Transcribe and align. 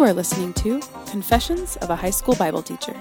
You 0.00 0.06
are 0.06 0.14
listening 0.14 0.54
to 0.54 0.80
Confessions 1.10 1.76
of 1.76 1.90
a 1.90 1.94
High 1.94 2.08
School 2.08 2.34
Bible 2.36 2.62
Teacher. 2.62 2.94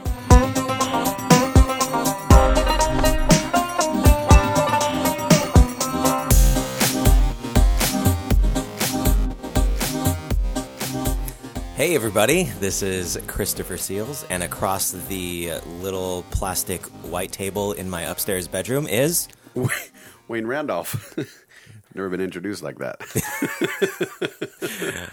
Hey, 11.78 11.96
everybody, 11.96 12.44
this 12.60 12.84
is 12.84 13.18
Christopher 13.28 13.78
Seals, 13.78 14.26
and 14.30 14.44
across 14.44 14.92
the 14.92 15.54
little 15.80 16.26
plastic 16.32 16.86
white 17.06 17.32
table 17.32 17.72
in 17.72 17.90
my 17.90 18.02
upstairs 18.02 18.50
bedroom 18.50 18.86
is. 18.88 19.30
Wayne 20.28 20.46
Randolph. 20.48 21.18
Never 21.96 22.10
been 22.10 22.22
introduced 22.22 22.62
like 22.64 22.78
that. 22.80 23.00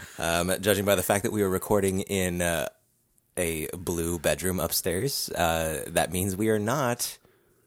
Um, 0.19 0.53
judging 0.61 0.85
by 0.87 0.95
the 0.95 1.03
fact 1.03 1.25
that 1.25 1.33
we 1.33 1.43
were 1.43 1.49
recording 1.49 2.01
in 2.01 2.41
uh, 2.41 2.69
a 3.37 3.69
blue 3.77 4.19
bedroom 4.19 4.59
upstairs, 4.59 5.29
uh, 5.31 5.85
that 5.89 6.11
means 6.11 6.37
we 6.37 6.49
are 6.49 6.59
not 6.59 7.19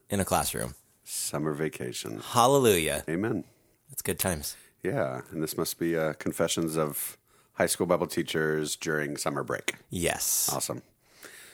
in 0.09 0.19
a 0.19 0.25
classroom. 0.25 0.73
Summer 1.03 1.53
vacation. 1.53 2.21
Hallelujah. 2.31 3.03
Amen. 3.07 3.43
It's 3.91 4.01
good 4.01 4.17
times. 4.19 4.57
Yeah, 4.83 5.21
and 5.31 5.43
this 5.43 5.57
must 5.57 5.77
be 5.77 5.95
uh, 5.95 6.13
confessions 6.13 6.75
of 6.75 7.17
high 7.53 7.67
school 7.67 7.85
Bible 7.85 8.07
teachers 8.07 8.75
during 8.75 9.15
summer 9.15 9.43
break. 9.43 9.75
Yes. 9.89 10.49
Awesome. 10.51 10.81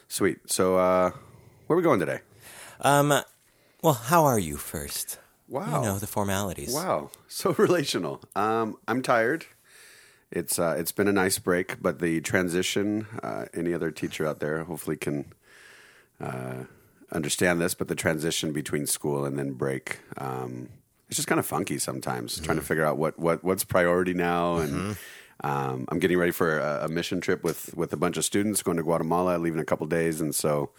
Sweet. 0.08 0.49
So, 0.49 0.77
uh, 0.77 1.12
where 1.68 1.76
are 1.76 1.77
we 1.77 1.84
going 1.84 1.99
today? 1.99 2.20
Um, 2.82 3.13
well, 3.82 3.94
how 3.94 4.26
are 4.26 4.40
you 4.40 4.58
first? 4.58 5.20
Wow. 5.48 5.81
You 5.81 5.88
know, 5.88 5.99
the 5.99 6.08
formalities. 6.08 6.73
Wow, 6.73 7.12
so 7.27 7.52
relational. 7.58 8.22
Um, 8.35 8.77
I'm 8.88 9.02
tired. 9.02 9.45
It's 10.32 10.57
uh, 10.57 10.76
it's 10.77 10.91
been 10.91 11.07
a 11.07 11.13
nice 11.13 11.38
break, 11.40 11.82
but 11.82 11.99
the 11.99 12.20
transition. 12.21 13.07
Uh, 13.21 13.46
any 13.54 13.73
other 13.73 13.91
teacher 13.91 14.26
out 14.27 14.40
there, 14.40 14.63
hopefully, 14.63 14.98
can 14.98 15.34
uh, 16.20 16.63
understand 17.12 17.62
this. 17.62 17.73
But 17.76 17.88
the 17.88 17.96
transition 17.96 18.51
between 18.51 18.88
school 18.88 19.23
and 19.26 19.38
then 19.38 19.54
break, 19.54 19.99
um, 20.18 20.70
it's 21.07 21.18
just 21.18 21.27
kind 21.27 21.40
of 21.40 21.46
funky 21.46 21.77
sometimes. 21.77 22.40
Trying 22.40 22.57
to 22.57 22.63
figure 22.63 22.84
out 22.84 22.98
what, 22.98 23.20
what 23.20 23.43
what's 23.43 23.63
priority 23.63 24.13
now, 24.16 24.57
and 24.57 24.98
um, 25.43 25.85
I'm 25.90 25.99
getting 25.99 26.18
ready 26.18 26.32
for 26.32 26.57
a, 26.57 26.85
a 26.85 26.88
mission 26.90 27.21
trip 27.21 27.43
with 27.43 27.76
with 27.77 27.93
a 27.93 27.98
bunch 27.98 28.18
of 28.18 28.26
students 28.26 28.63
going 28.63 28.77
to 28.77 28.84
Guatemala, 28.84 29.38
leaving 29.38 29.60
in 29.60 29.63
a 29.63 29.66
couple 29.66 29.85
days, 29.85 30.20
and 30.21 30.34
so 30.34 30.71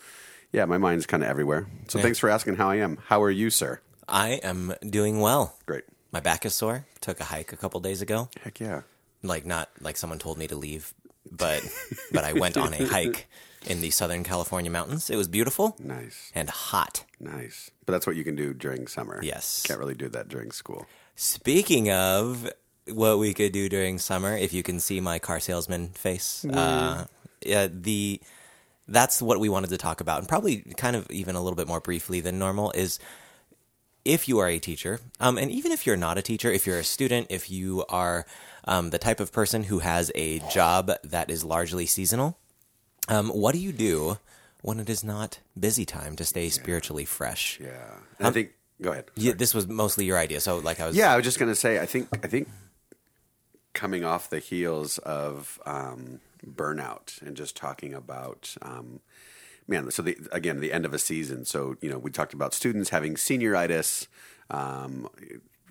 yeah, 0.53 0.65
my 0.65 0.77
mind's 0.77 1.07
kind 1.07 1.23
of 1.23 1.29
everywhere. 1.29 1.67
So 1.89 1.99
Yeah. 1.99 2.03
thanks 2.03 2.19
for 2.19 2.29
asking 2.29 2.57
how 2.57 2.69
I 2.69 2.77
am. 2.77 2.99
How 3.07 3.23
are 3.23 3.31
you, 3.31 3.49
sir? 3.51 3.81
I 4.09 4.41
am 4.43 4.75
doing 4.89 5.21
well. 5.21 5.57
Great. 5.67 5.85
My 6.13 6.21
back 6.21 6.47
is 6.47 6.55
sore. 6.55 6.87
Took 7.01 7.21
a 7.21 7.25
hike 7.25 7.53
a 7.53 7.57
couple 7.57 7.81
days 7.81 8.01
ago. 8.03 8.29
Heck 8.43 8.61
yeah. 8.61 8.83
like 9.23 9.45
not 9.45 9.69
like 9.81 9.97
someone 9.97 10.19
told 10.19 10.39
me 10.39 10.47
to 10.47 10.57
leave, 10.57 10.95
but 11.31 11.63
but 12.13 12.25
I 12.25 12.33
went 12.33 12.57
on 12.57 12.73
a 12.75 12.87
hike 12.87 13.27
in 13.67 13.81
the 13.81 13.91
Southern 13.91 14.23
California 14.25 14.71
mountains. 14.71 15.11
It 15.11 15.17
was 15.17 15.29
beautiful 15.29 15.77
Nice. 15.83 16.31
and 16.35 16.49
hot. 16.49 17.05
Nice. 17.19 17.71
But 17.85 17.93
that's 17.93 18.07
what 18.07 18.17
you 18.17 18.25
can 18.25 18.37
do 18.37 18.55
during 18.55 18.87
summer. 18.87 19.21
Yes. 19.23 19.63
Can't 19.67 19.81
really 19.81 19.95
do 19.95 20.09
that 20.11 20.29
during 20.29 20.53
school. 20.53 20.87
Speaking 21.17 21.91
of 21.91 22.51
what 22.93 23.19
we 23.19 23.35
could 23.35 23.53
do 23.53 23.69
during 23.69 23.99
summer, 23.99 24.37
if 24.37 24.53
you 24.53 24.63
can 24.63 24.79
see 24.79 25.01
my 25.01 25.19
car 25.19 25.41
salesman 25.41 25.89
face, 25.89 26.45
uh, 26.45 27.07
yeah, 27.45 27.67
the 27.71 28.21
that's 28.87 29.21
what 29.21 29.41
we 29.41 29.49
wanted 29.49 29.71
to 29.71 29.79
talk 29.79 30.01
about, 30.01 30.21
and 30.21 30.29
probably 30.29 30.59
kind 30.77 30.95
of 30.95 31.11
even 31.11 31.35
a 31.35 31.43
little 31.43 31.57
bit 31.57 31.67
more 31.67 31.81
briefly 31.81 32.21
than 32.21 32.39
normal 32.39 32.71
is 32.73 33.01
if 34.07 34.29
you 34.29 34.39
are 34.39 34.49
a 34.49 34.59
teacher, 34.59 35.01
um, 35.21 35.37
and 35.37 35.51
even 35.51 35.73
if 35.73 35.87
you're 35.87 35.97
not 35.97 36.17
a 36.17 36.23
teacher, 36.23 36.51
if 36.51 36.67
you're 36.67 36.79
a 36.79 36.85
student, 36.85 37.27
if 37.31 37.51
you 37.51 37.85
are 37.89 38.25
um, 38.65 38.91
the 38.91 38.99
type 38.99 39.21
of 39.21 39.33
person 39.33 39.65
who 39.65 39.81
has 39.81 40.13
a 40.15 40.39
job 40.51 40.93
that 41.05 41.31
is 41.31 41.45
largely 41.45 41.87
seasonal, 41.87 42.39
um, 43.09 43.29
what 43.29 43.53
do 43.53 43.59
you 43.59 43.73
do 43.73 44.19
when 44.63 44.81
it 44.81 44.89
is 44.89 45.05
not 45.05 45.41
busy 45.59 45.85
time 45.85 46.17
to 46.17 46.25
stay 46.25 46.49
spiritually 46.49 47.05
fresh? 47.05 47.61
Yeah. 47.63 47.95
I 48.21 48.31
think 48.31 48.53
go 48.81 48.93
ahead. 48.93 49.07
Yeah, 49.17 49.33
this 49.33 49.55
was 49.55 49.67
mostly 49.67 50.05
your 50.05 50.19
idea, 50.19 50.41
so 50.41 50.59
like 50.59 50.81
I 50.81 50.87
was. 50.87 50.97
Yeah, 50.97 51.13
I 51.13 51.17
was 51.17 51.25
just 51.25 51.39
gonna 51.39 51.55
say 51.55 51.81
I 51.81 51.87
think 51.87 52.09
I 52.25 52.29
think 52.29 52.49
coming 53.73 54.05
off 54.05 54.31
the 54.31 54.39
heels 54.39 54.99
of 54.99 55.61
um, 55.67 56.21
burnout 56.45 57.21
and 57.23 57.37
just 57.37 57.57
talking 57.57 57.93
about 57.93 58.57
um, 58.63 59.01
man, 59.69 59.91
so 59.91 60.03
the 60.03 60.19
again 60.33 60.61
the 60.61 60.73
end 60.73 60.85
of 60.85 60.95
a 60.95 60.99
season. 60.99 61.45
So 61.45 61.77
you 61.81 61.91
know 61.91 61.99
we 61.99 62.11
talked 62.11 62.35
about 62.35 62.55
students 62.55 62.91
having 62.91 63.15
senioritis. 63.15 64.07
Um, 64.51 65.09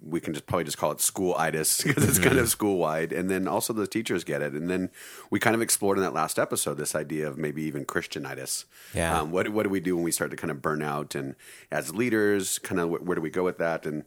we 0.01 0.19
can 0.19 0.33
just 0.33 0.45
probably 0.45 0.65
just 0.65 0.77
call 0.77 0.91
it 0.91 0.99
schoolitis 0.99 1.83
because 1.87 2.07
it's 2.07 2.19
kind 2.19 2.37
of 2.37 2.49
school 2.49 2.77
wide, 2.77 3.11
and 3.11 3.29
then 3.29 3.47
also 3.47 3.73
the 3.73 3.87
teachers 3.87 4.23
get 4.23 4.41
it. 4.41 4.53
And 4.53 4.69
then 4.69 4.91
we 5.29 5.39
kind 5.39 5.55
of 5.55 5.61
explored 5.61 5.97
in 5.97 6.03
that 6.03 6.13
last 6.13 6.37
episode 6.37 6.75
this 6.75 6.95
idea 6.95 7.27
of 7.27 7.37
maybe 7.37 7.63
even 7.63 7.85
Christianitis. 7.85 8.65
Yeah. 8.93 9.19
Um, 9.19 9.31
what 9.31 9.49
what 9.49 9.63
do 9.63 9.69
we 9.69 9.79
do 9.79 9.95
when 9.95 10.03
we 10.03 10.11
start 10.11 10.31
to 10.31 10.37
kind 10.37 10.51
of 10.51 10.61
burn 10.61 10.83
out? 10.83 11.15
And 11.15 11.35
as 11.71 11.93
leaders, 11.93 12.59
kind 12.59 12.79
of 12.79 12.89
where 12.89 13.15
do 13.15 13.21
we 13.21 13.29
go 13.29 13.43
with 13.43 13.57
that? 13.57 13.85
And 13.85 14.03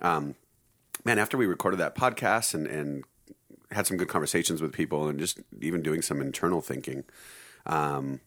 um, 0.00 0.34
man, 1.04 1.18
after 1.18 1.36
we 1.36 1.46
recorded 1.46 1.78
that 1.78 1.94
podcast 1.94 2.54
and 2.54 2.66
and 2.66 3.04
had 3.72 3.86
some 3.86 3.96
good 3.96 4.08
conversations 4.08 4.60
with 4.60 4.72
people, 4.72 5.08
and 5.08 5.18
just 5.18 5.40
even 5.60 5.82
doing 5.82 6.02
some 6.02 6.20
internal 6.20 6.60
thinking. 6.60 7.04
Um, 7.64 8.20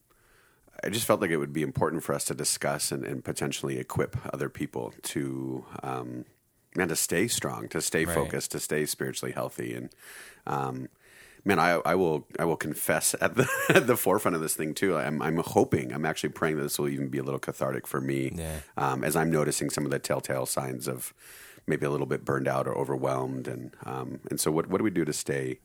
I 0.84 0.90
just 0.90 1.06
felt 1.06 1.22
like 1.22 1.32
it 1.32 1.38
would 1.38 1.54
be 1.54 1.62
important 1.64 2.04
for 2.04 2.14
us 2.14 2.26
to 2.26 2.34
discuss 2.36 2.92
and, 2.92 3.04
and 3.06 3.24
potentially 3.24 3.78
equip 3.80 4.18
other 4.34 4.50
people 4.50 4.94
to, 5.04 5.66
um, 5.84 6.26
man, 6.76 6.90
to 6.90 6.96
stay 6.96 7.28
strong, 7.28 7.68
to 7.70 7.82
stay 7.82 8.06
Right. 8.06 8.16
focused, 8.16 8.52
to 8.52 8.60
stay 8.60 8.86
spiritually 8.86 9.32
healthy, 9.32 9.74
and 9.74 9.90
um, 10.48 10.90
man, 11.44 11.60
I, 11.60 11.82
I 11.86 11.96
will 11.96 12.28
I 12.40 12.46
will 12.46 12.58
confess 12.58 13.16
at 13.22 13.36
the 13.36 13.48
at 13.70 13.88
the 13.88 13.98
forefront 13.98 14.36
of 14.36 14.42
this 14.42 14.56
thing 14.56 14.74
too. 14.74 14.96
I'm 14.98 15.22
I'm 15.22 15.38
hoping 15.38 15.94
I'm 15.94 16.06
actually 16.06 16.30
praying 16.30 16.58
that 16.58 16.64
this 16.64 16.78
will 16.80 16.90
even 16.90 17.10
be 17.10 17.18
a 17.18 17.24
little 17.24 17.40
cathartic 17.40 17.88
for 17.88 18.02
me, 18.02 18.34
Yeah. 18.36 18.60
um, 18.78 19.04
as 19.04 19.16
I'm 19.16 19.32
noticing 19.32 19.70
some 19.70 19.86
of 19.86 19.92
the 19.92 20.00
telltale 20.00 20.46
signs 20.46 20.88
of 20.88 21.14
maybe 21.68 21.86
a 21.86 21.90
little 21.90 22.06
bit 22.06 22.24
burned 22.26 22.48
out 22.48 22.68
or 22.68 22.78
overwhelmed, 22.78 23.48
and 23.48 23.76
um, 23.86 24.20
and 24.30 24.40
so 24.40 24.52
what 24.52 24.68
what 24.68 24.78
do 24.80 24.84
we 24.84 24.92
do 24.92 25.06
to 25.06 25.14
stay 25.14 25.60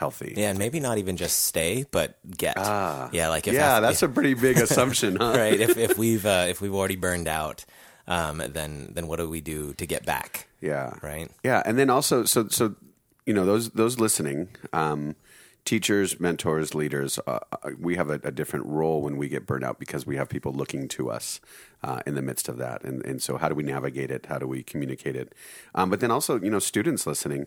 healthy? 0.00 0.32
Yeah, 0.36 0.48
and 0.48 0.58
maybe 0.58 0.80
not 0.80 0.96
even 0.96 1.16
just 1.16 1.44
stay, 1.44 1.84
but 1.90 2.18
get. 2.36 2.56
yeah, 2.56 3.28
like 3.28 3.46
if 3.46 3.52
yeah, 3.54 3.80
that's 3.80 4.02
a 4.02 4.08
pretty 4.16 4.34
big 4.34 4.56
assumption, 4.56 5.16
huh? 5.16 5.34
right. 5.36 5.60
If 5.60 5.76
if 5.76 5.98
we've 6.02 6.24
uh, 6.24 6.46
if 6.48 6.60
we've 6.60 6.74
already 6.74 6.96
burned 6.96 7.28
out, 7.28 7.66
um, 8.08 8.42
then 8.48 8.92
then 8.94 9.06
what 9.06 9.18
do 9.18 9.28
we 9.28 9.40
do 9.42 9.74
to 9.74 9.86
get 9.86 10.06
back? 10.06 10.48
Yeah. 10.60 10.94
Right. 11.02 11.30
Yeah, 11.44 11.62
and 11.64 11.78
then 11.78 11.90
also, 11.90 12.24
so 12.24 12.48
so 12.48 12.74
you 13.26 13.34
know 13.34 13.44
those 13.44 13.70
those 13.70 14.00
listening, 14.00 14.48
um, 14.72 15.16
teachers, 15.64 16.18
mentors, 16.18 16.74
leaders, 16.74 17.18
uh, 17.26 17.38
uh, 17.52 17.70
we 17.78 17.96
have 17.96 18.10
a, 18.10 18.20
a 18.24 18.30
different 18.30 18.66
role 18.66 19.02
when 19.02 19.16
we 19.16 19.28
get 19.28 19.46
burned 19.46 19.64
out 19.64 19.78
because 19.78 20.06
we 20.06 20.16
have 20.16 20.28
people 20.28 20.52
looking 20.52 20.88
to 20.88 21.10
us 21.10 21.40
uh, 21.82 22.00
in 22.06 22.14
the 22.14 22.22
midst 22.22 22.48
of 22.48 22.56
that, 22.58 22.82
and 22.84 23.04
and 23.04 23.22
so 23.22 23.36
how 23.36 23.48
do 23.48 23.54
we 23.54 23.62
navigate 23.62 24.10
it? 24.10 24.26
How 24.26 24.38
do 24.38 24.46
we 24.46 24.62
communicate 24.62 25.16
it? 25.16 25.34
Um, 25.74 25.90
but 25.90 26.00
then 26.00 26.10
also, 26.10 26.40
you 26.40 26.50
know, 26.50 26.58
students 26.58 27.06
listening. 27.06 27.46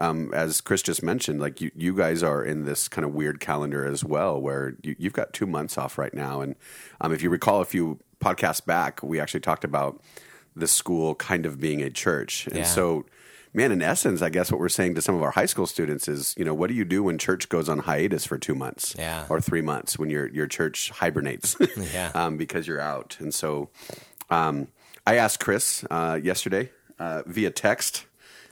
Um, 0.00 0.32
as 0.32 0.60
Chris 0.60 0.82
just 0.82 1.02
mentioned, 1.02 1.40
like 1.40 1.60
you, 1.60 1.72
you 1.74 1.92
guys 1.92 2.22
are 2.22 2.44
in 2.44 2.64
this 2.64 2.86
kind 2.86 3.04
of 3.04 3.12
weird 3.12 3.40
calendar 3.40 3.84
as 3.84 4.04
well, 4.04 4.40
where 4.40 4.76
you, 4.82 4.94
you've 4.96 5.12
got 5.12 5.32
two 5.32 5.46
months 5.46 5.76
off 5.76 5.98
right 5.98 6.14
now, 6.14 6.40
and 6.40 6.54
um, 7.00 7.12
if 7.12 7.20
you 7.22 7.30
recall 7.30 7.60
a 7.60 7.64
few 7.64 7.98
podcasts 8.20 8.64
back, 8.64 9.02
we 9.02 9.18
actually 9.18 9.40
talked 9.40 9.64
about 9.64 10.00
the 10.54 10.68
school 10.68 11.14
kind 11.16 11.44
of 11.46 11.60
being 11.60 11.82
a 11.82 11.90
church, 11.90 12.46
and 12.46 12.58
Yeah. 12.58 12.64
so 12.64 13.06
man, 13.52 13.72
in 13.72 13.82
essence, 13.82 14.22
I 14.22 14.28
guess 14.30 14.50
what 14.52 14.60
we're 14.60 14.68
saying 14.68 14.94
to 14.96 15.02
some 15.02 15.14
of 15.14 15.22
our 15.22 15.30
high 15.32 15.46
school 15.46 15.66
students 15.66 16.08
is, 16.08 16.34
you 16.38 16.44
know, 16.44 16.54
what 16.54 16.68
do 16.68 16.74
you 16.74 16.84
do 16.84 17.02
when 17.02 17.18
church 17.18 17.48
goes 17.48 17.68
on 17.68 17.80
hiatus 17.80 18.24
for 18.24 18.38
two 18.38 18.54
months 18.54 18.94
Yeah. 18.98 19.26
or 19.28 19.40
three 19.40 19.62
months 19.62 19.98
when 19.98 20.10
your 20.10 20.28
your 20.28 20.46
church 20.46 20.90
hibernates, 20.90 21.56
Yeah. 21.92 22.10
um, 22.14 22.36
because 22.36 22.66
you're 22.66 22.80
out. 22.80 23.16
And 23.20 23.32
so, 23.34 23.70
um, 24.30 24.68
I 25.06 25.16
asked 25.16 25.40
Chris 25.40 25.84
uh, 25.90 26.18
yesterday 26.22 26.70
uh, 26.98 27.22
via 27.26 27.50
text 27.50 28.04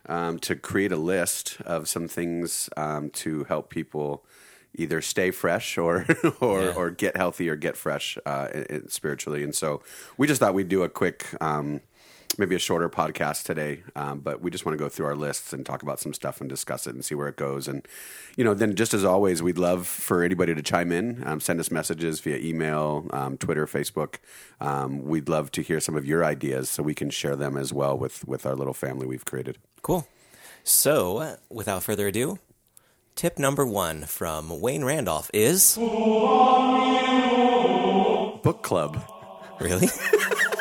um, 0.08 0.38
to 0.40 0.56
create 0.56 0.92
a 0.92 0.96
list 0.96 1.60
of 1.66 1.88
some 1.88 2.08
things 2.08 2.70
um, 2.76 3.10
to 3.10 3.44
help 3.44 3.68
people 3.70 4.24
either 4.78 5.00
stay 5.00 5.30
fresh 5.30 5.76
or 5.78 6.06
or, 6.40 6.62
Yeah. 6.62 6.72
or 6.74 6.90
get 6.90 7.16
healthy 7.16 7.48
or 7.48 7.56
get 7.56 7.76
fresh 7.76 8.16
uh, 8.26 8.48
spiritually. 8.88 9.42
And 9.42 9.54
so 9.54 9.82
we 10.16 10.26
just 10.26 10.38
thought 10.40 10.54
we'd 10.54 10.68
do 10.68 10.82
a 10.82 10.88
quick. 10.88 11.26
Maybe 12.38 12.54
a 12.54 12.58
shorter 12.58 12.88
podcast 12.88 13.44
today, 13.44 13.82
um, 13.94 14.20
but 14.20 14.42
we 14.42 14.50
just 14.50 14.66
want 14.66 14.76
to 14.78 14.84
go 14.84 14.88
through 14.88 15.06
our 15.06 15.16
lists 15.16 15.52
and 15.52 15.64
talk 15.64 15.82
about 15.82 16.00
some 16.00 16.12
stuff 16.12 16.40
and 16.40 16.50
discuss 16.50 16.86
it 16.86 16.94
and 16.94 17.04
see 17.04 17.14
where 17.14 17.28
it 17.28 17.36
goes. 17.36 17.66
And 17.66 17.86
you 18.36 18.44
know, 18.44 18.52
then 18.52 18.74
just 18.74 18.92
as 18.92 19.04
always, 19.04 19.42
we'd 19.42 19.58
love 19.58 19.86
for 19.86 20.22
anybody 20.22 20.54
to 20.54 20.62
chime 20.62 20.92
in, 20.92 21.26
um, 21.26 21.40
send 21.40 21.60
us 21.60 21.70
messages 21.70 22.20
via 22.20 22.36
email, 22.36 23.06
um, 23.10 23.38
Twitter, 23.38 23.66
Facebook. 23.66 24.16
Um, 24.60 25.02
we'd 25.04 25.28
love 25.28 25.50
to 25.52 25.62
hear 25.62 25.80
some 25.80 25.96
of 25.96 26.04
your 26.04 26.24
ideas 26.24 26.68
so 26.68 26.82
we 26.82 26.94
can 26.94 27.10
share 27.10 27.36
them 27.36 27.56
as 27.56 27.72
well 27.72 27.96
with 27.96 28.26
with 28.26 28.44
our 28.44 28.54
little 28.54 28.74
family 28.74 29.06
we've 29.06 29.24
created. 29.24 29.58
Cool. 29.82 30.06
So, 30.64 31.18
uh, 31.18 31.36
without 31.48 31.84
further 31.84 32.08
ado, 32.08 32.38
tip 33.14 33.38
number 33.38 33.64
one 33.64 34.02
from 34.02 34.60
Wayne 34.60 34.84
Randolph 34.84 35.30
is 35.32 35.76
Book 38.42 38.62
club. 38.62 39.02
really. 39.60 39.88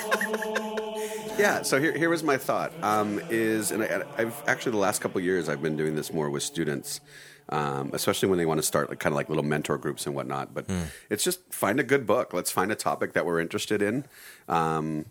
Yeah. 1.38 1.64
So 1.64 1.80
here, 1.80 1.98
here 1.98 2.10
was 2.10 2.24
my 2.24 2.38
thought. 2.38 2.72
Um, 2.82 3.22
is 3.30 3.72
and 3.72 3.84
I, 3.84 4.04
I've 4.18 4.44
actually 4.48 4.74
the 4.74 4.78
last 4.78 5.02
couple 5.02 5.20
of 5.20 5.26
years 5.26 5.50
I've 5.50 5.62
been 5.62 5.76
doing 5.76 5.96
this 5.96 6.14
more 6.14 6.30
with 6.30 6.44
students, 6.44 7.02
um, 7.50 7.92
especially 7.94 8.30
when 8.30 8.38
they 8.38 8.46
want 8.46 8.60
to 8.60 8.64
start 8.64 8.90
like 8.90 9.00
kind 9.00 9.12
of 9.14 9.18
like 9.18 9.28
little 9.28 9.44
mentor 9.44 9.78
groups 9.78 10.06
and 10.06 10.16
whatnot. 10.16 10.54
But 10.54 10.70
it's 11.10 11.24
just 11.24 11.54
find 11.54 11.80
a 11.80 11.84
good 11.84 12.06
book. 12.06 12.34
Let's 12.34 12.52
find 12.52 12.72
a 12.72 12.76
topic 12.76 13.14
that 13.14 13.26
we're 13.26 13.40
interested 13.42 13.82
in, 13.82 14.06
um, 14.48 15.06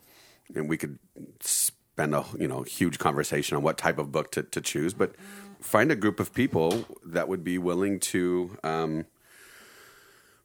and 0.55 0.69
we 0.69 0.77
could 0.77 0.99
spend 1.41 2.15
a 2.15 2.25
you 2.39 2.49
know 2.49 2.63
huge 2.63 2.99
conversation 2.99 3.57
on 3.57 3.63
what 3.63 3.77
type 3.77 3.99
of 3.99 4.11
book 4.11 4.33
to, 4.33 4.43
to 4.45 4.61
choose. 4.61 4.95
But 4.95 5.15
find 5.61 5.93
a 5.93 5.97
group 5.97 6.21
of 6.21 6.33
people 6.33 6.87
that 7.05 7.29
would 7.29 7.45
be 7.45 7.59
willing 7.59 8.01
to. 8.01 8.57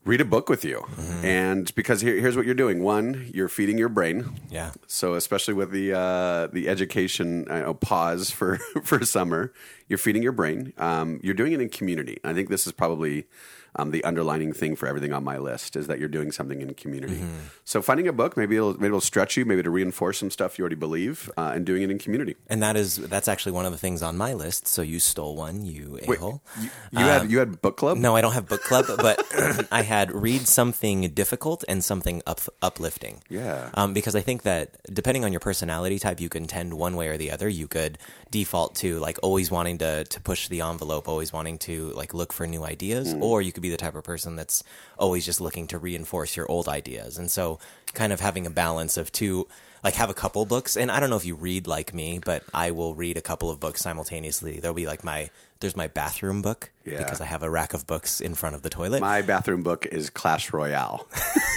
Read 0.05 0.21
a 0.21 0.25
book 0.25 0.49
with 0.49 0.63
you. 0.63 0.85
And 1.23 1.73
because 1.75 2.01
here, 2.01 2.15
here's 2.15 2.35
what 2.37 2.45
you're 2.45 2.55
doing: 2.55 2.81
one, 2.83 3.29
you're 3.33 3.49
feeding 3.49 3.77
your 3.77 3.89
brain. 3.89 4.39
Yeah. 4.49 4.71
So 4.87 5.13
especially 5.15 5.53
with 5.53 5.71
the 5.71 5.93
uh, 5.93 6.47
the 6.47 6.69
education 6.69 7.45
I 7.49 7.59
know, 7.59 7.73
pause 7.73 8.31
for 8.31 8.57
for 8.83 9.05
summer, 9.05 9.53
you're 9.87 9.99
feeding 9.99 10.23
your 10.23 10.31
brain. 10.31 10.73
Um, 10.77 11.19
you're 11.21 11.33
doing 11.33 11.51
it 11.51 11.61
in 11.61 11.69
community. 11.69 12.17
I 12.23 12.33
think 12.33 12.49
this 12.49 12.65
is 12.65 12.71
probably 12.73 13.25
um, 13.75 13.91
the 13.91 14.03
underlining 14.03 14.53
thing 14.53 14.75
for 14.75 14.87
everything 14.87 15.13
on 15.13 15.23
my 15.23 15.37
list 15.37 15.75
is 15.75 15.87
that 15.87 15.99
you're 15.99 16.09
doing 16.09 16.31
something 16.31 16.61
in 16.61 16.73
community. 16.73 17.23
So 17.65 17.81
finding 17.81 18.07
a 18.07 18.13
book, 18.13 18.35
maybe 18.35 18.55
it'll 18.55 18.73
maybe 18.73 18.87
it'll 18.87 19.01
stretch 19.01 19.37
you, 19.37 19.45
maybe 19.45 19.63
to 19.63 19.69
reinforce 19.69 20.19
some 20.19 20.31
stuff 20.31 20.57
you 20.57 20.63
already 20.63 20.75
believe, 20.75 21.29
uh, 21.37 21.51
and 21.55 21.65
doing 21.65 21.83
it 21.83 21.91
in 21.91 21.99
community. 21.99 22.35
And 22.47 22.63
that 22.63 22.75
is 22.75 22.95
that's 22.95 23.27
actually 23.27 23.51
one 23.51 23.65
of 23.65 23.71
the 23.71 23.77
things 23.77 24.01
on 24.01 24.17
my 24.17 24.33
list. 24.33 24.67
So 24.67 24.81
you 24.81 24.99
stole 24.99 25.35
one, 25.35 25.65
you 25.65 25.99
a 26.01 26.15
hole. 26.15 26.41
You, 26.59 26.69
you 26.91 26.99
had 26.99 27.31
you 27.31 27.39
had 27.39 27.61
book 27.61 27.77
club. 27.77 27.97
No, 27.97 28.15
I 28.15 28.21
don't 28.21 28.33
have 28.33 28.47
book 28.47 28.61
club, 28.61 28.85
but 28.97 29.23
I 29.71 29.83
had 29.83 30.11
read 30.11 30.47
something 30.47 31.01
difficult 31.09 31.63
and 31.67 31.83
something 31.83 32.21
up, 32.25 32.41
uplifting. 32.61 33.21
Yeah. 33.29 33.69
Um, 33.73 33.93
because 33.93 34.15
I 34.15 34.21
think 34.21 34.43
that 34.43 34.77
depending 34.91 35.25
on 35.25 35.31
your 35.31 35.39
personality 35.39 35.99
type, 35.99 36.19
you 36.19 36.29
can 36.29 36.47
tend 36.47 36.73
one 36.73 36.95
way 36.95 37.07
or 37.07 37.17
the 37.17 37.31
other. 37.31 37.47
You 37.47 37.67
could 37.67 37.97
default 38.31 38.75
to 38.75 38.99
like 38.99 39.17
always 39.23 39.51
wanting 39.51 39.77
to 39.79 40.03
to 40.03 40.21
push 40.21 40.47
the 40.47 40.61
envelope, 40.61 41.07
always 41.07 41.31
wanting 41.33 41.57
to 41.59 41.91
like 41.91 42.13
look 42.13 42.33
for 42.33 42.47
new 42.47 42.63
ideas, 42.63 43.15
or 43.19 43.41
you 43.41 43.51
could 43.51 43.58
be 43.59 43.69
the 43.69 43.77
type 43.77 43.95
of 43.95 44.03
person 44.03 44.35
that's 44.35 44.63
always 44.97 45.25
just 45.25 45.41
looking 45.41 45.67
to 45.67 45.77
reinforce 45.77 46.35
your 46.37 46.49
old 46.51 46.67
ideas. 46.67 47.17
And 47.17 47.29
so, 47.31 47.59
kind 47.93 48.13
of 48.13 48.19
having 48.19 48.45
a 48.45 48.49
balance 48.51 48.97
of 48.97 49.11
two. 49.11 49.47
Like 49.81 49.93
have 49.93 50.09
a 50.09 50.13
couple 50.13 50.43
books, 50.45 50.75
and 50.75 50.91
I 50.91 50.99
don't 50.99 51.09
know 51.09 51.15
if 51.15 51.23
you 51.25 51.35
read 51.35 51.65
like 51.65 51.93
me, 51.93 52.19
but 52.19 52.43
I 52.53 52.71
will 52.71 52.95
read 52.95 53.15
a 53.15 53.21
couple 53.21 53.49
of 53.49 53.61
books 53.61 53.79
simultaneously. 53.79 54.59
There'll 54.59 54.75
be 54.75 54.85
like 54.85 55.05
my 55.05 55.29
there's 55.61 55.77
my 55.77 55.87
bathroom 55.87 56.41
book 56.41 56.69
Yeah. 56.83 56.97
because 56.97 57.21
I 57.21 57.25
have 57.25 57.43
a 57.43 57.49
rack 57.49 57.73
of 57.73 57.87
books 57.87 58.19
in 58.19 58.35
front 58.35 58.55
of 58.55 58.61
the 58.61 58.69
toilet. 58.69 58.99
My 58.99 59.21
bathroom 59.21 59.63
book 59.63 59.85
is 59.85 60.09
Clash 60.09 60.51
Royale, 60.51 61.07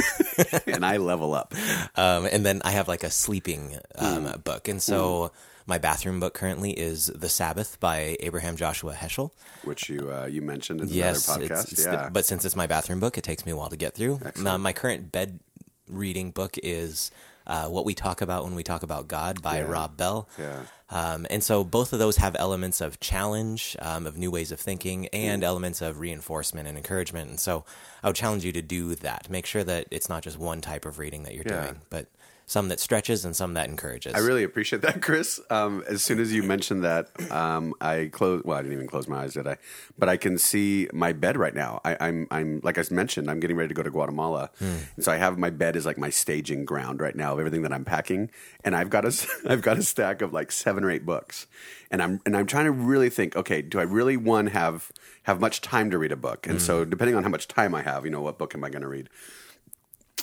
and 0.68 0.86
I 0.86 0.98
level 0.98 1.34
up. 1.34 1.52
Um, 1.96 2.26
and 2.30 2.46
then 2.46 2.62
I 2.64 2.70
have 2.70 2.86
like 2.86 3.02
a 3.02 3.10
sleeping 3.10 3.76
um, 3.96 4.40
book. 4.44 4.68
And 4.68 4.80
so 4.80 5.32
my 5.66 5.78
bathroom 5.78 6.20
book 6.20 6.34
currently 6.34 6.72
is 6.72 7.06
The 7.06 7.28
Sabbath 7.28 7.78
by 7.80 8.16
Abraham 8.20 8.56
Joshua 8.56 8.94
Heschel. 8.94 9.30
which 9.64 9.88
you 9.88 10.10
uh, 10.12 10.26
you 10.26 10.42
mentioned 10.42 10.80
in 10.80 10.88
Yes, 10.88 11.28
another 11.28 11.46
podcast. 11.54 11.72
it's 11.72 11.84
the- 11.84 11.92
yeah, 11.92 12.08
but 12.12 12.24
since 12.26 12.44
it's 12.44 12.56
my 12.56 12.66
bathroom 12.66 13.00
book, 13.00 13.16
it 13.18 13.24
takes 13.24 13.46
me 13.46 13.52
a 13.52 13.56
while 13.56 13.70
to 13.70 13.76
get 13.76 13.94
through. 13.94 14.20
Uh, 14.44 14.58
my 14.58 14.72
current 14.72 15.12
bed 15.12 15.40
reading 15.88 16.30
book 16.30 16.56
is 16.62 17.10
uh, 17.46 17.66
What 17.68 17.84
We 17.84 17.94
Talk 17.94 18.20
About 18.20 18.44
When 18.44 18.54
We 18.54 18.62
Talk 18.62 18.82
About 18.82 19.08
God 19.08 19.42
by 19.42 19.58
Yeah. 19.58 19.64
Rob 19.64 19.96
Bell. 19.96 20.28
Yeah. 20.38 20.60
Um, 20.90 21.26
and 21.30 21.42
so 21.42 21.64
both 21.64 21.92
of 21.92 21.98
those 21.98 22.18
have 22.18 22.36
elements 22.38 22.80
of 22.80 23.00
challenge, 23.00 23.76
um, 23.80 24.06
of 24.06 24.16
new 24.16 24.30
ways 24.30 24.52
of 24.52 24.60
thinking, 24.60 25.08
and 25.08 25.42
elements 25.42 25.80
of 25.82 25.98
reinforcement 26.00 26.68
and 26.68 26.76
encouragement. 26.76 27.30
And 27.30 27.40
so 27.40 27.64
I 28.02 28.08
would 28.08 28.16
challenge 28.16 28.44
you 28.44 28.52
to 28.52 28.62
do 28.62 28.94
that. 28.96 29.28
Make 29.30 29.46
sure 29.46 29.64
that 29.64 29.86
it's 29.90 30.08
not 30.08 30.22
just 30.22 30.38
one 30.38 30.60
type 30.60 30.84
of 30.84 30.98
reading 30.98 31.22
that 31.24 31.34
you're 31.34 31.44
Yeah. 31.46 31.62
doing, 31.62 31.80
but 31.90 32.06
some 32.46 32.68
that 32.68 32.80
stretches 32.80 33.24
and 33.24 33.34
some 33.34 33.54
that 33.54 33.68
encourages. 33.68 34.14
I 34.14 34.18
really 34.18 34.42
appreciate 34.44 34.82
that, 34.82 35.00
Chris. 35.00 35.40
Um, 35.48 35.82
as 35.88 36.02
soon 36.04 36.18
as 36.20 36.32
you 36.32 36.42
mentioned 36.42 36.84
that, 36.84 37.08
um, 37.30 37.72
I 37.80 38.10
closed. 38.12 38.44
Well, 38.44 38.58
I 38.58 38.62
didn't 38.62 38.74
even 38.74 38.86
close 38.86 39.08
my 39.08 39.22
eyes, 39.22 39.34
did 39.34 39.46
I? 39.46 39.56
But 39.98 40.08
I 40.08 40.16
can 40.16 40.36
see 40.38 40.88
my 40.92 41.12
bed 41.12 41.36
right 41.36 41.54
now. 41.54 41.80
I, 41.84 41.96
I'm, 42.00 42.26
I'm 42.30 42.60
like 42.62 42.78
I 42.78 42.84
mentioned, 42.90 43.30
I'm 43.30 43.40
getting 43.40 43.56
ready 43.56 43.68
to 43.68 43.74
go 43.74 43.82
to 43.82 43.90
Guatemala, 43.90 44.50
Hmm. 44.58 44.76
and 44.96 45.04
so 45.04 45.12
I 45.12 45.16
have 45.16 45.38
my 45.38 45.50
bed 45.50 45.76
is 45.76 45.86
like 45.86 45.98
my 45.98 46.10
staging 46.10 46.64
ground 46.64 47.00
right 47.00 47.14
now 47.16 47.32
of 47.32 47.38
everything 47.38 47.62
that 47.62 47.72
I'm 47.72 47.84
packing, 47.84 48.30
and 48.64 48.74
I've 48.76 48.90
got 48.90 49.04
a, 49.04 49.26
I've 49.48 49.62
got 49.62 49.78
a 49.78 49.82
stack 49.82 50.20
of 50.20 50.32
like 50.32 50.52
seven 50.52 50.84
or 50.84 50.90
eight 50.90 51.06
books, 51.06 51.46
and 51.90 52.02
I'm, 52.02 52.20
and 52.26 52.36
I'm 52.36 52.46
trying 52.46 52.66
to 52.66 52.72
really 52.72 53.08
think. 53.08 53.34
Okay, 53.36 53.62
do 53.62 53.78
I 53.78 53.82
really 53.84 54.16
one 54.16 54.48
have 54.48 54.90
have 55.24 55.40
much 55.40 55.60
time 55.60 55.90
to 55.90 55.98
read 55.98 56.12
a 56.12 56.16
book? 56.16 56.46
And 56.46 56.58
Hmm. 56.58 56.64
so 56.66 56.84
depending 56.84 57.14
on 57.16 57.22
how 57.22 57.28
much 57.30 57.46
time 57.48 57.74
I 57.74 57.82
have, 57.82 58.04
you 58.04 58.10
know, 58.10 58.20
what 58.20 58.36
book 58.38 58.54
am 58.54 58.64
I 58.64 58.68
going 58.70 58.82
to 58.82 58.88
read? 58.88 59.08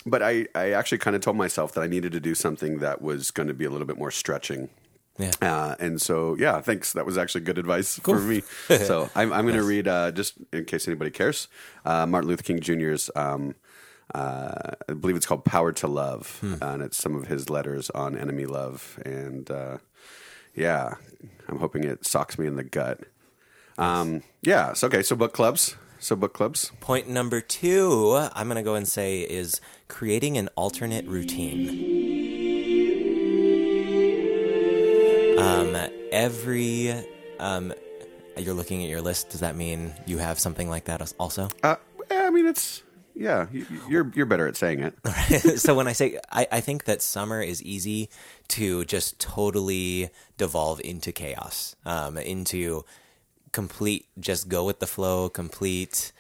But 0.06 0.24
I, 0.24 0.48
I 0.56 0.72
actually 0.72 1.00
kind 1.00 1.16
of 1.16 1.22
told 1.22 1.38
myself 1.38 1.74
that 1.74 1.82
I 1.82 1.88
needed 1.88 2.12
to 2.14 2.20
do 2.20 2.36
something 2.36 2.80
that 2.80 3.02
was 3.02 3.32
going 3.32 3.48
to 3.48 3.54
be 3.54 3.66
a 3.66 3.70
little 3.70 3.88
bit 3.88 3.98
more 3.98 4.12
stretching. 4.12 4.70
Yeah. 5.18 5.32
Uh, 5.42 5.76
and 5.80 6.02
so, 6.02 6.36
yeah, 6.36 6.62
thanks. 6.62 6.94
That 6.94 7.06
was 7.06 7.18
actually 7.18 7.42
good 7.42 7.58
advice 7.58 8.00
for 8.00 8.20
me. 8.20 8.42
so 8.68 9.10
I'm, 9.16 9.34
I'm 9.34 9.46
going 9.46 9.58
to 9.58 9.64
read, 9.64 9.88
uh, 9.88 10.12
just 10.12 10.36
in 10.54 10.64
case 10.66 10.88
anybody 10.88 11.12
cares, 11.12 11.50
uh, 11.86 12.06
Martin 12.06 12.30
Luther 12.30 12.44
King 12.44 12.62
Jr.'s, 12.62 13.12
um, 13.16 13.56
uh, 14.16 14.72
I 14.88 14.94
believe 14.94 15.18
it's 15.18 15.26
called 15.26 15.44
Power 15.44 15.74
to 15.74 15.88
Love. 15.88 16.40
Hmm. 16.40 16.54
Uh, 16.62 16.74
and 16.74 16.84
it's 16.84 16.98
some 16.98 17.16
of 17.16 17.28
his 17.28 17.50
letters 17.50 17.90
on 17.90 18.18
enemy 18.18 18.46
love. 18.46 18.98
And 19.06 19.52
uh, 19.52 19.80
yeah, 20.56 20.96
I'm 21.50 21.60
hoping 21.60 21.84
it 21.84 22.06
socks 22.06 22.40
me 22.40 22.48
in 22.48 22.56
the 22.56 22.64
gut. 22.64 23.02
Um, 23.78 24.24
yeah. 24.42 24.72
So, 24.74 24.88
okay. 24.88 25.04
So, 25.04 25.18
book 25.18 25.34
clubs. 25.34 25.76
So, 26.02 26.16
book 26.16 26.34
clubs. 26.34 26.72
Point 26.80 27.10
number 27.10 27.42
two, 27.42 28.16
I'm 28.34 28.48
going 28.48 28.56
to 28.56 28.64
go 28.64 28.76
and 28.76 28.88
say, 28.88 29.20
is 29.20 29.60
creating 29.90 30.38
an 30.38 30.48
alternate 30.56 31.06
routine. 31.06 31.68
Um, 35.38 35.76
every, 36.14 36.94
um, 37.38 37.74
you're 38.38 38.54
looking 38.54 38.82
at 38.82 38.90
your 38.90 39.02
list. 39.02 39.30
Does 39.32 39.42
that 39.42 39.58
mean 39.58 39.94
you 40.06 40.20
have 40.20 40.40
something 40.40 40.70
like 40.70 40.86
that 40.86 41.14
also? 41.20 41.50
Uh, 41.64 41.76
I 42.10 42.30
mean, 42.30 42.48
it's, 42.48 42.82
yeah, 43.14 43.48
you, 43.52 43.66
you're, 43.90 44.10
you're 44.16 44.26
better 44.26 44.48
at 44.48 44.56
saying 44.56 44.80
it. 44.80 45.60
so 45.60 45.76
when 45.76 45.90
I 45.90 45.92
say, 45.92 46.18
I, 46.32 46.48
I 46.50 46.62
think 46.62 46.86
that 46.86 47.02
summer 47.02 47.42
is 47.42 47.62
easy 47.62 48.10
to 48.50 48.86
just 48.86 49.20
totally 49.20 50.12
devolve 50.38 50.80
into 50.80 51.12
chaos, 51.12 51.76
um, 51.86 52.18
into 52.18 52.86
complete, 53.52 54.06
just 54.20 54.48
go 54.50 54.66
with 54.66 54.80
the 54.80 54.88
flow, 54.88 55.30
complete, 55.30 56.12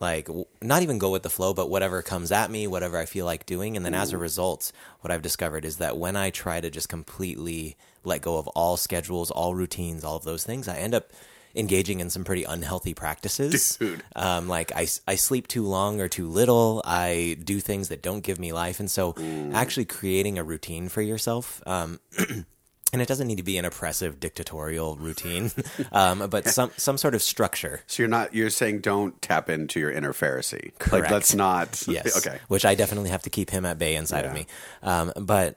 like 0.00 0.26
w- 0.26 0.46
not 0.62 0.82
even 0.82 0.98
go 0.98 1.10
with 1.10 1.22
the 1.22 1.30
flow, 1.30 1.54
but 1.54 1.70
whatever 1.70 2.02
comes 2.02 2.30
at 2.32 2.50
me, 2.50 2.66
whatever 2.66 2.98
I 2.98 3.06
feel 3.06 3.24
like 3.24 3.46
doing. 3.46 3.76
And 3.76 3.84
then 3.84 3.94
as 3.94 4.12
a 4.12 4.18
result, 4.18 4.72
what 5.00 5.10
I've 5.10 5.22
discovered 5.22 5.64
is 5.64 5.78
that 5.78 5.96
when 5.96 6.16
I 6.16 6.30
try 6.30 6.60
to 6.60 6.70
just 6.70 6.88
completely 6.88 7.76
let 8.04 8.22
go 8.22 8.38
of 8.38 8.46
all 8.48 8.76
schedules, 8.76 9.30
all 9.30 9.54
routines, 9.54 10.04
all 10.04 10.16
of 10.16 10.24
those 10.24 10.44
things, 10.44 10.68
I 10.68 10.76
end 10.76 10.94
up 10.94 11.10
engaging 11.54 12.00
in 12.00 12.10
some 12.10 12.22
pretty 12.22 12.44
unhealthy 12.44 12.92
practices. 12.92 13.76
Dude. 13.78 14.02
Um, 14.14 14.46
like 14.46 14.72
I, 14.76 14.86
I 15.08 15.14
sleep 15.14 15.48
too 15.48 15.66
long 15.66 16.00
or 16.00 16.08
too 16.08 16.28
little. 16.28 16.82
I 16.84 17.38
do 17.42 17.60
things 17.60 17.88
that 17.88 18.02
don't 18.02 18.20
give 18.20 18.38
me 18.38 18.52
life. 18.52 18.78
And 18.78 18.90
so 18.90 19.14
actually 19.54 19.86
creating 19.86 20.38
a 20.38 20.44
routine 20.44 20.88
for 20.90 21.00
yourself, 21.00 21.62
um, 21.66 22.00
and 22.92 23.02
it 23.02 23.08
doesn't 23.08 23.26
need 23.26 23.36
to 23.36 23.42
be 23.42 23.58
an 23.58 23.64
oppressive 23.64 24.20
dictatorial 24.20 24.96
routine, 24.96 25.50
um, 25.92 26.28
but 26.30 26.46
some, 26.46 26.70
some 26.76 26.96
sort 26.96 27.14
of 27.14 27.22
structure. 27.22 27.82
So 27.86 28.02
you're 28.02 28.08
not 28.08 28.34
you're 28.34 28.50
saying 28.50 28.80
don't 28.80 29.20
tap 29.20 29.50
into 29.50 29.80
your 29.80 29.90
inner 29.90 30.12
Pharisee. 30.12 30.66
Like 30.66 30.78
Correct. 30.78 31.10
let's 31.10 31.34
not. 31.34 31.82
Yes. 31.96 32.26
Okay. 32.26 32.38
Which 32.48 32.64
I 32.64 32.74
definitely 32.74 33.10
have 33.10 33.22
to 33.22 33.30
keep 33.30 33.50
him 33.50 33.64
at 33.64 33.78
bay 33.78 33.94
inside 33.94 34.24
of 34.24 34.32
me. 34.32 34.46
Um, 34.82 35.12
but 35.16 35.56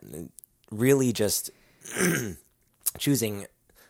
really 0.72 1.12
just 1.12 1.50
choosing 2.98 3.46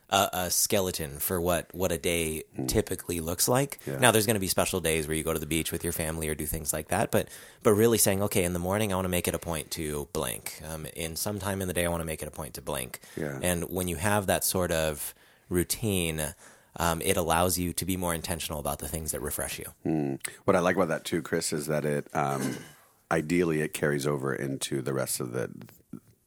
a, 0.10 0.30
a 0.34 0.52
skeleton 0.52 1.20
for 1.20 1.40
what, 1.40 1.68
what 1.74 1.92
a 1.92 1.98
day 1.98 2.44
typically 2.68 3.20
looks 3.22 3.48
like. 3.48 3.80
Yeah. 3.86 4.00
Now 4.00 4.12
there's 4.12 4.26
going 4.26 4.36
to 4.36 4.40
be 4.40 4.48
special 4.48 4.80
days 4.80 5.08
where 5.08 5.16
you 5.16 5.24
go 5.24 5.34
to 5.34 5.40
the 5.40 5.46
beach 5.46 5.72
with 5.72 5.84
your 5.84 5.94
family 5.94 6.30
or 6.30 6.36
do 6.36 6.46
things 6.46 6.74
like 6.74 6.88
that. 6.90 7.12
But, 7.12 7.30
but 7.64 7.74
really 7.74 7.98
saying, 7.98 8.24
okay, 8.24 8.44
in 8.44 8.54
the 8.54 8.60
morning, 8.60 8.92
I 8.92 8.96
want 8.96 9.06
to 9.06 9.10
make 9.10 9.28
it 9.28 9.36
a 9.36 9.40
point 9.40 9.72
to 9.72 10.08
blank. 10.14 10.62
Um, 10.68 10.88
in 10.96 11.16
sometime 11.16 11.62
in 11.62 11.68
the 11.68 11.74
day, 11.74 11.86
I 11.86 11.90
want 11.90 12.02
to 12.02 12.06
make 12.06 12.22
it 12.22 12.28
a 12.28 12.32
point 12.32 12.56
to 12.56 12.62
blank. 12.62 13.00
Yeah. 13.16 13.40
And 13.42 13.70
when 13.70 13.88
you 13.88 13.98
have 13.98 14.28
that 14.28 14.44
sort 14.44 14.72
of 14.72 15.14
routine, 15.50 16.34
um, 16.78 17.02
it 17.04 17.18
allows 17.18 17.58
you 17.60 17.74
to 17.74 17.86
be 17.86 17.98
more 17.98 18.14
intentional 18.14 18.60
about 18.60 18.80
the 18.80 18.88
things 18.88 19.12
that 19.12 19.22
refresh 19.22 19.60
you. 19.60 20.18
What 20.46 20.56
I 20.56 20.60
like 20.60 20.76
about 20.76 20.90
that 20.90 21.06
too, 21.06 21.22
Chris, 21.22 21.54
is 21.54 21.68
that 21.68 21.86
it 21.86 22.08
um, 22.16 22.58
ideally 23.12 23.62
it 23.62 23.74
carries 23.74 24.08
over 24.08 24.34
into 24.34 24.82
the 24.82 24.94
rest 24.94 25.20
of 25.20 25.34
the 25.34 25.52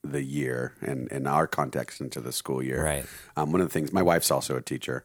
the 0.05 0.23
year 0.23 0.75
and 0.81 1.09
in 1.13 1.27
our 1.27 1.47
context 1.47 2.01
into 2.01 2.21
the 2.21 2.33
school 2.33 2.63
year. 2.63 2.85
Right. 2.85 3.07
Um, 3.37 3.53
one 3.53 3.61
of 3.61 3.69
the 3.69 3.73
things 3.73 3.93
my 3.93 4.03
wife's 4.03 4.31
also 4.31 4.57
a 4.57 4.63
teacher, 4.63 5.05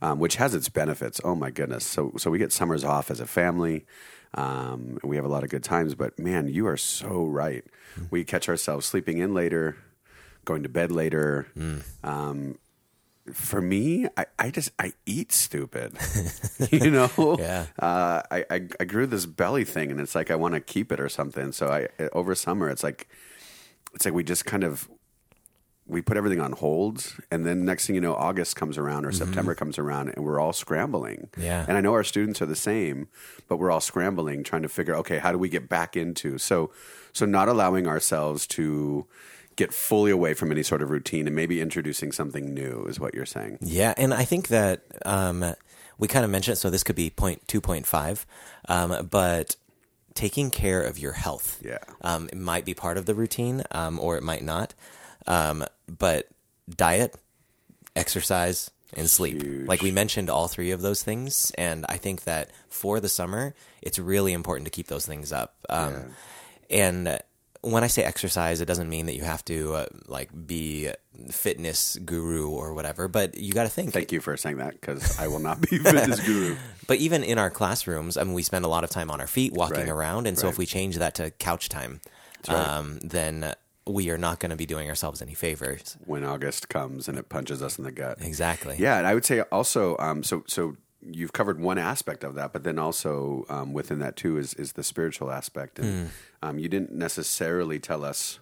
um, 0.00 0.18
which 0.18 0.36
has 0.36 0.54
its 0.54 0.68
benefits. 0.68 1.20
Oh 1.22 1.34
my 1.34 1.50
goodness! 1.50 1.84
So 1.84 2.12
so 2.16 2.30
we 2.30 2.38
get 2.38 2.52
summers 2.52 2.84
off 2.84 3.10
as 3.10 3.20
a 3.20 3.26
family. 3.26 3.86
Um, 4.32 4.98
and 5.02 5.10
we 5.10 5.16
have 5.16 5.24
a 5.24 5.28
lot 5.28 5.42
of 5.42 5.50
good 5.50 5.64
times, 5.64 5.96
but 5.96 6.16
man, 6.16 6.46
you 6.46 6.68
are 6.68 6.76
so 6.76 7.24
right. 7.24 7.64
We 8.12 8.22
catch 8.22 8.48
ourselves 8.48 8.86
sleeping 8.86 9.18
in 9.18 9.34
later, 9.34 9.76
going 10.44 10.62
to 10.62 10.68
bed 10.68 10.92
later. 10.92 11.48
Um, 12.04 12.56
for 13.34 13.60
me, 13.60 14.06
I, 14.16 14.26
I 14.38 14.50
just 14.50 14.70
I 14.78 14.92
eat 15.04 15.32
stupid. 15.32 15.96
you 16.70 16.90
know, 16.90 17.36
Yeah. 17.40 17.66
Uh, 17.78 18.22
I, 18.30 18.44
I 18.50 18.68
I 18.78 18.84
grew 18.84 19.06
this 19.06 19.26
belly 19.26 19.64
thing, 19.64 19.90
and 19.90 20.00
it's 20.00 20.14
like 20.14 20.30
I 20.30 20.36
want 20.36 20.54
to 20.54 20.60
keep 20.60 20.92
it 20.92 21.00
or 21.00 21.08
something. 21.08 21.52
So 21.52 21.68
I 21.68 21.88
over 22.12 22.34
summer, 22.34 22.68
it's 22.68 22.84
like 22.84 23.08
it's 23.94 24.04
like 24.04 24.14
we 24.14 24.24
just 24.24 24.44
kind 24.44 24.64
of 24.64 24.88
we 25.86 26.00
put 26.00 26.16
everything 26.16 26.40
on 26.40 26.52
hold, 26.52 27.14
and 27.32 27.44
then 27.44 27.64
next 27.64 27.86
thing 27.86 27.96
you 27.96 28.00
know, 28.00 28.14
August 28.14 28.54
comes 28.54 28.78
around 28.78 29.04
or 29.04 29.10
September 29.10 29.56
comes 29.56 29.76
around, 29.76 30.08
and 30.10 30.24
we're 30.24 30.38
all 30.38 30.52
scrambling. 30.52 31.28
Yeah. 31.36 31.64
and 31.66 31.76
I 31.76 31.80
know 31.80 31.92
our 31.94 32.04
students 32.04 32.40
are 32.40 32.46
the 32.46 32.54
same, 32.54 33.08
but 33.48 33.56
we're 33.56 33.72
all 33.72 33.80
scrambling, 33.80 34.44
trying 34.44 34.62
to 34.62 34.68
figure, 34.68 34.94
okay, 34.96 35.18
how 35.18 35.32
do 35.32 35.38
we 35.38 35.48
get 35.48 35.68
back 35.68 35.96
into 35.96 36.38
so 36.38 36.70
so 37.12 37.26
not 37.26 37.48
allowing 37.48 37.88
ourselves 37.88 38.46
to 38.48 39.06
get 39.56 39.74
fully 39.74 40.12
away 40.12 40.32
from 40.32 40.52
any 40.52 40.62
sort 40.62 40.80
of 40.80 40.90
routine 40.90 41.26
and 41.26 41.34
maybe 41.34 41.60
introducing 41.60 42.12
something 42.12 42.54
new 42.54 42.86
is 42.88 43.00
what 43.00 43.12
you're 43.12 43.26
saying. 43.26 43.58
Yeah, 43.60 43.92
and 43.96 44.14
I 44.14 44.24
think 44.24 44.48
that 44.48 44.82
um, 45.04 45.44
we 45.98 46.08
kind 46.08 46.24
of 46.24 46.30
mentioned 46.30 46.56
so 46.56 46.70
this 46.70 46.84
could 46.84 46.96
be 46.96 47.10
point 47.10 47.46
two 47.48 47.60
point 47.60 47.86
five, 47.86 48.26
um, 48.68 49.08
but 49.10 49.56
taking 50.14 50.50
care 50.50 50.82
of 50.82 50.98
your 50.98 51.12
health, 51.12 51.60
Yeah. 51.64 51.78
um, 52.02 52.28
it 52.32 52.38
might 52.38 52.64
be 52.64 52.74
part 52.74 52.96
of 52.98 53.06
the 53.06 53.14
routine, 53.14 53.62
um, 53.70 53.98
or 54.00 54.16
it 54.16 54.22
might 54.22 54.42
not. 54.42 54.74
Um, 55.26 55.64
but 55.86 56.28
diet, 56.68 57.14
exercise, 57.96 58.70
and 58.94 59.08
sleep, 59.08 59.42
Huge. 59.42 59.68
like 59.68 59.82
we 59.82 59.90
mentioned, 59.92 60.28
all 60.28 60.48
three 60.48 60.72
of 60.72 60.82
those 60.82 61.02
things, 61.02 61.52
and 61.56 61.86
I 61.88 61.96
think 61.96 62.24
that 62.24 62.50
for 62.68 62.98
the 63.00 63.08
summer, 63.08 63.54
it's 63.82 63.98
really 63.98 64.32
important 64.32 64.64
to 64.66 64.70
keep 64.70 64.88
those 64.88 65.06
things 65.06 65.32
up. 65.32 65.54
Um, 65.68 66.14
And 66.68 67.20
when 67.62 67.84
I 67.84 67.88
say 67.88 68.02
exercise, 68.02 68.60
it 68.60 68.66
doesn't 68.66 68.88
mean 68.88 69.06
that 69.06 69.14
you 69.14 69.22
have 69.22 69.44
to 69.46 69.74
uh, 69.74 69.86
like 70.06 70.30
be 70.46 70.90
fitness 71.30 71.98
guru 72.04 72.48
or 72.48 72.72
whatever, 72.74 73.06
but 73.08 73.36
you 73.36 73.52
got 73.52 73.64
to 73.64 73.68
think. 73.68 73.92
Thank 73.92 74.12
you 74.12 74.20
for 74.20 74.36
saying 74.36 74.56
that 74.58 74.80
because 74.80 75.18
I 75.18 75.28
will 75.28 75.38
not 75.40 75.60
be 75.60 75.78
fitness 75.78 76.20
guru. 76.20 76.56
But 76.86 76.98
even 76.98 77.22
in 77.22 77.38
our 77.38 77.50
classrooms, 77.50 78.16
I 78.16 78.24
mean, 78.24 78.32
we 78.32 78.42
spend 78.42 78.64
a 78.64 78.68
lot 78.68 78.82
of 78.82 78.90
time 78.90 79.12
on 79.12 79.20
our 79.20 79.28
feet 79.28 79.52
walking 79.52 79.76
Right, 79.78 79.88
around, 79.88 80.26
and 80.26 80.36
so 80.36 80.48
if 80.48 80.58
we 80.58 80.66
change 80.66 80.96
that 80.96 81.14
to 81.16 81.30
couch 81.30 81.68
time, 81.68 82.00
right. 82.48 82.56
um, 82.56 82.98
then 82.98 83.54
we 83.86 84.10
are 84.10 84.18
not 84.18 84.40
going 84.40 84.50
to 84.50 84.56
be 84.56 84.66
doing 84.66 84.88
ourselves 84.88 85.22
any 85.22 85.34
favors. 85.34 85.96
When 86.04 86.24
August 86.24 86.68
comes 86.68 87.06
and 87.06 87.16
it 87.16 87.28
punches 87.28 87.62
us 87.62 87.78
in 87.78 87.84
the 87.84 87.92
gut. 87.92 88.18
Exactly. 88.20 88.74
Yeah, 88.76 88.98
and 88.98 89.06
I 89.06 89.14
would 89.14 89.24
say 89.24 89.42
also, 89.42 89.96
um, 90.00 90.24
so 90.24 90.42
so 90.48 90.76
you've 91.02 91.32
covered 91.32 91.58
one 91.60 91.78
aspect 91.78 92.24
of 92.24 92.34
that, 92.34 92.52
but 92.52 92.64
then 92.64 92.78
also 92.78 93.44
um, 93.48 93.72
within 93.72 93.98
that 94.00 94.16
too 94.16 94.38
is 94.38 94.54
is 94.54 94.72
the 94.72 94.82
spiritual 94.82 95.30
aspect, 95.30 95.78
and 95.78 96.10
um, 96.42 96.58
you 96.58 96.68
didn't 96.68 96.92
necessarily 96.92 97.78
tell 97.78 98.04
us 98.04 98.38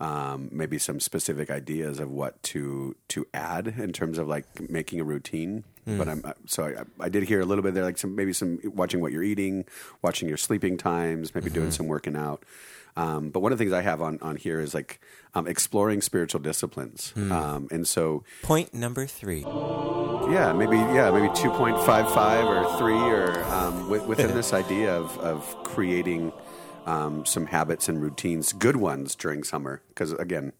um, 0.00 0.48
maybe 0.52 0.78
some 0.78 1.00
specific 1.00 1.50
ideas 1.50 1.98
of 1.98 2.10
what 2.10 2.40
to 2.44 2.94
to 3.08 3.26
add 3.34 3.74
in 3.78 3.92
terms 3.92 4.18
of 4.18 4.28
like 4.28 4.70
making 4.70 5.00
a 5.00 5.04
routine. 5.04 5.64
But 5.98 6.06
I'm 6.08 6.20
uh, 6.22 6.34
so 6.46 6.64
I, 6.64 7.04
I 7.04 7.08
did 7.08 7.22
hear 7.24 7.40
a 7.40 7.46
little 7.46 7.62
bit 7.62 7.72
there, 7.72 7.84
like 7.84 7.96
some 7.98 8.14
maybe 8.14 8.32
some 8.34 8.60
watching 8.64 9.00
what 9.00 9.10
you're 9.10 9.22
eating, 9.22 9.64
watching 10.02 10.28
your 10.28 10.36
sleeping 10.36 10.76
times, 10.76 11.34
maybe 11.34 11.48
doing 11.50 11.70
some 11.70 11.86
working 11.86 12.14
out. 12.14 12.44
Um, 12.98 13.30
but 13.30 13.40
one 13.40 13.52
of 13.52 13.58
the 13.58 13.62
things 13.64 13.72
I 13.72 13.82
have 13.82 14.02
on 14.02 14.18
on 14.22 14.34
here 14.36 14.58
is 14.60 14.74
like 14.74 15.00
um, 15.34 15.46
exploring 15.46 16.00
spiritual 16.02 16.40
disciplines, 16.40 17.12
um, 17.16 17.68
and 17.70 17.86
so 17.86 18.24
Point 18.42 18.74
number 18.74 19.06
three. 19.06 19.42
yeah, 20.34 20.52
maybe 20.52 20.76
yeah, 20.76 21.10
maybe 21.12 21.30
two 21.34 21.50
point 21.50 21.76
five 21.86 22.12
five 22.12 22.44
or 22.44 22.76
three, 22.78 22.98
or 22.98 23.44
um, 23.44 23.74
wi- 23.88 24.04
within 24.04 24.34
this 24.34 24.52
idea 24.62 24.92
of 24.96 25.16
of 25.18 25.40
creating 25.62 26.32
um, 26.86 27.24
some 27.24 27.46
habits 27.46 27.88
and 27.88 28.02
routines, 28.02 28.52
good 28.52 28.76
ones 28.76 29.14
during 29.14 29.44
summer, 29.44 29.80
because 29.90 30.12
again, 30.14 30.52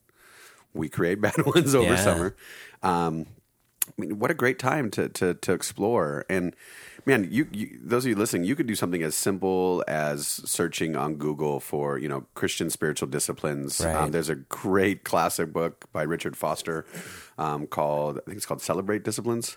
we 0.75 0.89
create 0.89 1.21
bad 1.27 1.45
ones 1.45 1.75
over 1.75 1.95
Yeah. 1.95 1.97
summer. 2.05 2.37
Um, 2.85 3.27
I 3.89 3.93
mean, 4.01 4.19
what 4.21 4.31
a 4.31 4.35
great 4.35 4.61
time 4.61 4.91
to 4.93 5.09
to, 5.09 5.35
to 5.35 5.53
explore 5.53 6.25
and. 6.31 6.55
Man, 7.09 7.27
you, 7.31 7.49
you 7.51 7.79
those 7.83 8.05
of 8.05 8.11
you 8.11 8.17
listening, 8.17 8.45
you 8.45 8.55
could 8.55 8.67
do 8.67 8.75
something 8.75 9.03
as 9.03 9.15
simple 9.15 9.83
as 9.89 10.27
searching 10.27 10.95
on 10.95 11.15
Google 11.17 11.59
for 11.59 11.99
you 11.99 12.07
know 12.09 12.27
Christian 12.35 12.69
spiritual 12.69 13.09
disciplines. 13.09 13.81
Right. 13.83 13.95
Um, 13.97 14.11
there's 14.11 14.29
a 14.29 14.35
great 14.35 15.05
classic 15.05 15.51
book 15.53 15.87
by 15.91 16.03
Richard 16.03 16.37
Foster 16.37 16.85
um, 17.39 17.67
called 17.67 18.19
I 18.19 18.21
think 18.27 18.37
it's 18.37 18.45
called 18.47 18.61
Celebrate 18.61 19.05
Disciplines 19.05 19.57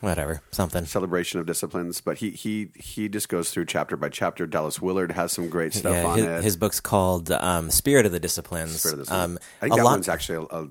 Whatever. 0.00 0.40
Something. 0.50 0.84
celebration 0.86 1.38
of 1.40 1.46
disciplines 1.46 2.00
but 2.00 2.18
he 2.18 2.30
he 2.30 2.70
he 2.74 3.08
just 3.08 3.28
goes 3.28 3.50
through 3.50 3.66
chapter 3.66 3.96
by 3.96 4.08
chapter 4.08 4.46
dallas 4.48 4.80
willard 4.82 5.12
has 5.12 5.30
some 5.30 5.48
great 5.48 5.72
stuff 5.74 5.92
Yeah, 5.94 6.06
on 6.06 6.18
his, 6.18 6.26
it 6.26 6.42
his 6.44 6.56
book's 6.56 6.80
called 6.80 7.30
um, 7.30 7.70
"Spirit 7.70 8.04
of 8.06 8.10
the 8.12 8.18
Disciplines." 8.18 8.80
Spirit 8.80 8.98
of 9.00 9.06
the 9.06 9.14
Um, 9.14 9.38
i 9.60 9.66
think 9.66 9.74
a 9.74 9.76
that 9.76 9.84
lot- 9.84 9.90
one's 9.92 10.08
actually 10.08 10.44
a, 10.50 10.56
a 10.56 10.68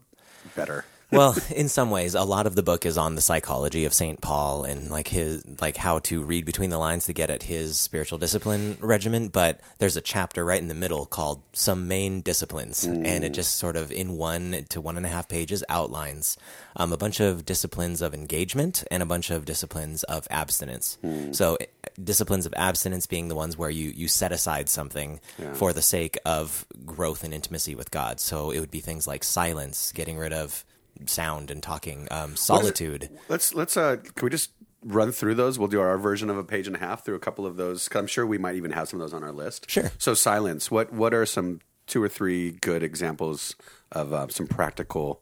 better 0.55 0.83
well, 1.11 1.37
in 1.55 1.67
some 1.69 1.89
ways, 1.89 2.15
a 2.15 2.23
lot 2.23 2.47
of 2.47 2.55
the 2.55 2.63
book 2.63 2.85
is 2.85 2.97
on 2.97 3.15
the 3.15 3.21
psychology 3.21 3.85
of 3.85 3.93
Saint 3.93 4.21
Paul 4.21 4.63
and 4.63 4.89
like 4.89 5.07
his 5.07 5.43
like 5.61 5.77
how 5.77 5.99
to 5.99 6.23
read 6.23 6.45
between 6.45 6.69
the 6.69 6.77
lines 6.77 7.05
to 7.05 7.13
get 7.13 7.29
at 7.29 7.43
his 7.43 7.77
spiritual 7.77 8.17
discipline 8.17 8.77
regimen. 8.79 9.27
But 9.27 9.59
there's 9.79 9.97
a 9.97 10.01
chapter 10.01 10.45
right 10.45 10.61
in 10.61 10.67
the 10.67 10.73
middle 10.73 11.05
called 11.05 11.41
"Some 11.53 11.87
Main 11.87 12.21
Disciplines," 12.21 12.83
and 12.85 13.23
it 13.23 13.33
just 13.33 13.57
sort 13.57 13.75
of 13.75 13.91
in 13.91 14.17
one 14.17 14.65
to 14.69 14.81
one 14.81 14.97
and 14.97 15.05
a 15.05 15.09
half 15.09 15.27
pages 15.27 15.63
outlines 15.69 16.37
um, 16.75 16.93
a 16.93 16.97
bunch 16.97 17.19
of 17.19 17.45
disciplines 17.45 18.01
of 18.01 18.13
engagement 18.13 18.83
and 18.89 19.03
a 19.03 19.05
bunch 19.05 19.29
of 19.29 19.45
disciplines 19.45 20.03
of 20.03 20.27
abstinence. 20.31 20.97
So, 21.31 21.57
eh, 21.59 21.65
disciplines 22.01 22.45
of 22.45 22.53
abstinence 22.55 23.05
being 23.05 23.27
the 23.27 23.35
ones 23.35 23.57
where 23.57 23.69
you 23.69 23.89
you 23.89 24.07
set 24.07 24.31
aside 24.31 24.69
something 24.69 25.19
for 25.53 25.73
the 25.73 25.81
sake 25.81 26.17
of 26.25 26.65
growth 26.85 27.23
and 27.23 27.33
intimacy 27.33 27.75
with 27.75 27.91
God. 27.91 28.19
So 28.19 28.51
it 28.51 28.59
would 28.59 28.71
be 28.71 28.79
things 28.79 29.07
like 29.07 29.23
silence, 29.23 29.91
getting 29.91 30.17
rid 30.17 30.33
of 30.33 30.65
sound 31.05 31.49
and 31.51 31.61
talking, 31.63 32.07
um, 32.11 32.19
What 32.19 32.27
is 32.29 32.33
it- 32.33 32.37
solitude. 32.43 33.09
let's 33.29 33.53
let's 33.53 33.75
uh 33.77 33.97
can 34.15 34.25
we 34.25 34.29
just 34.29 34.51
run 34.83 35.11
through 35.11 35.35
those 35.35 35.59
we'll 35.59 35.67
do 35.67 35.79
our 35.79 35.97
version 35.97 36.29
of 36.29 36.37
a 36.37 36.43
page 36.43 36.65
and 36.65 36.75
a 36.75 36.79
half 36.79 37.05
through 37.05 37.13
a 37.13 37.19
couple 37.19 37.45
of 37.45 37.55
those 37.55 37.87
'cause 37.87 37.99
i'm 37.99 38.07
sure 38.07 38.25
we 38.25 38.39
might 38.39 38.55
even 38.55 38.71
have 38.71 38.89
some 38.89 38.99
of 38.99 39.03
those 39.07 39.13
on 39.13 39.23
our 39.23 39.31
list 39.31 39.69
Sure. 39.69 39.91
so 39.99 40.15
silence 40.15 40.71
what 40.71 40.91
what 40.91 41.13
are 41.13 41.23
some 41.23 41.59
two 41.85 42.01
or 42.01 42.09
three 42.09 42.51
good 42.61 42.81
examples 42.81 43.55
of 43.91 44.11
uh, 44.11 44.27
some 44.29 44.47
practical 44.47 45.21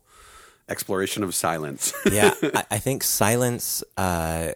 exploration 0.69 1.23
of 1.23 1.35
silence 1.35 1.91
yeah, 2.11 2.33
I, 2.41 2.63
I 2.71 2.77
think 2.77 3.03
silence, 3.03 3.83
uh, 3.97 4.51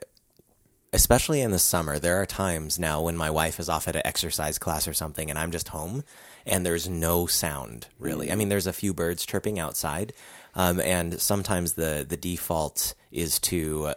especially 0.94 1.42
in 1.42 1.52
the 1.52 1.60
summer, 1.60 1.98
there 2.00 2.22
are 2.22 2.26
times 2.26 2.78
now 2.80 3.02
when 3.02 3.18
my 3.18 3.30
wife 3.30 3.60
is 3.60 3.68
off 3.68 3.88
at 3.88 3.96
an 3.96 4.04
exercise 4.06 4.60
class 4.60 4.88
or 4.88 4.94
something, 4.94 5.30
and 5.30 5.40
I'm 5.40 5.52
just 5.52 5.70
home, 5.70 6.04
and 6.46 6.66
there's 6.66 6.88
no 6.88 7.26
sound 7.26 7.88
really. 8.00 8.32
I 8.32 8.36
mean, 8.36 8.50
there's 8.50 8.68
a 8.68 8.74
few 8.74 8.94
birds 8.94 9.26
chirping 9.26 9.58
outside, 9.60 10.14
um, 10.56 10.80
and 10.80 11.20
sometimes 11.20 11.74
the 11.74 12.06
the 12.08 12.18
default 12.18 12.96
is 13.12 13.40
to, 13.40 13.88
uh, 13.88 13.94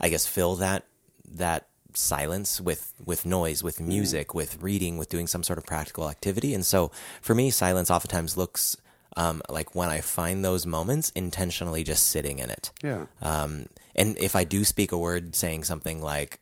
I 0.00 0.08
guess, 0.08 0.26
fill 0.26 0.56
that 0.56 0.84
that 1.30 1.68
silence 1.94 2.60
with 2.60 2.92
with 3.04 3.26
noise 3.26 3.62
with 3.62 3.80
music 3.80 4.34
with 4.34 4.62
reading 4.62 4.98
with 4.98 5.08
doing 5.08 5.26
some 5.26 5.42
sort 5.42 5.58
of 5.58 5.66
practical 5.66 6.08
activity. 6.08 6.54
And 6.54 6.64
so 6.64 6.90
for 7.20 7.34
me 7.34 7.50
silence 7.50 7.90
oftentimes 7.90 8.36
looks 8.36 8.76
um, 9.16 9.42
like 9.48 9.74
when 9.74 9.88
i 9.88 10.00
find 10.00 10.44
those 10.44 10.64
moments 10.64 11.10
intentionally 11.10 11.82
just 11.82 12.06
sitting 12.08 12.38
in 12.38 12.50
it. 12.50 12.70
Yeah. 12.82 13.06
Um, 13.20 13.66
and 13.96 14.16
if 14.18 14.36
I 14.36 14.44
do 14.44 14.64
speak 14.64 14.92
a 14.92 14.98
word 14.98 15.34
saying 15.34 15.64
something 15.64 16.00
like, 16.00 16.38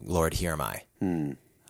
Lord, 0.00 0.34
here 0.34 0.52
am 0.52 0.62
I. 0.62 0.84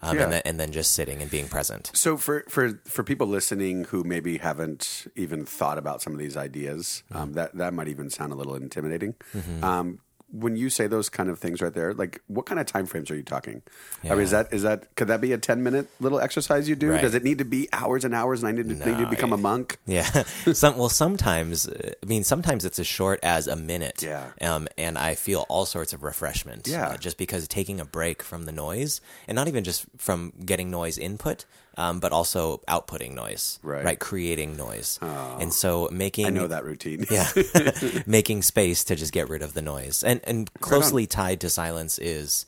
Um, 0.04 0.16
Yeah. 0.16 0.24
and, 0.24 0.32
then, 0.32 0.42
and 0.44 0.60
then 0.60 0.72
just 0.72 0.92
sitting 0.92 1.22
and 1.22 1.30
being 1.30 1.48
present. 1.48 1.90
So 1.94 2.16
for 2.16 2.44
for 2.48 2.80
for 2.86 3.04
people 3.04 3.26
listening 3.28 3.84
who 3.84 4.02
maybe 4.04 4.38
haven't 4.38 5.06
even 5.14 5.44
thought 5.46 5.78
about 5.78 6.02
some 6.02 6.12
of 6.12 6.18
these 6.18 6.36
ideas, 6.36 7.02
um, 7.12 7.34
that 7.34 7.54
that 7.56 7.72
might 7.72 7.88
even 7.88 8.10
sound 8.10 8.32
a 8.32 8.36
little 8.36 8.54
intimidating. 8.56 9.14
Um, 9.62 10.00
when 10.32 10.56
you 10.56 10.70
say 10.70 10.86
those 10.86 11.08
kind 11.08 11.28
of 11.28 11.38
things 11.38 11.60
right 11.60 11.72
there, 11.72 11.92
like 11.94 12.20
what 12.26 12.46
kind 12.46 12.58
of 12.58 12.66
time 12.66 12.86
frames 12.86 13.10
are 13.10 13.14
you 13.14 13.22
talking? 13.22 13.62
I 14.02 14.08
mean, 14.10 14.20
is 14.20 14.30
that 14.32 14.52
is 14.52 14.62
that 14.62 14.94
could 14.96 15.08
that 15.08 15.20
be 15.20 15.32
a 15.32 15.38
ten 15.38 15.62
minute 15.62 15.88
little 16.00 16.18
exercise 16.18 16.68
you 16.68 16.74
do? 16.74 16.90
Right. 16.90 17.02
Does 17.02 17.14
it 17.14 17.22
need 17.22 17.38
to 17.38 17.44
be 17.44 17.68
hours 17.72 18.04
and 18.04 18.14
hours? 18.14 18.42
And 18.42 18.48
I 18.48 18.52
need 18.52 18.68
to, 18.68 18.74
need 18.74 18.96
to 18.96 19.02
No, 19.02 19.10
become 19.10 19.32
a 19.32 19.36
monk. 19.36 19.78
Yeah. 19.86 20.04
Some, 20.52 20.76
well, 20.78 20.88
sometimes, 20.88 21.68
I 21.68 22.06
mean, 22.06 22.24
sometimes 22.24 22.64
it's 22.64 22.78
as 22.78 22.86
short 22.86 23.20
as 23.22 23.46
a 23.46 23.56
minute. 23.56 24.02
Yeah. 24.02 24.30
Um, 24.40 24.68
and 24.78 24.96
I 24.98 25.14
feel 25.14 25.44
all 25.48 25.66
sorts 25.66 25.92
of 25.92 26.02
refreshment. 26.02 26.66
Yeah. 26.66 26.88
uh, 26.88 26.96
just 26.96 27.18
because 27.18 27.46
taking 27.46 27.78
a 27.78 27.84
break 27.84 28.22
from 28.22 28.44
the 28.46 28.52
noise 28.52 29.00
and 29.28 29.36
not 29.36 29.48
even 29.48 29.64
just 29.64 29.84
from 29.98 30.32
getting 30.44 30.70
noise 30.70 30.96
input, 30.98 31.44
um, 31.76 32.00
but 32.00 32.12
also 32.12 32.58
outputting 32.68 33.14
noise. 33.14 33.58
Right. 33.62 33.84
Right. 33.84 33.98
Creating 33.98 34.56
noise. 34.56 34.98
And 35.02 35.52
so 35.52 35.88
making. 35.92 36.26
I 36.26 36.30
know 36.30 36.46
that 36.46 36.64
routine. 36.64 37.06
yeah 37.10 37.28
making 38.06 38.42
space 38.42 38.84
to 38.84 38.96
just 38.96 39.12
get 39.12 39.28
rid 39.28 39.42
of 39.42 39.54
the 39.54 39.62
noise 39.62 40.02
and 40.04 40.20
and 40.24 40.52
closely 40.54 41.06
tied 41.06 41.40
to 41.40 41.50
silence 41.50 41.98
is 41.98 42.46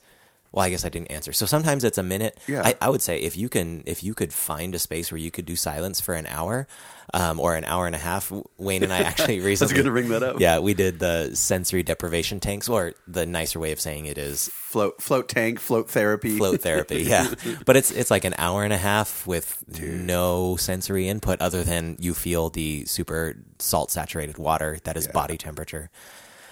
well 0.55 0.65
i 0.65 0.69
guess 0.71 0.83
i 0.85 0.89
didn't 0.89 1.11
answer 1.11 1.31
so 1.33 1.45
sometimes 1.45 1.83
it's 1.83 1.99
a 1.99 2.03
minute 2.03 2.39
Yeah. 2.47 2.63
I, 2.65 2.75
I 2.81 2.89
would 2.89 3.01
say 3.03 3.19
if 3.19 3.37
you 3.37 3.49
can 3.49 3.83
if 3.85 4.03
you 4.03 4.15
could 4.15 4.33
find 4.33 4.73
a 4.73 4.79
space 4.79 5.11
where 5.11 5.19
you 5.19 5.29
could 5.29 5.45
do 5.45 5.55
silence 5.55 6.01
for 6.01 6.15
an 6.15 6.25
hour 6.25 6.67
um, 7.13 7.39
or 7.39 7.55
an 7.55 7.65
hour 7.65 7.85
and 7.85 7.93
a 7.93 7.99
half 7.99 8.31
wayne 8.57 8.81
and 8.81 8.91
i 8.91 8.99
actually 8.99 9.39
recently 9.51 9.75
gonna 9.75 9.91
bring 9.91 10.09
that 10.09 10.23
up. 10.23 10.39
yeah 10.39 10.57
we 10.59 10.73
did 10.73 10.97
the 10.99 11.35
sensory 11.35 11.83
deprivation 11.83 12.39
tanks 12.39 12.67
or 12.67 12.93
the 13.07 13.25
nicer 13.27 13.59
way 13.59 13.71
of 13.71 13.79
saying 13.79 14.05
it 14.07 14.17
is 14.17 14.49
float 14.53 15.01
float 15.01 15.29
tank, 15.29 15.59
float 15.59 15.89
therapy. 15.89 16.37
float 16.37 16.61
therapy 16.61 17.03
yeah 17.03 17.31
but 17.65 17.75
it's 17.77 17.91
it's 17.91 18.09
like 18.09 18.23
an 18.25 18.33
hour 18.39 18.63
and 18.63 18.73
a 18.73 18.77
half 18.77 19.27
with 19.27 19.63
no 19.79 20.55
sensory 20.55 21.07
input 21.07 21.39
other 21.41 21.63
than 21.63 21.95
you 21.99 22.13
feel 22.13 22.49
the 22.49 22.85
super 22.85 23.35
salt 23.59 23.91
saturated 23.91 24.37
water 24.37 24.79
that 24.85 24.97
is 24.97 25.07
body 25.07 25.37
temperature 25.37 25.89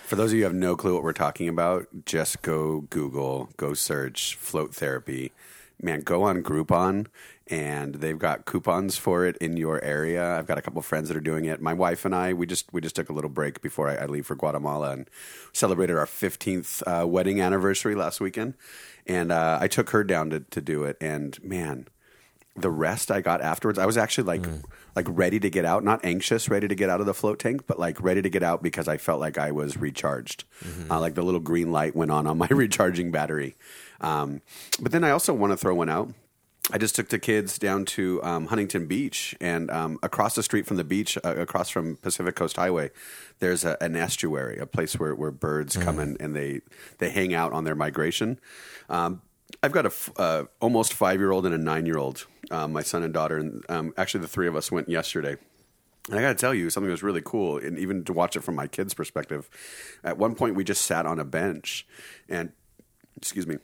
For 0.04 0.18
those 0.18 0.32
of 0.32 0.36
you 0.38 0.44
who 0.44 0.50
have 0.50 0.54
no 0.54 0.76
clue 0.76 0.94
what 0.94 1.04
we're 1.04 1.14
talking 1.14 1.48
about, 1.48 1.88
just 2.06 2.42
go 2.42 2.82
Google, 2.82 3.50
go 3.56 3.74
search 3.74 4.36
float 4.36 4.76
therapy. 4.76 5.32
Man, 5.82 6.02
go 6.02 6.24
on 6.24 6.44
Groupon 6.44 7.08
and 7.48 7.96
they've 7.96 8.20
got 8.20 8.46
coupons 8.46 8.98
for 8.98 9.26
it 9.26 9.38
in 9.38 9.58
your 9.58 9.84
area. 9.84 10.38
I've 10.38 10.46
got 10.46 10.58
a 10.58 10.62
couple 10.62 10.82
friends 10.82 11.08
that 11.08 11.18
are 11.18 11.22
doing 11.22 11.46
it. 11.46 11.62
My 11.62 11.74
wife 11.74 12.04
and 12.06 12.14
I, 12.14 12.34
we 12.34 12.46
just 12.46 12.72
we 12.74 12.82
just 12.82 12.96
took 12.96 13.10
a 13.10 13.14
little 13.14 13.30
break 13.30 13.62
before 13.62 13.90
I, 13.90 13.96
I 13.96 14.06
leave 14.06 14.26
for 14.26 14.36
Guatemala 14.36 14.92
and 14.92 15.10
celebrated 15.54 15.96
our 15.96 16.06
15th 16.06 16.84
uh, 16.86 17.08
wedding 17.08 17.42
anniversary 17.42 17.96
last 17.96 18.20
weekend. 18.20 18.56
And 19.08 19.32
uh, 19.32 19.58
I 19.62 19.68
took 19.68 19.90
her 19.92 20.04
down 20.04 20.30
to, 20.30 20.42
to 20.42 20.62
do 20.62 20.84
it, 20.84 20.96
and 21.02 21.42
man, 21.44 21.88
the 22.56 22.70
rest 22.70 23.10
I 23.12 23.22
got 23.22 23.42
afterwards, 23.42 23.80
I 23.80 23.86
was 23.86 23.98
actually 23.98 24.26
like 24.26 24.48
like 24.96 25.08
ready 25.10 25.40
to 25.40 25.50
get 25.50 25.66
out, 25.66 25.84
not 25.84 26.06
anxious, 26.06 26.50
ready 26.50 26.68
to 26.68 26.76
get 26.76 26.90
out 26.90 27.00
of 27.00 27.08
the 27.08 27.14
float 27.16 27.40
tank, 27.40 27.64
but 27.66 27.80
like 27.80 28.00
ready 28.02 28.22
to 28.22 28.30
get 28.30 28.44
out 28.44 28.62
because 28.62 28.88
I 28.88 28.98
felt 28.98 29.20
like 29.20 29.38
I 29.40 29.52
was 29.52 29.76
recharged. 29.78 30.44
Uh, 30.92 31.00
like 31.00 31.16
the 31.16 31.24
little 31.24 31.40
green 31.40 31.72
light 31.72 31.96
went 31.96 32.12
on 32.12 32.28
on 32.28 32.38
my 32.38 32.48
recharging 32.52 33.10
battery. 33.12 33.56
Um, 34.02 34.42
but 34.80 34.92
then 34.92 35.04
I 35.04 35.10
also 35.10 35.34
want 35.34 35.52
to 35.52 35.58
throw 35.58 35.74
one 35.74 35.90
out. 35.90 36.14
I 36.72 36.78
just 36.78 36.96
took 36.96 37.10
the 37.10 37.20
kids 37.20 37.58
down 37.60 37.84
to 37.86 38.24
um, 38.24 38.46
Huntington 38.48 38.86
Beach, 38.86 39.36
and 39.42 39.70
um, 39.70 40.00
across 40.02 40.34
the 40.36 40.44
street 40.44 40.66
from 40.66 40.78
the 40.78 40.86
beach, 40.86 41.18
uh, 41.26 41.36
across 41.36 41.70
from 41.70 41.98
Pacific 41.98 42.36
Coast 42.36 42.56
Highway, 42.56 42.92
there's 43.40 43.66
a, 43.66 43.76
an 43.82 43.98
estuary, 43.98 44.60
a 44.60 44.66
place 44.66 44.98
where, 44.98 45.14
where 45.14 45.32
birds 45.32 45.76
come 45.76 46.00
in 46.00 46.16
and 46.22 46.34
they 46.34 46.62
they 47.00 47.10
hang 47.10 47.34
out 47.34 47.52
on 47.52 47.66
their 47.66 47.76
migration. 47.76 48.40
Um, 48.90 49.22
I've 49.62 49.74
got 49.74 49.86
a 49.86 49.90
f- 49.90 50.12
uh, 50.16 50.44
almost 50.62 50.94
five 50.94 51.20
year 51.20 51.32
old 51.32 51.46
and 51.46 51.54
a 51.54 51.58
nine 51.58 51.86
year 51.86 51.98
old, 51.98 52.28
um, 52.54 52.72
my 52.72 52.84
son 52.84 53.04
and 53.04 53.14
daughter, 53.14 53.38
and 53.38 53.66
um, 53.70 53.94
actually 53.98 54.22
the 54.22 54.28
three 54.28 54.48
of 54.48 54.56
us 54.56 54.72
went 54.72 54.88
yesterday. 54.88 55.36
And 56.10 56.20
I 56.20 56.22
got 56.22 56.30
to 56.30 56.36
tell 56.36 56.54
you, 56.54 56.70
something 56.70 56.92
was 56.92 57.02
really 57.02 57.22
cool, 57.24 57.58
and 57.58 57.80
even 57.80 58.04
to 58.06 58.14
watch 58.14 58.36
it 58.36 58.42
from 58.42 58.56
my 58.56 58.68
kids' 58.68 58.94
perspective. 58.94 59.50
At 60.04 60.18
one 60.18 60.36
point, 60.36 60.56
we 60.56 60.64
just 60.64 60.84
sat 60.84 61.06
on 61.06 61.20
a 61.20 61.24
bench, 61.24 61.88
and 62.30 62.52
excuse 63.18 63.48
me, 63.48 63.58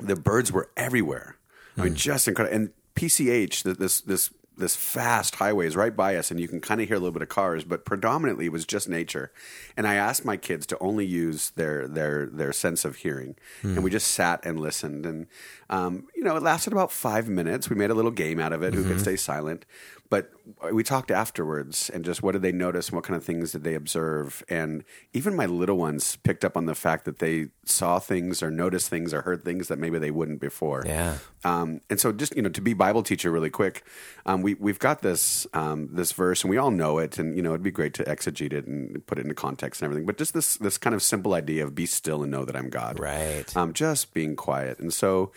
the 0.00 0.16
birds 0.16 0.50
were 0.50 0.70
everywhere. 0.76 1.36
I 1.78 1.84
mean, 1.84 1.94
just 1.94 2.26
incredible. 2.26 2.56
And 2.56 2.70
PCH, 2.94 3.62
th- 3.62 3.76
this 3.76 4.00
this 4.00 4.30
this 4.56 4.74
fast 4.74 5.36
highway 5.36 5.66
is 5.66 5.76
right 5.76 5.94
by 5.94 6.16
us, 6.16 6.30
and 6.30 6.40
you 6.40 6.48
can 6.48 6.60
kind 6.60 6.80
of 6.80 6.88
hear 6.88 6.96
a 6.96 7.00
little 7.00 7.12
bit 7.12 7.22
of 7.22 7.28
cars, 7.28 7.64
but 7.64 7.84
predominantly 7.84 8.46
it 8.46 8.52
was 8.52 8.64
just 8.64 8.88
nature. 8.88 9.30
And 9.76 9.86
I 9.86 9.94
asked 9.94 10.24
my 10.24 10.36
kids 10.36 10.66
to 10.66 10.78
only 10.78 11.04
use 11.04 11.50
their 11.50 11.86
their 11.86 12.26
their 12.26 12.52
sense 12.52 12.84
of 12.84 12.96
hearing, 12.96 13.36
and 13.62 13.84
we 13.84 13.90
just 13.90 14.08
sat 14.08 14.44
and 14.44 14.58
listened. 14.58 15.04
And 15.04 15.26
um, 15.68 16.08
you 16.14 16.24
know, 16.24 16.36
it 16.36 16.42
lasted 16.42 16.72
about 16.72 16.90
five 16.90 17.28
minutes. 17.28 17.68
We 17.68 17.76
made 17.76 17.90
a 17.90 17.94
little 17.94 18.10
game 18.10 18.40
out 18.40 18.52
of 18.52 18.62
it. 18.62 18.74
Who 18.74 18.84
could 18.84 19.00
stay 19.00 19.16
silent? 19.16 19.66
But 20.08 20.30
we 20.72 20.82
talked 20.82 21.10
afterwards, 21.10 21.90
and 21.90 22.04
just 22.04 22.22
what 22.22 22.32
did 22.32 22.42
they 22.42 22.52
notice? 22.52 22.88
And 22.88 22.96
what 22.96 23.04
kind 23.04 23.16
of 23.16 23.24
things 23.24 23.52
did 23.52 23.64
they 23.64 23.74
observe? 23.74 24.44
And 24.48 24.84
even 25.12 25.34
my 25.34 25.46
little 25.46 25.76
ones 25.76 26.16
picked 26.16 26.44
up 26.44 26.56
on 26.56 26.66
the 26.66 26.74
fact 26.74 27.04
that 27.06 27.18
they 27.18 27.48
saw 27.64 27.98
things, 27.98 28.42
or 28.42 28.50
noticed 28.50 28.88
things, 28.88 29.12
or 29.12 29.22
heard 29.22 29.44
things 29.44 29.68
that 29.68 29.78
maybe 29.78 29.98
they 29.98 30.10
wouldn't 30.10 30.40
before. 30.40 30.84
Yeah. 30.86 31.18
Um, 31.44 31.80
and 31.90 31.98
so, 31.98 32.12
just 32.12 32.36
you 32.36 32.42
know, 32.42 32.48
to 32.48 32.60
be 32.60 32.74
Bible 32.74 33.02
teacher 33.02 33.30
really 33.30 33.50
quick, 33.50 33.84
um, 34.24 34.42
we 34.42 34.54
we've 34.54 34.78
got 34.78 35.02
this 35.02 35.46
um, 35.52 35.88
this 35.92 36.12
verse, 36.12 36.42
and 36.42 36.50
we 36.50 36.56
all 36.56 36.70
know 36.70 36.98
it, 36.98 37.18
and 37.18 37.36
you 37.36 37.42
know, 37.42 37.50
it'd 37.50 37.62
be 37.62 37.70
great 37.70 37.94
to 37.94 38.04
exegete 38.04 38.52
it 38.52 38.66
and 38.66 39.04
put 39.06 39.18
it 39.18 39.22
into 39.22 39.34
context 39.34 39.80
and 39.80 39.86
everything. 39.86 40.06
But 40.06 40.18
just 40.18 40.34
this 40.34 40.56
this 40.56 40.78
kind 40.78 40.94
of 40.94 41.02
simple 41.02 41.34
idea 41.34 41.64
of 41.64 41.74
be 41.74 41.86
still 41.86 42.22
and 42.22 42.30
know 42.30 42.44
that 42.44 42.56
I'm 42.56 42.70
God, 42.70 43.00
Right. 43.00 43.56
Um, 43.56 43.72
just 43.72 44.14
being 44.14 44.36
quiet, 44.36 44.78
and 44.78 44.92
so. 44.92 45.32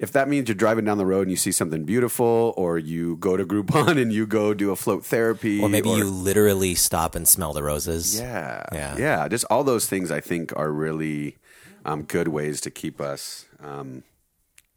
If 0.00 0.12
that 0.12 0.28
means 0.28 0.48
you're 0.48 0.54
driving 0.56 0.86
down 0.86 0.96
the 0.98 1.04
road 1.04 1.22
and 1.22 1.30
you 1.30 1.36
see 1.36 1.52
something 1.52 1.84
beautiful, 1.84 2.54
or 2.56 2.78
you 2.78 3.16
go 3.16 3.36
to 3.36 3.44
Groupon 3.44 3.96
and 4.02 4.10
you 4.12 4.26
go 4.26 4.54
do 4.54 4.70
a 4.72 4.76
float 4.76 5.04
therapy, 5.04 5.60
Or 5.62 5.68
maybe 5.68 5.90
you 5.90 6.04
literally 6.04 6.74
stop 6.74 7.14
and 7.14 7.28
smell 7.28 7.52
the 7.52 7.62
roses. 7.62 8.18
yeah, 8.18 8.64
Yeah. 8.72 8.96
yeah. 8.96 9.28
Just 9.28 9.44
all 9.50 9.62
those 9.62 9.86
things 9.86 10.10
I 10.10 10.20
think 10.20 10.52
are 10.56 10.72
really 10.72 11.36
um, 11.84 12.02
good 12.04 12.28
ways 12.28 12.60
to 12.62 12.70
keep 12.70 12.98
us 13.00 13.44
um, 13.62 14.02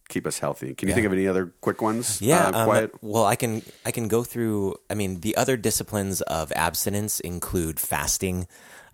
keep 0.09 0.27
us 0.27 0.39
healthy. 0.39 0.75
Can 0.75 0.87
you 0.87 0.91
Yeah. 0.91 0.95
think 0.95 1.07
of 1.07 1.13
any 1.13 1.27
other 1.27 1.53
quick 1.61 1.81
ones? 1.81 2.21
Yeah, 2.21 2.49
uh, 2.53 2.67
um, 2.69 2.91
well, 3.01 3.25
I 3.25 3.35
can 3.37 3.61
I 3.85 3.91
can 3.91 4.07
go 4.09 4.23
through. 4.23 4.75
I 4.89 4.93
mean, 4.93 5.21
the 5.21 5.35
other 5.37 5.55
disciplines 5.57 6.21
of 6.23 6.51
abstinence 6.55 7.19
include 7.21 7.79
fasting, 7.79 8.45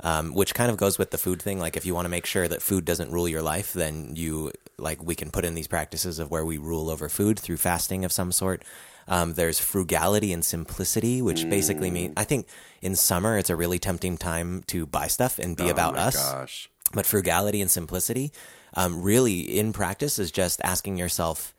um, 0.01 0.33
which 0.33 0.53
kind 0.53 0.71
of 0.71 0.77
goes 0.77 0.97
with 0.97 1.11
the 1.11 1.17
food 1.17 1.41
thing. 1.41 1.59
Like, 1.59 1.75
if 1.75 1.85
you 1.85 1.93
want 1.93 2.05
to 2.05 2.09
make 2.09 2.25
sure 2.25 2.47
that 2.47 2.61
food 2.61 2.85
doesn't 2.85 3.11
rule 3.11 3.27
your 3.27 3.41
life, 3.41 3.73
then 3.73 4.15
you 4.15 4.51
like 4.77 5.03
we 5.03 5.15
can 5.15 5.29
put 5.29 5.45
in 5.45 5.55
these 5.55 5.67
practices 5.67 6.19
of 6.19 6.31
where 6.31 6.45
we 6.45 6.57
rule 6.57 6.89
over 6.89 7.09
food 7.09 7.39
through 7.39 7.57
fasting 7.57 8.05
of 8.05 8.11
some 8.11 8.31
sort. 8.31 8.63
Um, 9.07 9.33
there's 9.33 9.59
frugality 9.59 10.31
and 10.31 10.45
simplicity, 10.45 11.21
which 11.21 11.49
basically 11.49 11.89
mean 11.89 12.13
I 12.15 12.23
think 12.23 12.47
in 12.81 12.95
summer 12.95 13.37
it's 13.37 13.49
a 13.49 13.55
really 13.55 13.79
tempting 13.79 14.17
time 14.17 14.63
to 14.67 14.85
buy 14.85 15.07
stuff 15.07 15.39
and 15.39 15.57
be 15.57 15.67
about 15.69 15.93
oh 15.93 15.97
my 15.97 16.03
us. 16.03 16.15
Gosh. 16.15 16.69
But 16.93 17.05
frugality 17.05 17.61
and 17.61 17.69
simplicity, 17.69 18.31
um, 18.75 19.01
really 19.01 19.41
in 19.41 19.73
practice, 19.73 20.19
is 20.19 20.31
just 20.31 20.61
asking 20.63 20.97
yourself, 20.97 21.53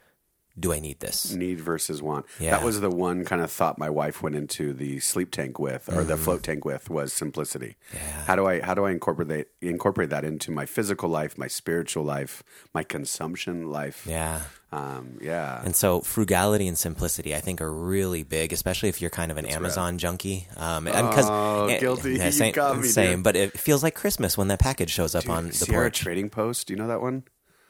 "Do 0.58 0.72
I 0.72 0.80
need 0.80 1.00
this?" 1.00 1.32
Need 1.32 1.60
versus 1.60 2.02
want. 2.02 2.26
Yeah. 2.38 2.50
That 2.52 2.64
was 2.64 2.80
the 2.80 2.90
one 2.90 3.24
kind 3.24 3.42
of 3.42 3.50
thought 3.50 3.78
my 3.78 3.90
wife 3.90 4.22
went 4.22 4.34
into 4.36 4.72
the 4.72 5.00
sleep 5.00 5.30
tank 5.30 5.58
with, 5.58 5.88
or 5.88 5.92
Mm-hmm. 6.00 6.08
the 6.08 6.16
float 6.16 6.42
tank 6.42 6.64
with, 6.64 6.90
was 6.90 7.12
simplicity. 7.12 7.76
How 8.26 8.36
do 8.36 8.46
I 8.46 8.60
how 8.60 8.74
do 8.74 8.84
I 8.84 8.90
incorporate 8.90 9.28
that, 9.28 9.46
incorporate 9.60 10.10
that 10.10 10.24
into 10.24 10.50
my 10.50 10.66
physical 10.66 11.08
life, 11.08 11.36
my 11.38 11.46
spiritual 11.48 12.04
life, 12.04 12.42
my 12.74 12.82
consumption 12.82 13.70
life? 13.70 14.06
Yeah. 14.08 14.42
Um, 14.72 15.18
yeah. 15.20 15.60
And 15.64 15.74
so 15.74 16.00
frugality 16.00 16.68
and 16.68 16.78
simplicity, 16.78 17.34
I 17.34 17.40
think, 17.40 17.60
are 17.60 17.72
really 17.72 18.22
big, 18.22 18.52
especially 18.52 18.88
if 18.88 19.00
you're 19.00 19.10
kind 19.10 19.32
of 19.32 19.36
an 19.36 19.44
Amazon 19.46 19.98
junkie. 19.98 20.46
Um, 20.56 20.86
and 20.86 21.12
'cause- 21.12 21.26
Oh, 21.28 21.66
eh, 21.66 21.80
guilty. 21.80 22.14
yeah, 22.14 22.26
You 22.26 22.30
same, 22.32 22.52
got 22.54 22.78
me, 22.78 22.86
same, 22.86 23.16
dude. 23.18 23.24
but 23.24 23.34
it 23.34 23.58
feels 23.58 23.82
like 23.82 23.96
Christmas 23.96 24.38
when 24.38 24.46
that 24.46 24.60
package 24.60 24.90
shows 24.90 25.16
up 25.16 25.28
on 25.28 25.48
the 25.48 25.52
Sierra 25.54 25.86
porch. 25.86 25.98
Trading 25.98 26.30
Post. 26.30 26.68
Do 26.68 26.72
you 26.74 26.78
know 26.78 26.86
that 26.86 27.00
one? 27.00 27.24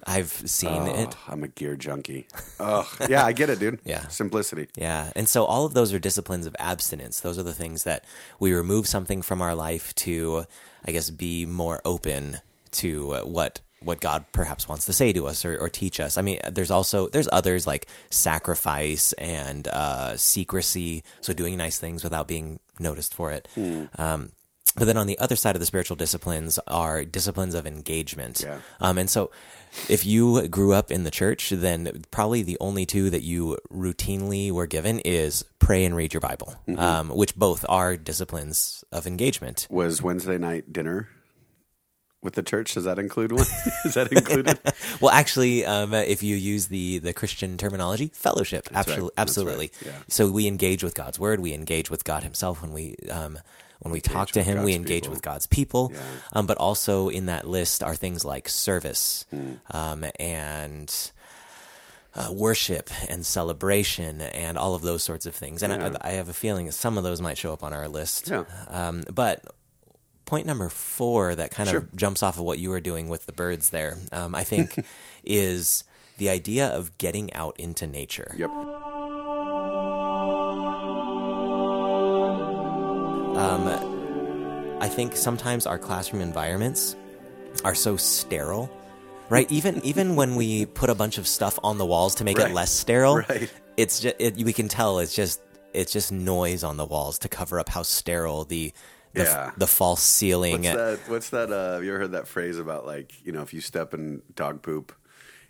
I've 0.06 0.30
seen 0.30 0.70
Oh, 0.70 1.02
it. 1.02 1.16
I'm 1.28 1.42
a 1.44 1.48
gear 1.48 1.76
junkie. 1.76 2.26
Oh, 2.58 2.90
yeah, 3.08 3.24
I 3.24 3.32
get 3.32 3.50
it, 3.50 3.58
dude. 3.58 3.80
Yeah. 3.84 4.06
Simplicity. 4.08 4.68
Yeah. 4.76 5.12
And 5.16 5.28
so 5.28 5.44
all 5.44 5.66
of 5.66 5.74
those 5.74 5.92
are 5.92 5.98
disciplines 5.98 6.46
of 6.46 6.54
abstinence. 6.58 7.20
Those 7.20 7.38
are 7.38 7.42
the 7.42 7.52
things 7.54 7.84
that 7.84 8.04
we 8.38 8.52
remove 8.52 8.86
something 8.86 9.22
from 9.22 9.40
our 9.42 9.54
life 9.54 9.94
to, 9.96 10.44
I 10.86 10.92
guess, 10.92 11.10
be 11.10 11.46
more 11.46 11.80
open 11.84 12.38
to 12.72 13.14
what 13.24 13.60
what 13.82 13.98
God 13.98 14.26
perhaps 14.32 14.68
wants 14.68 14.84
to 14.84 14.92
say 14.92 15.10
to 15.14 15.26
us 15.26 15.42
or, 15.42 15.56
or 15.56 15.70
teach 15.70 16.00
us. 16.00 16.18
I 16.18 16.22
mean, 16.22 16.38
there's 16.50 16.70
also 16.70 17.08
there's 17.08 17.28
others 17.32 17.66
like 17.66 17.86
sacrifice 18.10 19.12
and 19.14 19.66
uh, 19.68 20.16
secrecy, 20.16 21.02
so 21.20 21.32
doing 21.32 21.56
nice 21.56 21.78
things 21.78 22.04
without 22.04 22.28
being 22.28 22.60
noticed 22.78 23.14
for 23.14 23.32
it. 23.32 23.48
Um, 23.98 24.32
but 24.76 24.84
then 24.84 24.96
on 24.96 25.06
the 25.08 25.18
other 25.18 25.34
side 25.34 25.56
of 25.56 25.60
the 25.60 25.66
spiritual 25.66 25.96
disciplines 25.96 26.58
are 26.68 27.04
disciplines 27.04 27.54
of 27.54 27.66
engagement. 27.66 28.42
Yeah. 28.44 28.58
Um, 28.80 28.98
and 28.98 29.10
so 29.10 29.30
if 29.88 30.04
you 30.06 30.48
grew 30.48 30.72
up 30.72 30.90
in 30.90 31.04
the 31.04 31.10
church, 31.10 31.50
then 31.50 32.02
probably 32.10 32.42
the 32.42 32.58
only 32.60 32.86
two 32.86 33.10
that 33.10 33.22
you 33.22 33.58
routinely 33.72 34.50
were 34.50 34.66
given 34.66 35.00
is 35.00 35.44
pray 35.58 35.84
and 35.84 35.94
read 35.94 36.12
your 36.14 36.20
Bible, 36.20 36.54
um, 36.76 37.10
which 37.10 37.36
both 37.36 37.64
are 37.68 37.96
disciplines 37.96 38.84
of 38.92 39.06
engagement. 39.06 39.66
Was 39.70 40.02
Wednesday 40.02 40.38
night 40.38 40.72
dinner 40.72 41.08
with 42.22 42.34
the 42.34 42.42
church? 42.42 42.74
Does 42.74 42.84
that 42.84 42.98
include 42.98 43.32
one? 43.32 43.46
Is 43.84 43.94
that 43.94 44.12
included? 44.12 44.58
Well, 45.00 45.10
actually, 45.10 45.64
um, 45.64 45.94
if 45.94 46.22
you 46.22 46.36
use 46.36 46.66
the, 46.66 46.98
the 46.98 47.12
Christian 47.14 47.56
terminology, 47.56 48.10
fellowship, 48.14 48.68
right. 48.70 48.80
absolutely, 48.80 49.10
That's 49.16 49.30
absolutely. 49.30 49.70
right. 49.82 49.86
Yeah. 49.86 49.92
So 50.08 50.30
we 50.30 50.46
engage 50.46 50.84
with 50.84 50.94
God's 50.94 51.18
word, 51.18 51.40
we 51.40 51.54
engage 51.54 51.90
with 51.90 52.04
God 52.04 52.22
Himself 52.22 52.60
when 52.60 52.72
we 52.72 52.96
um, 53.10 53.38
when 53.80 53.92
we 53.92 54.02
talk 54.02 54.28
to 54.32 54.42
Him, 54.42 54.62
we 54.62 54.74
engage 54.74 55.04
people. 55.04 55.10
with 55.14 55.22
God's 55.22 55.46
people. 55.46 55.90
Yeah. 55.94 56.00
Um, 56.34 56.46
but 56.46 56.58
also 56.58 57.08
in 57.08 57.26
that 57.26 57.48
list 57.48 57.82
are 57.82 57.94
things 57.94 58.24
like 58.26 58.48
service 58.48 59.24
Hmm. 59.30 59.52
um, 59.70 60.04
and. 60.18 61.12
Uh, 62.12 62.32
worship 62.32 62.90
and 63.08 63.24
celebration 63.24 64.20
and 64.20 64.58
all 64.58 64.74
of 64.74 64.82
those 64.82 65.00
sorts 65.00 65.26
of 65.26 65.34
things, 65.34 65.62
and 65.62 65.72
Yeah. 65.72 65.96
I, 66.02 66.08
I 66.08 66.12
have 66.14 66.28
a 66.28 66.32
feeling 66.32 66.66
that 66.66 66.72
some 66.72 66.98
of 66.98 67.04
those 67.04 67.20
might 67.20 67.38
show 67.38 67.52
up 67.52 67.62
on 67.62 67.72
our 67.72 67.86
list. 67.86 68.28
Yeah. 68.28 68.42
Um, 68.66 69.04
but 69.14 69.44
point 70.30 70.46
number 70.46 70.68
four 70.68 71.34
that 71.34 71.50
kind 71.50 71.68
Sure. 71.68 71.80
of 71.80 71.96
jumps 71.96 72.22
off 72.22 72.38
of 72.38 72.44
what 72.44 72.58
you 72.58 72.70
were 72.70 72.80
doing 72.80 73.08
with 73.08 73.26
the 73.26 73.32
birds 73.32 73.70
there, 73.70 73.98
um, 74.12 74.34
I 74.34 74.44
think, 74.44 74.84
is 75.24 75.84
the 76.18 76.30
idea 76.30 76.68
of 76.68 76.96
getting 76.98 77.32
out 77.34 77.58
into 77.58 77.86
nature. 77.86 78.34
yep. 78.38 78.50
I 84.82 84.88
think 84.88 85.16
sometimes 85.16 85.66
our 85.66 85.78
classroom 85.78 86.22
environments 86.22 86.96
are 87.64 87.74
so 87.74 87.96
sterile, 87.96 88.70
right? 89.28 89.50
Even 89.58 89.84
even 89.84 90.16
when 90.16 90.36
we 90.36 90.66
put 90.66 90.88
a 90.90 90.94
bunch 90.94 91.18
of 91.18 91.26
stuff 91.26 91.58
on 91.62 91.76
the 91.78 91.84
walls 91.86 92.14
to 92.16 92.24
make 92.24 92.38
Right. 92.38 92.50
it 92.50 92.54
less 92.54 92.70
sterile, 92.70 93.16
Right. 93.18 93.50
it's 93.76 94.00
just 94.00 94.16
it, 94.18 94.36
we 94.36 94.52
can 94.52 94.68
tell 94.68 94.98
it's 95.00 95.14
just 95.14 95.40
it's 95.74 95.92
just 95.92 96.10
noise 96.12 96.64
on 96.64 96.76
the 96.76 96.84
walls 96.86 97.18
to 97.20 97.28
cover 97.28 97.60
up 97.60 97.68
how 97.68 97.82
sterile 97.82 98.44
the 98.44 98.72
the, 99.14 99.22
Yeah. 99.24 99.50
the 99.56 99.66
false 99.66 100.02
ceiling. 100.02 100.62
What's 100.62 100.74
that? 100.74 100.98
What's 101.08 101.30
that? 101.30 101.52
Uh, 101.52 101.74
have 101.74 101.84
you 101.84 101.90
ever 101.90 102.00
heard 102.00 102.12
that 102.12 102.28
phrase 102.28 102.58
about 102.58 102.86
like 102.86 103.12
you 103.24 103.32
know 103.32 103.42
if 103.42 103.52
you 103.54 103.60
step 103.60 103.92
in 103.94 104.22
dog 104.34 104.62
poop, 104.62 104.92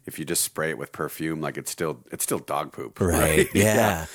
if 0.07 0.19
you 0.19 0.25
just 0.25 0.43
spray 0.43 0.71
it 0.71 0.79
with 0.79 0.93
perfume, 0.93 1.41
like 1.41 1.57
it's 1.59 1.71
still 1.71 2.01
it's 2.11 2.25
still 2.25 2.39
dog 2.39 2.73
poop, 2.73 2.99
Right. 3.01 3.49
Yeah. 3.55 4.07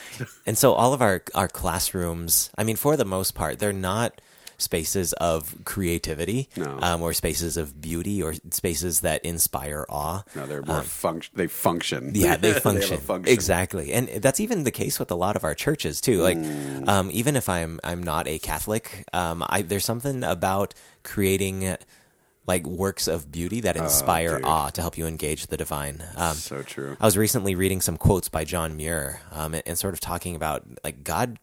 and 0.45 0.57
so 0.57 0.73
all 0.73 0.93
of 0.93 1.01
our 1.01 1.21
our 1.35 1.47
classrooms, 1.47 2.49
I 2.57 2.63
mean, 2.63 2.75
for 2.75 2.97
the 2.97 3.05
most 3.05 3.35
part, 3.35 3.59
they're 3.59 3.73
not 3.73 4.19
spaces 4.57 5.13
of 5.13 5.55
creativity, 5.65 6.49
No. 6.55 6.79
um, 6.81 7.01
or 7.01 7.13
spaces 7.13 7.57
of 7.57 7.79
beauty, 7.81 8.21
or 8.23 8.33
spaces 8.51 9.01
that 9.01 9.23
inspire 9.25 9.85
awe. 9.89 10.23
No, 10.35 10.45
they're 10.47 10.61
more 10.61 10.81
function. 10.81 11.33
They 11.35 11.47
function. 11.47 12.07
Um, 12.09 12.11
Yeah, 12.15 12.37
they 12.41 12.49
have 12.49 12.57
a 12.57 12.61
function. 12.61 12.97
function. 12.99 13.33
exactly, 13.33 13.93
and 13.93 14.07
that's 14.21 14.39
even 14.39 14.63
the 14.63 14.71
case 14.71 14.99
with 14.99 15.11
a 15.11 15.15
lot 15.15 15.35
of 15.35 15.43
our 15.43 15.55
churches 15.55 16.01
too. 16.01 16.21
Like, 16.21 16.37
Mm. 16.37 16.87
um, 16.87 17.09
even 17.11 17.35
if 17.35 17.47
I'm 17.49 17.79
I'm 17.83 18.01
not 18.03 18.27
a 18.27 18.39
Catholic, 18.39 19.05
um, 19.13 19.43
I, 19.47 19.61
there's 19.61 19.85
something 19.85 20.23
about 20.23 20.73
creating 21.03 21.77
like 22.47 22.65
works 22.67 23.07
of 23.07 23.31
beauty 23.31 23.61
that 23.61 23.75
inspire 23.75 24.39
Oh, 24.43 24.47
awe 24.47 24.69
to 24.69 24.81
help 24.81 24.97
you 24.99 25.07
engage 25.07 25.47
the 25.47 25.57
divine. 25.57 26.03
Um, 26.15 26.35
So 26.35 26.61
true. 26.61 26.95
I 27.01 27.05
was 27.05 27.17
recently 27.17 27.55
reading 27.55 27.81
some 27.81 27.97
quotes 27.97 28.29
by 28.29 28.43
John 28.43 28.77
Muir, 28.77 29.19
um, 29.31 29.55
and, 29.55 29.63
and 29.65 29.77
sort 29.79 29.93
of 29.95 29.99
talking 29.99 30.35
about 30.35 30.63
like 30.83 31.03
God. 31.03 31.39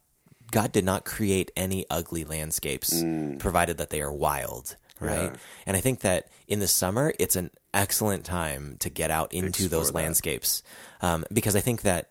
God 0.53 0.71
did 0.71 0.85
not 0.85 1.05
create 1.05 1.51
any 1.57 1.85
ugly 1.91 2.25
landscapes, 2.25 3.03
provided 3.41 3.79
that 3.79 3.91
they 3.91 4.01
are 4.01 4.13
wild, 4.13 4.77
right? 5.01 5.31
Mm. 5.31 5.35
Yeah. 5.35 5.41
And 5.67 5.77
I 5.77 5.81
think 5.81 6.01
that 6.01 6.29
in 6.47 6.61
the 6.61 6.69
summer, 6.69 7.13
it's 7.19 7.35
an 7.35 7.51
excellent 7.75 8.25
time 8.25 8.77
to 8.81 8.91
get 8.91 9.11
out 9.11 9.33
into 9.33 9.65
Explore 9.65 9.69
those 9.69 9.93
landscapes, 9.93 10.63
um, 11.01 11.25
because 11.33 11.57
I 11.57 11.61
think 11.61 11.83
that 11.83 12.11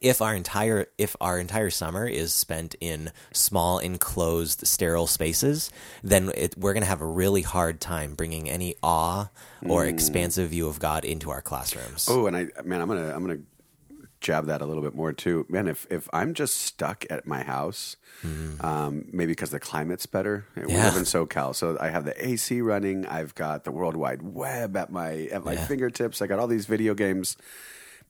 if 0.00 0.20
our 0.20 0.34
entire 0.34 0.86
if 0.98 1.14
our 1.20 1.38
entire 1.38 1.70
summer 1.70 2.04
is 2.06 2.32
spent 2.32 2.74
in 2.80 3.12
small 3.32 3.78
enclosed 3.78 4.66
sterile 4.66 5.06
spaces 5.06 5.70
then 6.02 6.32
it, 6.34 6.58
we're 6.58 6.72
going 6.72 6.82
to 6.82 6.88
have 6.88 7.00
a 7.00 7.06
really 7.06 7.42
hard 7.42 7.80
time 7.80 8.16
bringing 8.16 8.50
any 8.50 8.74
awe 8.82 9.28
or 9.64 9.84
expansive 9.84 10.50
view 10.50 10.66
of 10.66 10.80
god 10.80 11.04
into 11.04 11.30
our 11.30 11.40
classrooms 11.40 12.06
Mm. 12.06 12.10
Oh, 12.10 12.26
and 12.26 12.36
I 12.36 12.48
man, 12.64 12.80
I'm 12.80 12.88
gonna 12.88 13.14
I'm 13.14 13.22
gonna 13.24 13.38
jab 14.24 14.46
that 14.46 14.60
a 14.60 14.66
little 14.66 14.82
bit 14.82 14.94
more 14.94 15.12
too. 15.12 15.46
Man, 15.48 15.68
if 15.68 15.86
if 15.90 16.08
I'm 16.12 16.34
just 16.34 16.56
stuck 16.56 17.04
at 17.10 17.26
my 17.26 17.42
house, 17.44 17.96
um, 18.60 19.04
maybe 19.12 19.32
because 19.32 19.50
the 19.50 19.60
climate's 19.60 20.06
better. 20.06 20.46
We. 20.56 20.72
Yeah. 20.72 20.84
live 20.86 20.96
in 20.96 21.02
SoCal, 21.04 21.54
so 21.54 21.76
I 21.80 21.90
have 21.90 22.04
the 22.04 22.26
AC 22.28 22.60
running. 22.60 23.06
I've 23.06 23.34
got 23.34 23.64
the 23.64 23.70
World 23.70 23.96
Wide 23.96 24.22
Web 24.22 24.76
at 24.76 24.90
my 24.90 25.28
at 25.30 25.44
my 25.44 25.52
Yeah. 25.52 25.66
fingertips. 25.66 26.20
I 26.22 26.26
got 26.26 26.38
all 26.40 26.48
these 26.48 26.66
video 26.66 26.94
games. 26.94 27.36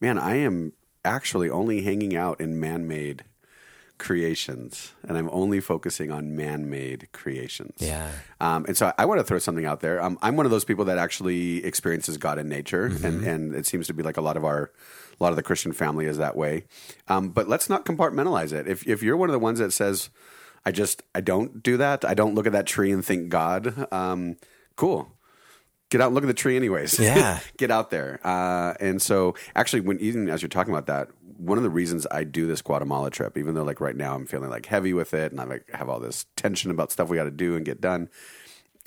Man, 0.01 0.19
I 0.19 0.37
am 0.37 0.73
actually 1.05 1.51
only 1.51 1.83
hanging 1.83 2.17
out 2.17 2.41
in 2.41 2.59
man-made 2.59 3.25
creations, 3.99 4.93
and 5.07 5.17
I'm 5.17 5.31
only 5.31 5.61
focusing 5.61 6.11
on 6.11 6.37
man-made 6.37 7.09
creations. 7.13 7.75
Yeah. 7.79 8.11
Um, 8.41 8.65
and 8.67 8.77
so 8.77 8.93
I, 8.99 9.05
want 9.05 9.21
to 9.21 9.25
throw 9.25 9.39
something 9.39 9.65
out 9.65 9.81
there. 9.81 10.03
Um, 10.03 10.19
I'm 10.21 10.37
one 10.37 10.47
of 10.47 10.51
those 10.51 10.65
people 10.65 10.85
that 10.87 10.99
actually 10.99 11.65
experiences 11.65 12.17
God 12.17 12.39
in 12.39 12.49
nature, 12.49 12.87
and, 12.87 13.25
and 13.25 13.55
it 13.55 13.67
seems 13.67 13.87
to 13.87 13.95
be 13.95 14.03
like 14.03 14.17
a 14.17 14.21
lot 14.21 14.37
of 14.37 14.45
our, 14.45 14.73
a 15.19 15.23
lot 15.23 15.31
of 15.31 15.37
the 15.37 15.43
Christian 15.43 15.73
family 15.73 16.07
is 16.07 16.19
that 16.19 16.37
way. 16.37 16.65
Um, 17.09 17.31
but 17.31 17.49
let's 17.49 17.69
not 17.69 17.85
compartmentalize 17.85 18.53
it. 18.53 18.67
If 18.67 18.87
if 18.87 19.03
you're 19.03 19.17
one 19.17 19.29
of 19.29 19.33
the 19.33 19.39
ones 19.39 19.59
that 19.61 19.73
says, 19.73 20.11
"I 20.67 20.73
just 20.73 21.03
I 21.15 21.21
don't 21.21 21.63
do 21.63 21.77
that. 21.77 22.05
I 22.05 22.15
don't 22.15 22.35
look 22.35 22.47
at 22.47 22.53
that 22.53 22.67
tree 22.67 22.91
and 22.91 23.05
think 23.05 23.29
God," 23.29 23.87
um, 23.93 24.37
cool. 24.77 25.11
Get 25.91 26.01
out 26.01 26.07
and 26.07 26.15
look 26.17 26.25
at 26.25 26.29
the 26.29 26.35
tree, 26.35 26.57
anyways. 26.57 26.99
Yeah. 26.99 27.39
get 27.57 27.71
out 27.71 27.91
there. 27.91 28.19
Uh, 28.25 28.75
and 28.81 29.01
so, 29.01 29.37
actually, 29.55 29.83
when 29.83 30.01
even 30.01 30.29
as 30.29 30.43
you're 30.43 30.49
talking 30.49 30.75
about 30.75 30.87
that, 30.87 31.09
one 31.45 31.59
of 31.59 31.65
the 31.65 31.71
reasons 31.71 32.07
I 32.11 32.25
do 32.25 32.47
this 32.47 32.63
Guatemala 32.63 33.11
trip, 33.11 33.37
even 33.37 33.55
though 33.55 33.65
like 33.65 33.81
right 33.81 33.97
now 33.97 34.15
I'm 34.15 34.27
feeling 34.27 34.51
like 34.51 34.67
heavy 34.67 34.93
with 34.93 35.15
it, 35.15 35.33
and 35.33 35.41
I 35.41 35.45
like 35.45 35.69
have 35.73 35.89
all 35.89 36.01
this 36.01 36.27
tension 36.37 36.71
about 36.71 36.91
stuff 36.93 37.09
we 37.09 37.17
got 37.17 37.25
to 37.25 37.31
do 37.31 37.57
and 37.57 37.65
get 37.65 37.81
done. 37.81 38.09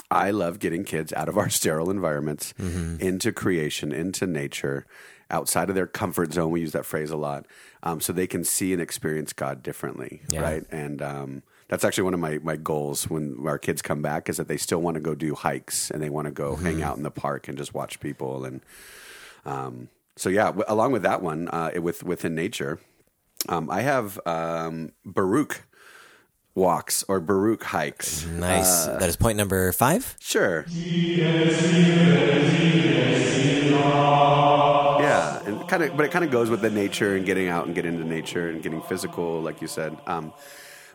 I 0.10 0.32
love 0.32 0.60
getting 0.60 0.84
kids 0.86 1.12
out 1.14 1.28
of 1.30 1.38
our 1.38 1.50
sterile 1.60 1.90
environments 1.90 2.54
into 2.58 3.32
creation, 3.32 3.92
into 3.92 4.26
nature, 4.26 4.86
outside 5.30 5.68
of 5.70 5.76
their 5.76 5.88
comfort 5.88 6.32
zone. 6.34 6.52
We 6.52 6.62
use 6.62 6.72
that 6.72 6.86
phrase 6.86 7.12
a 7.12 7.18
lot, 7.18 7.46
um, 7.84 8.00
so 8.00 8.14
they 8.14 8.28
can 8.28 8.44
see 8.46 8.72
and 8.74 8.82
experience 8.82 9.34
God 9.34 9.62
differently, 9.62 10.22
Yeah. 10.30 10.42
right? 10.42 10.64
And 10.72 11.02
um, 11.02 11.44
that's 11.68 11.84
actually 11.84 12.06
one 12.06 12.14
of 12.14 12.22
my, 12.22 12.38
my 12.42 12.56
goals 12.56 13.10
when 13.10 13.36
our 13.46 13.60
kids 13.60 13.82
come 13.82 14.02
back 14.02 14.30
is 14.30 14.38
that 14.38 14.48
they 14.48 14.56
still 14.56 14.82
want 14.82 14.96
to 14.96 15.02
go 15.02 15.14
do 15.14 15.36
hikes 15.36 15.92
and 15.92 16.02
they 16.02 16.10
want 16.10 16.26
to 16.26 16.32
go 16.32 16.56
hang 16.56 16.82
out 16.82 16.96
in 16.96 17.04
the 17.04 17.12
park 17.12 17.50
and 17.50 17.58
just 17.58 17.74
watch 17.74 18.00
people. 18.00 18.46
And 18.46 18.62
um, 19.46 19.90
so, 20.18 20.30
yeah, 20.30 20.46
w- 20.48 20.66
along 20.68 20.92
with 20.92 21.04
that 21.04 21.22
one, 21.22 21.48
uh, 21.50 21.72
with 21.82 22.04
within 22.04 22.36
nature, 22.36 22.80
um, 23.48 23.70
I 23.70 23.82
have 23.82 24.20
um, 24.26 24.92
Baruch 25.06 25.64
walks 26.56 27.04
or 27.08 27.20
Baruch 27.20 27.64
hikes. 27.64 28.26
nice 28.26 28.86
that 28.88 29.04
is 29.08 29.16
point 29.16 29.38
number 29.38 29.72
five 29.72 30.16
Sure. 30.20 30.66
Yeah, 35.00 35.44
and 35.46 35.68
kind 35.70 35.84
of, 35.84 35.96
but 35.96 36.06
it 36.06 36.12
kind 36.12 36.26
of 36.26 36.32
goes 36.32 36.50
with 36.50 36.62
the 36.62 36.70
nature 36.70 37.16
and 37.16 37.26
getting 37.26 37.48
out 37.48 37.66
and 37.68 37.76
getting 37.76 37.94
into 37.94 38.06
nature 38.08 38.50
and 38.50 38.62
getting 38.64 38.82
physical, 38.82 39.42
like 39.42 39.62
you 39.62 39.68
said. 39.68 39.96
Um, 40.08 40.34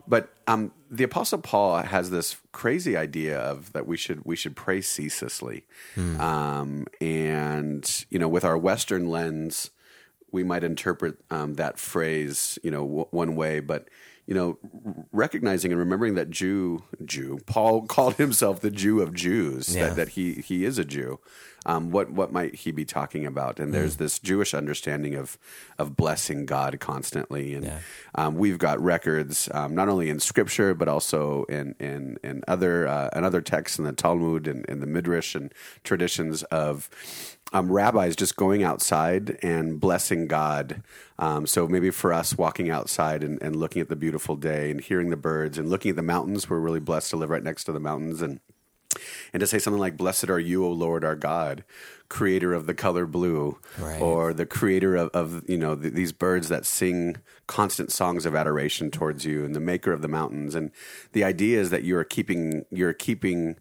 but 0.06 0.32
um, 0.46 0.72
the 0.90 1.04
Apostle 1.04 1.38
Paul 1.38 1.82
has 1.82 2.10
this 2.10 2.36
crazy 2.52 2.96
idea 2.96 3.38
of 3.38 3.72
that 3.72 3.86
we 3.86 3.96
should 3.96 4.24
we 4.24 4.36
should 4.36 4.56
pray 4.56 4.80
ceaselessly, 4.80 5.64
um, 6.20 6.86
and 7.00 8.04
you 8.10 8.18
know, 8.18 8.28
with 8.28 8.44
our 8.44 8.58
Western 8.58 9.08
lens, 9.08 9.70
we 10.30 10.42
might 10.42 10.64
interpret 10.64 11.16
um, 11.30 11.54
that 11.54 11.78
phrase, 11.78 12.58
you 12.62 12.70
know, 12.70 12.86
w- 12.86 13.06
one 13.10 13.36
way, 13.36 13.60
but 13.60 13.88
you 14.26 14.34
know, 14.34 14.58
recognizing 15.12 15.72
and 15.72 15.78
remembering 15.78 16.14
that 16.14 16.30
Jew, 16.30 16.84
Jew, 17.04 17.40
Paul 17.46 17.82
called 17.86 18.14
himself 18.16 18.60
the 18.60 18.70
Jew 18.70 19.00
of 19.00 19.12
Jews, 19.12 19.74
Yeah. 19.74 19.88
that, 19.88 19.96
that 19.96 20.08
he 20.10 20.34
he 20.34 20.64
is 20.64 20.78
a 20.78 20.84
Jew. 20.84 21.18
Um, 21.64 21.90
what 21.90 22.10
what 22.10 22.32
might 22.32 22.54
he 22.56 22.72
be 22.72 22.84
talking 22.84 23.24
about? 23.26 23.60
And 23.60 23.72
there's 23.72 23.96
this 23.96 24.18
Jewish 24.18 24.52
understanding 24.54 25.14
of 25.14 25.38
of 25.78 25.96
blessing 25.96 26.44
God 26.46 26.78
constantly, 26.80 27.54
and 27.54 27.64
Yeah. 27.64 27.78
um, 28.16 28.34
we've 28.36 28.58
got 28.58 28.80
records 28.80 29.48
um, 29.52 29.74
not 29.74 29.88
only 29.88 30.08
in 30.10 30.18
Scripture 30.20 30.74
but 30.74 30.88
also 30.88 31.44
in 31.44 31.74
in 31.78 32.16
in 32.24 32.42
other 32.48 32.86
uh, 32.88 33.10
in 33.14 33.24
other 33.24 33.40
texts 33.40 33.78
in 33.78 33.84
the 33.84 33.92
Talmud 33.92 34.46
and 34.48 34.64
in 34.66 34.80
the 34.80 34.86
Midrash 34.86 35.34
and 35.34 35.52
traditions 35.84 36.42
of 36.44 36.88
um, 37.52 37.70
rabbis 37.70 38.16
just 38.16 38.36
going 38.36 38.62
outside 38.62 39.38
and 39.42 39.78
blessing 39.80 40.26
God. 40.26 40.82
Um, 41.18 41.46
so 41.46 41.68
maybe 41.68 41.90
for 41.90 42.12
us, 42.12 42.36
walking 42.38 42.70
outside 42.70 43.22
and, 43.22 43.40
and 43.42 43.54
looking 43.56 43.82
at 43.82 43.88
the 43.88 43.96
beautiful 43.96 44.36
day 44.36 44.70
and 44.70 44.80
hearing 44.80 45.10
the 45.10 45.16
birds 45.16 45.58
and 45.58 45.68
looking 45.68 45.90
at 45.90 45.96
the 45.96 46.02
mountains, 46.02 46.48
we're 46.48 46.58
really 46.58 46.80
blessed 46.80 47.10
to 47.10 47.16
live 47.16 47.30
right 47.30 47.42
next 47.42 47.64
to 47.64 47.72
the 47.72 47.80
mountains 47.80 48.22
and 48.22 48.40
and 49.32 49.40
to 49.40 49.46
say 49.46 49.58
something 49.58 49.80
like 49.80 49.96
blessed 49.96 50.28
are 50.28 50.38
you 50.38 50.66
o 50.66 50.70
lord 50.70 51.02
our 51.02 51.16
god 51.16 51.64
creator 52.10 52.52
of 52.52 52.66
the 52.66 52.74
color 52.74 53.06
blue 53.06 53.58
Right. 53.78 53.98
or 54.02 54.34
the 54.34 54.44
creator 54.44 54.94
of, 54.96 55.08
of 55.14 55.48
you 55.48 55.56
know 55.56 55.74
th- 55.74 55.94
these 55.94 56.12
birds 56.12 56.50
that 56.50 56.66
sing 56.66 57.16
constant 57.46 57.90
songs 57.90 58.26
of 58.26 58.34
adoration 58.36 58.90
towards 58.90 59.24
you 59.24 59.46
and 59.46 59.56
the 59.56 59.60
maker 59.60 59.92
of 59.94 60.02
the 60.02 60.08
mountains 60.08 60.54
and 60.54 60.70
the 61.12 61.24
idea 61.24 61.58
is 61.58 61.70
that 61.70 61.84
you're 61.84 62.04
keeping 62.04 62.66
you're 62.70 62.92
keeping 62.92 63.56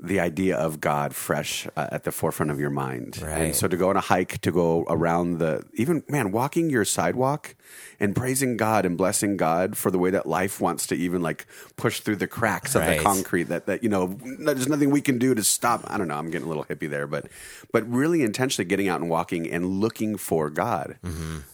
the 0.00 0.20
idea 0.20 0.56
of 0.56 0.80
God 0.80 1.12
fresh 1.12 1.66
uh, 1.76 1.88
at 1.90 2.04
the 2.04 2.12
forefront 2.12 2.52
of 2.52 2.60
your 2.60 2.70
mind. 2.70 3.20
Right. 3.20 3.38
And 3.46 3.54
so 3.56 3.66
to 3.66 3.76
go 3.76 3.90
on 3.90 3.96
a 3.96 4.00
hike, 4.00 4.40
to 4.42 4.52
go 4.52 4.84
around 4.88 5.38
the, 5.38 5.64
even, 5.74 6.04
man, 6.08 6.30
walking 6.30 6.70
your 6.70 6.84
sidewalk 6.84 7.56
and 7.98 8.14
praising 8.14 8.56
God 8.56 8.86
and 8.86 8.96
blessing 8.96 9.36
God 9.36 9.76
for 9.76 9.90
the 9.90 9.98
way 9.98 10.10
that 10.10 10.24
life 10.24 10.60
wants 10.60 10.86
to 10.88 10.94
even 10.94 11.20
like 11.20 11.46
push 11.76 11.98
through 11.98 12.14
the 12.16 12.28
cracks 12.28 12.76
of 12.76 12.82
Right. 12.82 12.98
the 12.98 13.02
concrete 13.02 13.44
that, 13.44 13.66
that, 13.66 13.82
you 13.82 13.88
know, 13.88 14.16
there's 14.38 14.68
nothing 14.68 14.90
we 14.90 15.00
can 15.00 15.18
do 15.18 15.34
to 15.34 15.42
stop. 15.42 15.82
I 15.88 15.98
don't 15.98 16.06
know. 16.06 16.14
I'm 16.14 16.30
getting 16.30 16.46
a 16.46 16.48
little 16.48 16.64
hippie 16.64 16.88
there, 16.88 17.08
but, 17.08 17.26
but 17.72 17.84
really 17.90 18.22
intentionally 18.22 18.68
getting 18.68 18.86
out 18.88 19.00
and 19.00 19.10
walking 19.10 19.50
and 19.50 19.80
looking 19.80 20.16
for 20.16 20.48
God. 20.48 20.96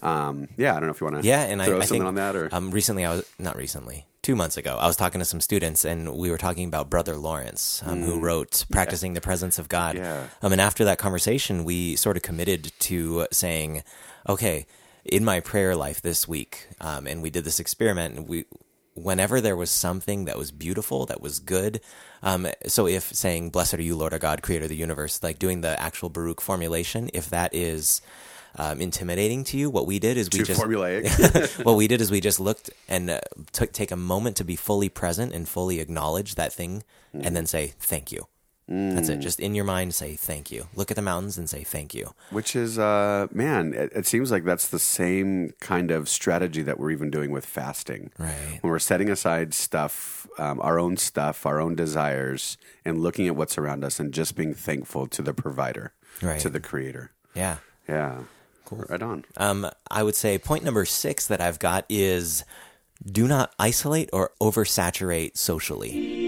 Um, 0.02 0.48
yeah. 0.58 0.72
I 0.72 0.80
don't 0.80 0.84
know 0.88 0.90
if 0.90 1.00
you 1.00 1.06
want 1.06 1.16
to 1.16 1.20
Mm-hmm. 1.20 1.28
Yeah, 1.28 1.44
and 1.44 1.62
I, 1.62 1.66
throw 1.66 1.76
I 1.78 1.80
something 1.80 2.00
think 2.02 2.08
on 2.08 2.14
that 2.16 2.36
or. 2.36 2.48
um, 2.52 2.70
recently 2.72 3.06
I 3.06 3.14
was 3.14 3.30
not 3.38 3.56
recently, 3.56 4.04
two 4.24 4.34
months 4.34 4.56
ago, 4.56 4.76
I 4.80 4.86
was 4.86 4.96
talking 4.96 5.20
to 5.20 5.24
some 5.24 5.40
students 5.40 5.84
and 5.84 6.16
we 6.16 6.30
were 6.30 6.38
talking 6.38 6.66
about 6.66 6.90
Brother 6.90 7.16
Lawrence, 7.16 7.82
um, 7.86 8.02
who 8.02 8.18
wrote 8.18 8.64
"Practicing 8.72 9.14
the 9.14 9.20
Presence 9.20 9.58
of 9.58 9.68
God." 9.68 9.94
Mm. 9.94 9.98
Yeah. 9.98 10.26
Um, 10.42 10.52
and 10.52 10.60
after 10.60 10.84
that 10.86 10.98
conversation, 10.98 11.64
we 11.64 11.94
sort 11.94 12.16
of 12.16 12.22
committed 12.22 12.72
to 12.80 13.28
saying, 13.30 13.84
"Okay, 14.28 14.66
in 15.04 15.24
my 15.24 15.38
prayer 15.40 15.76
life 15.76 16.00
this 16.00 16.26
week," 16.26 16.66
um, 16.80 17.06
and 17.06 17.22
we 17.22 17.30
did 17.30 17.44
this 17.44 17.60
experiment. 17.60 18.16
And 18.16 18.26
we, 18.26 18.46
whenever 18.94 19.40
there 19.40 19.56
was 19.56 19.70
something 19.70 20.24
that 20.24 20.38
was 20.38 20.50
beautiful, 20.50 21.06
that 21.06 21.20
was 21.20 21.38
good. 21.38 21.80
Um, 22.22 22.48
so 22.66 22.88
if 22.88 23.14
saying 23.14 23.50
"Blessed 23.50 23.74
are 23.74 23.82
you, 23.82 23.94
Lord 23.94 24.14
our 24.14 24.18
God, 24.18 24.42
Creator 24.42 24.64
of 24.64 24.70
the 24.70 24.76
universe," 24.76 25.22
like 25.22 25.38
doing 25.38 25.60
the 25.60 25.78
actual 25.80 26.08
Baruch 26.08 26.40
formulation, 26.40 27.10
if 27.12 27.28
that 27.30 27.54
is 27.54 28.00
um, 28.56 28.80
intimidating 28.80 29.44
to 29.44 29.56
you, 29.56 29.70
what 29.70 29.86
we 29.86 29.98
did 29.98 30.16
is 30.16 30.28
we 30.32 30.38
Too 30.40 30.44
just 30.44 30.60
formulaic. 30.60 31.64
what 31.64 31.76
we 31.76 31.88
did 31.88 32.00
is 32.00 32.10
we 32.10 32.20
just 32.20 32.40
looked 32.40 32.70
and 32.88 33.10
uh, 33.10 33.20
took 33.52 33.72
take 33.72 33.90
a 33.90 33.96
moment 33.96 34.36
to 34.36 34.44
be 34.44 34.56
fully 34.56 34.88
present 34.88 35.32
and 35.32 35.48
fully 35.48 35.80
acknowledge 35.80 36.34
that 36.36 36.52
thing, 36.52 36.82
and 37.12 37.36
then 37.36 37.46
say 37.46 37.74
thank 37.78 38.12
you. 38.12 38.26
That's 38.66 39.10
it. 39.10 39.18
Just 39.18 39.40
in 39.40 39.54
your 39.54 39.66
mind, 39.66 39.94
say 39.94 40.14
thank 40.16 40.50
you. 40.50 40.68
Look 40.74 40.90
at 40.90 40.94
the 40.96 41.02
mountains 41.02 41.36
and 41.36 41.50
say 41.50 41.64
thank 41.64 41.92
you. 41.92 42.14
Which 42.30 42.56
is, 42.56 42.78
uh, 42.78 43.26
man, 43.30 43.74
it, 43.74 43.92
it 43.94 44.06
seems 44.06 44.30
like 44.30 44.44
that's 44.44 44.68
the 44.68 44.78
same 44.78 45.52
kind 45.60 45.90
of 45.90 46.08
strategy 46.08 46.62
that 46.62 46.78
we're 46.78 46.90
even 46.90 47.10
doing 47.10 47.30
with 47.30 47.44
fasting. 47.44 48.10
Right. 48.18 48.58
When 48.62 48.70
we're 48.70 48.78
setting 48.78 49.10
aside 49.10 49.52
stuff, 49.52 50.26
um, 50.38 50.60
our 50.62 50.78
own 50.80 50.96
stuff, 50.96 51.44
our 51.44 51.60
own 51.60 51.74
desires, 51.74 52.56
and 52.86 53.02
looking 53.02 53.26
at 53.28 53.36
what's 53.36 53.58
around 53.58 53.84
us 53.84 54.00
and 54.00 54.14
just 54.14 54.34
being 54.34 54.54
thankful 54.54 55.08
to 55.08 55.20
the 55.20 55.34
provider, 55.34 55.92
Right. 56.22 56.40
to 56.40 56.48
the 56.48 56.60
creator. 56.60 57.10
Yeah. 57.34 57.58
Yeah. 57.86 58.20
Cool. 58.64 58.84
Right 58.88 59.02
on. 59.02 59.24
Um, 59.36 59.70
I 59.90 60.02
would 60.02 60.14
say 60.16 60.38
point 60.38 60.64
number 60.64 60.84
six 60.84 61.26
that 61.26 61.40
I've 61.40 61.58
got 61.58 61.84
is 61.88 62.44
do 63.04 63.26
not 63.28 63.52
isolate 63.58 64.08
or 64.12 64.30
oversaturate 64.40 65.36
socially. 65.36 66.22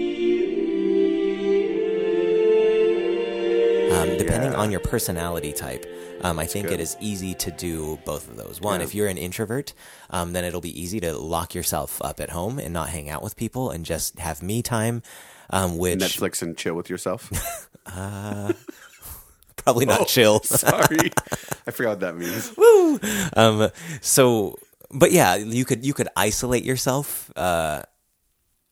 Um, 3.91 4.17
depending 4.17 4.51
Yeah. 4.51 4.57
on 4.59 4.69
your 4.69 4.81
personality 4.81 5.53
type, 5.53 5.85
um, 6.21 6.37
I 6.39 6.45
think 6.45 6.67
good. 6.67 6.75
it 6.75 6.83
is 6.83 6.97
easy 6.99 7.33
to 7.35 7.49
do 7.51 7.97
both 8.05 8.27
of 8.29 8.35
those. 8.35 8.59
One, 8.61 8.79
Yeah. 8.81 8.85
if 8.85 8.93
you're 8.93 9.07
an 9.07 9.17
introvert, 9.17 9.73
um, 10.09 10.33
then 10.33 10.43
it'll 10.43 10.61
be 10.61 10.79
easy 10.79 10.99
to 10.99 11.17
lock 11.17 11.55
yourself 11.55 12.01
up 12.03 12.19
at 12.19 12.31
home 12.31 12.59
and 12.59 12.73
not 12.73 12.89
hang 12.89 13.09
out 13.09 13.23
with 13.23 13.35
people 13.37 13.71
and 13.71 13.85
just 13.85 14.19
have 14.19 14.43
me 14.43 14.61
time, 14.61 15.01
um, 15.49 15.77
which 15.77 15.99
Netflix 15.99 16.41
and 16.41 16.57
chill 16.57 16.73
with 16.75 16.89
yourself. 16.89 17.31
probably 19.55 19.85
not 19.85 20.07
chill. 20.09 20.41
Sorry, 20.43 21.11
I 21.67 21.71
forgot 21.71 21.89
what 21.89 21.99
that 21.99 22.15
means. 22.15 23.31
um, 23.35 23.69
so, 24.01 24.57
but 24.89 25.11
yeah, 25.11 25.35
you 25.35 25.65
could 25.65 25.85
you 25.85 25.93
could 25.93 26.07
isolate 26.15 26.63
yourself, 26.63 27.31
uh, 27.35 27.83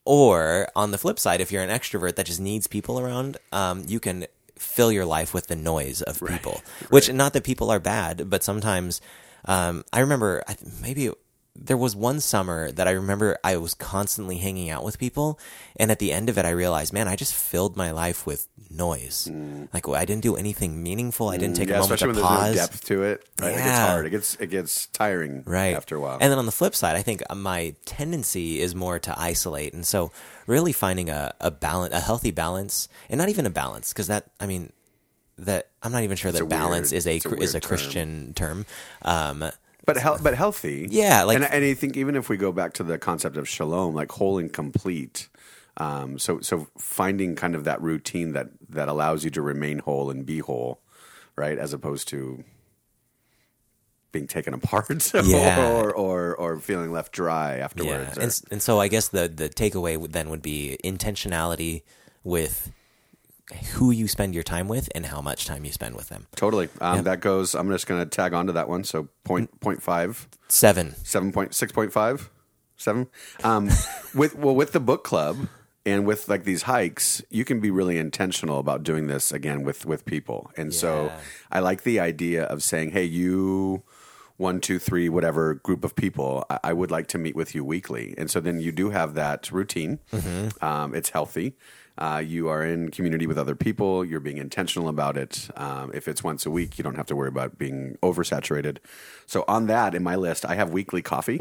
or 0.05 0.69
on 0.75 0.91
the 0.91 0.97
flip 0.97 1.19
side, 1.19 1.41
if 1.41 1.51
you're 1.51 1.63
an 1.63 1.69
extrovert 1.69 2.15
that 2.15 2.25
just 2.25 2.39
needs 2.39 2.67
people 2.67 2.99
around, 2.99 3.37
um, 3.51 3.83
you 3.87 3.99
can 3.99 4.27
fill 4.57 4.91
your 4.91 5.05
life 5.05 5.33
with 5.33 5.47
the 5.47 5.55
noise 5.55 6.01
of 6.01 6.21
people. 6.25 6.61
Which 6.89 7.11
not 7.11 7.33
that 7.33 7.43
people 7.43 7.69
are 7.69 7.79
bad, 7.79 8.29
but 8.29 8.43
sometimes 8.43 9.01
um, 9.45 9.83
I 9.91 9.99
remember 9.99 10.43
I, 10.47 10.53
th- 10.53 10.71
maybe. 10.81 11.09
There 11.57 11.77
was 11.77 11.95
one 11.95 12.19
summer 12.19 12.69
that 12.71 12.87
I 12.87 12.91
remember 12.91 13.37
I 13.43 13.55
was 13.57 13.73
constantly 13.73 14.37
hanging 14.37 14.69
out 14.69 14.83
with 14.83 14.99
people, 14.99 15.39
and 15.77 15.89
at 15.89 15.99
the 15.99 16.11
end 16.11 16.27
of 16.29 16.37
it, 16.37 16.43
I 16.45 16.49
realized, 16.51 16.91
man, 16.93 17.07
I 17.07 17.15
just 17.15 17.33
filled 17.33 17.77
my 17.77 17.91
life 17.91 18.25
with 18.27 18.47
noise. 18.69 19.29
Like 19.73 19.87
I 19.87 20.03
didn't 20.03 20.23
do 20.23 20.35
anything 20.35 20.83
meaningful. 20.83 21.29
I 21.29 21.37
didn't 21.37 21.55
take 21.55 21.69
Mm. 21.69 21.71
Yeah, 21.71 21.77
a 21.77 21.79
moment 21.81 21.99
to 22.01 22.13
pause. 22.13 22.43
there's 22.43 22.55
no 22.57 22.61
depth 22.61 22.83
to 22.87 23.03
it. 23.03 23.27
Right? 23.39 23.47
It 23.51 23.55
gets 23.55 23.65
Yeah. 23.65 23.87
hard. 23.87 24.05
It 24.05 24.09
gets 24.09 24.35
it 24.35 24.47
gets 24.47 24.87
tiring. 24.87 25.43
right 25.45 25.75
after 25.77 25.95
a 25.95 25.99
while. 26.01 26.17
and 26.19 26.29
then 26.31 26.37
on 26.39 26.45
the 26.45 26.51
flip 26.51 26.75
side 26.75 26.95
i 26.97 27.01
think 27.01 27.21
my 27.33 27.73
tendency 27.85 28.59
is 28.59 28.75
more 28.75 28.99
to 28.99 29.17
isolate 29.19 29.73
and 29.73 29.85
so 29.85 30.11
really 30.47 30.73
finding 30.73 31.09
a, 31.09 31.33
a 31.39 31.51
balance 31.51 31.93
a 31.93 31.99
healthy 32.01 32.31
balance 32.31 32.87
and 33.09 33.17
not 33.17 33.29
even 33.29 33.45
a 33.45 33.49
balance 33.49 33.93
because 33.93 34.07
that 34.07 34.25
i 34.39 34.45
mean 34.45 34.71
that 35.37 35.69
i'm 35.83 35.91
not 35.91 36.03
even 36.03 36.17
sure 36.17 36.29
a 36.29 36.31
that 36.33 36.41
weird- 36.41 36.49
balance 36.49 36.91
is 36.91 37.05
a, 37.07 37.19
a 37.25 37.33
is 37.41 37.55
a 37.55 37.59
term. 37.59 37.67
christian 37.67 38.33
term 38.35 38.65
um 39.03 39.49
but 39.85 39.97
hel- 39.97 40.19
but 40.21 40.33
healthy. 40.35 40.87
Yeah, 40.89 41.23
like- 41.23 41.35
and, 41.35 41.45
and 41.45 41.63
I 41.63 41.73
think 41.73 41.95
even 41.97 42.15
if 42.15 42.29
we 42.29 42.37
go 42.37 42.51
back 42.51 42.73
to 42.73 42.83
the 42.83 42.97
concept 42.97 43.37
of 43.37 43.47
shalom, 43.47 43.93
like 43.95 44.11
whole 44.11 44.37
and 44.37 44.51
complete. 44.51 45.29
Um, 45.77 46.17
so 46.19 46.39
so 46.39 46.67
finding 46.77 47.35
kind 47.35 47.53
of 47.53 47.65
that 47.65 47.81
routine 47.81 48.31
that 48.33 48.47
that 48.69 48.87
allows 48.87 49.23
you 49.25 49.29
to 49.31 49.41
remain 49.41 49.79
whole 49.79 50.09
and 50.09 50.25
be 50.25 50.39
whole, 50.39 50.79
right, 51.35 51.57
as 51.57 51.73
opposed 51.73 52.07
to 52.09 52.43
being 54.11 54.27
taken 54.27 54.53
apart 54.53 55.13
Yeah. 55.25 55.69
or, 55.73 55.93
or 55.93 56.35
or 56.37 56.59
feeling 56.59 56.91
left 56.93 57.11
dry 57.11 57.57
yeah 57.57 57.65
afterwards. 57.65 58.17
or- 58.17 58.21
and, 58.21 58.41
and 58.49 58.61
so 58.63 58.79
i 58.79 58.87
guess 58.87 59.09
the 59.09 59.27
the 59.27 59.49
takeaway 59.49 60.09
then 60.09 60.29
would 60.29 60.41
be 60.41 60.77
intentionality 60.85 61.83
with 62.23 62.71
who 63.73 63.91
you 63.91 64.07
spend 64.07 64.33
your 64.33 64.43
time 64.43 64.67
with 64.67 64.89
and 64.95 65.05
how 65.05 65.21
much 65.21 65.45
time 65.45 65.65
you 65.65 65.71
spend 65.71 65.95
with 65.95 66.09
them 66.09 66.25
totally. 66.35 66.67
Um, 66.81 66.95
Yeah. 66.97 67.01
That 67.03 67.19
goes. 67.21 67.53
I'm 67.53 67.69
just 67.69 67.85
going 67.87 68.01
to 68.03 68.09
tag 68.09 68.33
onto 68.33 68.53
that 68.53 68.67
one. 68.67 68.83
So 68.83 69.07
point 69.23 69.59
point 69.59 69.81
five. 69.83 70.27
seven 70.47 70.95
seven 71.03 71.31
point 71.31 71.53
six 71.53 71.71
point 71.71 71.93
five 71.93 72.29
seven 72.77 73.07
um 73.43 73.69
with 74.15 74.35
well 74.35 74.55
with 74.55 74.71
the 74.73 74.79
book 74.79 75.03
club 75.03 75.47
and 75.85 76.05
with 76.05 76.27
like 76.27 76.43
these 76.43 76.63
hikes 76.63 77.21
you 77.29 77.45
can 77.45 77.59
be 77.61 77.71
really 77.71 77.97
intentional 77.97 78.59
about 78.59 78.83
doing 78.83 79.07
this 79.07 79.31
again 79.31 79.63
with 79.63 79.85
with 79.85 80.03
people 80.05 80.51
and 80.57 80.73
so 80.73 81.09
i 81.51 81.59
like 81.59 81.83
the 81.83 82.01
idea 82.01 82.43
of 82.43 82.61
saying 82.61 82.91
hey 82.91 83.05
you 83.05 83.81
one 84.35 84.59
two 84.59 84.77
three 84.77 85.07
whatever 85.07 85.53
group 85.53 85.85
of 85.85 85.95
people 85.95 86.43
I, 86.49 86.59
I 86.65 86.73
would 86.73 86.91
like 86.91 87.07
to 87.07 87.17
meet 87.17 87.33
with 87.35 87.55
you 87.55 87.63
weekly 87.63 88.13
and 88.17 88.29
so 88.29 88.41
then 88.41 88.59
you 88.59 88.73
do 88.73 88.89
have 88.89 89.13
that 89.13 89.49
routine 89.53 89.99
um, 90.61 90.93
it's 90.93 91.11
healthy 91.11 91.55
uh, 91.97 92.21
you 92.25 92.49
are 92.49 92.63
in 92.63 92.91
community 92.91 93.25
with 93.25 93.37
other 93.37 93.55
people. 93.55 94.03
You're 94.03 94.19
being 94.19 94.37
intentional 94.37 94.89
about 94.89 95.15
it. 95.15 95.49
Um, 95.55 95.91
if 95.93 96.07
it's 96.07 96.23
once 96.23 96.45
a 96.45 96.51
week, 96.51 96.77
you 96.77 96.83
don't 96.83 96.95
have 96.95 97.05
to 97.07 97.15
worry 97.15 97.29
about 97.29 97.57
being 97.57 97.97
oversaturated. 98.03 98.77
So 99.25 99.45
on 99.47 99.67
that, 99.67 99.95
in 99.95 100.03
my 100.03 100.15
list, 100.15 100.45
I 100.45 100.55
have 100.55 100.71
weekly 100.71 101.01
coffee. 101.01 101.39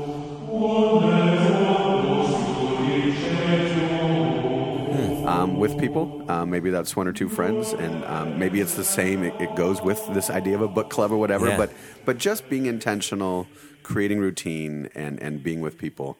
Um, 5.26 5.58
with 5.58 5.78
people, 5.80 6.30
um, 6.30 6.50
maybe 6.50 6.70
that's 6.70 6.94
one 6.94 7.08
or 7.08 7.12
two 7.12 7.28
friends, 7.28 7.72
and 7.72 8.04
um, 8.04 8.38
maybe 8.38 8.60
it's 8.60 8.74
the 8.74 8.84
same. 8.84 9.24
It, 9.24 9.34
it 9.40 9.56
goes 9.56 9.82
with 9.82 10.06
this 10.12 10.30
idea 10.30 10.54
of 10.54 10.60
a 10.60 10.68
book 10.68 10.90
club 10.90 11.10
or 11.10 11.16
whatever. 11.16 11.48
Yeah. 11.48 11.56
But 11.56 11.72
but 12.04 12.18
just 12.18 12.48
being 12.50 12.66
intentional, 12.66 13.46
creating 13.82 14.20
routine, 14.20 14.90
and 14.94 15.20
and 15.20 15.42
being 15.42 15.60
with 15.60 15.78
people. 15.78 16.18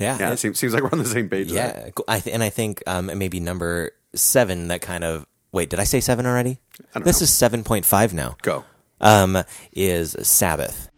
Yeah. 0.00 0.16
yeah. 0.18 0.32
It 0.32 0.38
seems, 0.38 0.58
seems 0.58 0.74
like 0.74 0.82
we're 0.82 0.90
on 0.90 0.98
the 0.98 1.04
same 1.04 1.28
page. 1.28 1.52
Yeah, 1.52 1.90
cool. 1.90 2.04
I 2.08 2.18
th- 2.20 2.34
and 2.34 2.42
I 2.42 2.48
think 2.48 2.82
um, 2.86 3.06
maybe 3.16 3.38
number 3.38 3.92
seven 4.14 4.68
that 4.68 4.80
kind 4.80 5.04
of 5.04 5.26
wait. 5.52 5.70
Did 5.70 5.78
I 5.78 5.84
say 5.84 6.00
seven 6.00 6.26
already? 6.26 6.58
don't 6.94 7.04
this 7.04 7.20
know. 7.20 7.24
is 7.24 7.30
seven 7.32 7.62
point 7.62 7.84
five 7.84 8.12
now. 8.14 8.36
Go. 8.42 8.64
Um, 9.00 9.44
is 9.72 10.16
Sabbath, 10.22 10.90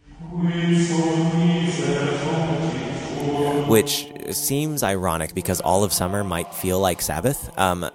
which 3.69 4.07
seems 4.31 4.83
ironic 4.83 5.33
because 5.33 5.61
all 5.61 5.83
of 5.83 5.93
summer 5.93 6.23
might 6.23 6.53
feel 6.53 6.79
like 6.79 7.01
Sabbath. 7.01 7.49
Um, 7.57 7.89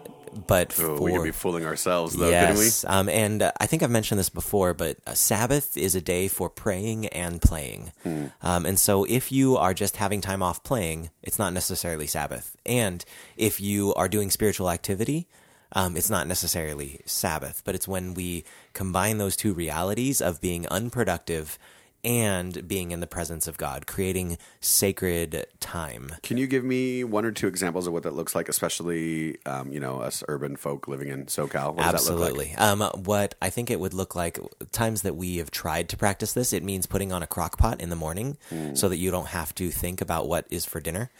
but 0.46 0.72
Oh, 0.80 0.96
for 0.96 1.02
we 1.02 1.12
could 1.12 1.22
be 1.24 1.30
fooling 1.30 1.64
ourselves, 1.64 2.14
though, 2.16 2.28
yes, 2.28 2.80
couldn't 2.82 2.92
we? 2.92 2.98
um, 2.98 3.08
and 3.08 3.42
uh, 3.42 3.52
I 3.60 3.66
think 3.66 3.82
I've 3.82 3.90
mentioned 3.90 4.18
this 4.18 4.28
before, 4.28 4.74
but 4.74 4.98
uh, 5.06 5.14
Sabbath 5.14 5.76
is 5.76 5.94
a 5.94 6.00
day 6.00 6.28
for 6.28 6.48
praying 6.50 7.06
and 7.08 7.40
playing. 7.40 7.92
Hmm. 8.02 8.26
Um, 8.42 8.66
and 8.66 8.78
so, 8.78 9.04
if 9.04 9.30
you 9.32 9.56
are 9.56 9.74
just 9.74 9.96
having 9.96 10.20
time 10.20 10.42
off 10.42 10.62
playing, 10.62 11.10
it's 11.22 11.38
not 11.38 11.52
necessarily 11.52 12.06
Sabbath. 12.06 12.56
And 12.66 13.04
if 13.36 13.60
you 13.60 13.94
are 13.94 14.08
doing 14.08 14.30
spiritual 14.30 14.70
activity, 14.70 15.28
um, 15.72 15.96
it's 15.96 16.10
not 16.10 16.26
necessarily 16.26 17.00
Sabbath. 17.06 17.62
But 17.64 17.74
it's 17.74 17.88
when 17.88 18.14
we 18.14 18.44
combine 18.72 19.18
those 19.18 19.36
two 19.36 19.52
realities 19.52 20.20
of 20.20 20.40
being 20.40 20.66
unproductive 20.68 21.58
and 22.04 22.66
being 22.68 22.90
in 22.92 23.00
the 23.00 23.06
presence 23.06 23.46
of 23.48 23.58
God, 23.58 23.86
creating 23.86 24.38
sacred 24.60 25.46
time. 25.60 26.12
Can 26.22 26.36
you 26.36 26.46
give 26.46 26.64
me 26.64 27.02
one 27.04 27.24
or 27.24 27.32
two 27.32 27.46
examples 27.48 27.86
of 27.86 27.92
what 27.92 28.04
that 28.04 28.14
looks 28.14 28.34
like, 28.34 28.48
especially 28.48 29.38
um, 29.46 29.72
you 29.72 29.80
know 29.80 30.00
us 30.00 30.22
urban 30.28 30.56
folk 30.56 30.86
living 30.88 31.08
in 31.08 31.26
SoCal? 31.26 31.74
What 31.74 31.90
does 31.90 32.06
that 32.06 32.14
look 32.14 32.20
like? 32.36 32.52
Absolutely. 32.52 32.54
Um, 32.56 32.80
what 33.04 33.34
I 33.42 33.50
think 33.50 33.70
it 33.70 33.80
would 33.80 33.94
look 33.94 34.14
like 34.14 34.38
times 34.72 35.02
that 35.02 35.16
we 35.16 35.38
have 35.38 35.50
tried 35.50 35.88
to 35.90 35.96
practice 35.96 36.32
this, 36.32 36.52
it 36.52 36.62
means 36.62 36.86
putting 36.86 37.12
on 37.12 37.22
a 37.22 37.26
crock 37.26 37.58
pot 37.58 37.80
in 37.80 37.90
the 37.90 37.96
morning 37.96 38.36
Hmm. 38.50 38.74
so 38.74 38.88
that 38.88 38.96
you 38.98 39.10
don't 39.10 39.28
have 39.28 39.54
to 39.56 39.70
think 39.70 40.00
about 40.00 40.28
what 40.28 40.46
is 40.50 40.64
for 40.64 40.80
dinner. 40.80 41.10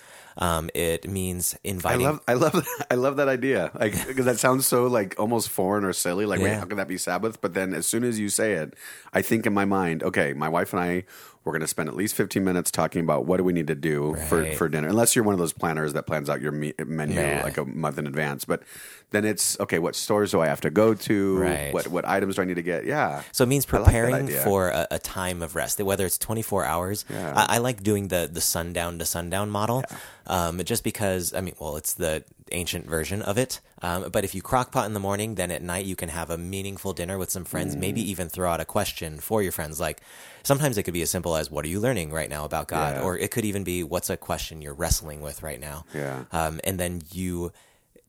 Um, 0.40 0.70
it 0.72 1.10
means 1.10 1.56
inviting. 1.64 2.06
I 2.06 2.10
love, 2.10 2.20
I 2.28 2.34
love, 2.34 2.66
I 2.90 2.94
love 2.94 3.16
that 3.16 3.28
idea. 3.28 3.72
Like 3.74 3.92
because 4.06 4.24
that 4.24 4.38
sounds 4.38 4.66
so 4.66 4.86
like 4.86 5.18
almost 5.18 5.48
foreign 5.50 5.84
or 5.84 5.92
silly. 5.92 6.26
Like, 6.26 6.40
wait, 6.40 6.54
how 6.54 6.64
can 6.64 6.76
that 6.78 6.88
be 6.88 6.96
Sabbath? 6.96 7.40
But 7.40 7.54
then 7.54 7.74
as 7.74 7.86
soon 7.86 8.04
as 8.04 8.18
you 8.20 8.28
say 8.28 8.52
it, 8.52 8.74
I 9.12 9.20
think 9.20 9.46
in 9.46 9.52
my 9.52 9.64
mind, 9.64 10.02
okay, 10.04 10.32
my 10.32 10.48
wife 10.48 10.72
and 10.72 10.80
I, 10.80 11.04
we're 11.48 11.52
going 11.54 11.60
to 11.62 11.66
spend 11.66 11.88
at 11.88 11.96
least 11.96 12.14
fifteen 12.14 12.44
minutes 12.44 12.70
talking 12.70 13.00
about 13.02 13.24
what 13.24 13.38
do 13.38 13.44
we 13.44 13.52
need 13.52 13.66
to 13.68 13.74
do 13.74 14.14
for 14.28 14.42
Right. 14.42 14.56
for 14.56 14.68
dinner. 14.68 14.86
Unless 14.88 15.16
you're 15.16 15.24
one 15.24 15.32
of 15.32 15.38
those 15.38 15.52
planners 15.54 15.94
that 15.94 16.06
plans 16.06 16.28
out 16.30 16.40
your 16.40 16.52
me- 16.52 16.74
menu 16.86 17.16
Yeah. 17.18 17.42
like 17.42 17.56
a 17.56 17.64
month 17.64 17.98
in 17.98 18.06
advance, 18.06 18.44
but 18.44 18.62
then 19.10 19.24
it's 19.24 19.58
okay. 19.58 19.78
What 19.78 19.96
stores 19.96 20.30
do 20.32 20.40
I 20.42 20.46
have 20.48 20.60
to 20.60 20.70
go 20.70 20.92
to? 20.94 21.38
Right. 21.38 21.72
What 21.72 21.88
what 21.88 22.06
items 22.06 22.36
do 22.36 22.42
I 22.42 22.44
need 22.44 22.56
to 22.56 22.62
get? 22.62 22.84
Yeah. 22.84 23.22
So 23.32 23.44
it 23.44 23.48
means 23.48 23.66
I 23.72 23.76
like 23.78 23.84
preparing 23.86 24.28
for 24.28 24.68
a, 24.68 24.86
a 24.90 24.98
time 24.98 25.42
of 25.42 25.56
rest, 25.56 25.80
whether 25.80 26.04
it's 26.04 26.18
24 26.18 26.64
hours. 26.66 27.04
Yeah. 27.08 27.32
I, 27.34 27.56
I 27.56 27.58
like 27.58 27.82
doing 27.82 28.08
the, 28.08 28.28
the 28.30 28.40
sundown 28.42 28.98
to 28.98 29.06
sundown 29.06 29.48
model, 29.50 29.82
um, 30.26 30.62
just 30.64 30.84
because, 30.84 31.32
I 31.32 31.40
mean, 31.40 31.54
well, 31.58 31.76
it's 31.76 31.94
the 31.94 32.24
ancient 32.52 32.86
version 32.86 33.22
of 33.22 33.38
it. 33.38 33.60
Um, 33.82 34.10
but 34.10 34.24
if 34.24 34.34
you 34.34 34.42
crock 34.42 34.72
pot 34.72 34.86
in 34.86 34.94
the 34.94 35.00
morning, 35.00 35.36
then 35.36 35.50
at 35.50 35.62
night 35.62 35.84
you 35.86 35.96
can 35.96 36.08
have 36.08 36.30
a 36.30 36.38
meaningful 36.38 36.92
dinner 36.92 37.16
with 37.18 37.30
some 37.30 37.44
friends, 37.44 37.76
maybe 37.76 38.02
Mm. 38.02 38.06
even 38.06 38.28
throw 38.28 38.50
out 38.50 38.60
a 38.60 38.64
question 38.64 39.18
for 39.20 39.42
your 39.42 39.52
friends. 39.52 39.78
Like 39.80 40.00
sometimes 40.42 40.76
it 40.78 40.82
could 40.82 40.94
be 40.94 41.02
as 41.02 41.10
simple 41.10 41.36
as, 41.36 41.50
What 41.50 41.64
are 41.64 41.68
you 41.68 41.80
learning 41.80 42.10
right 42.12 42.28
now 42.30 42.44
about 42.44 42.68
God? 42.68 42.96
Yeah. 42.96 43.02
Or 43.02 43.16
it 43.16 43.30
could 43.30 43.44
even 43.44 43.64
be, 43.64 43.82
What's 43.84 44.10
a 44.10 44.16
question 44.16 44.62
you're 44.62 44.74
wrestling 44.74 45.20
with 45.20 45.42
right 45.42 45.60
now? 45.60 45.84
Yeah. 45.94 46.24
Um, 46.32 46.60
and 46.64 46.78
then 46.80 47.02
you 47.12 47.52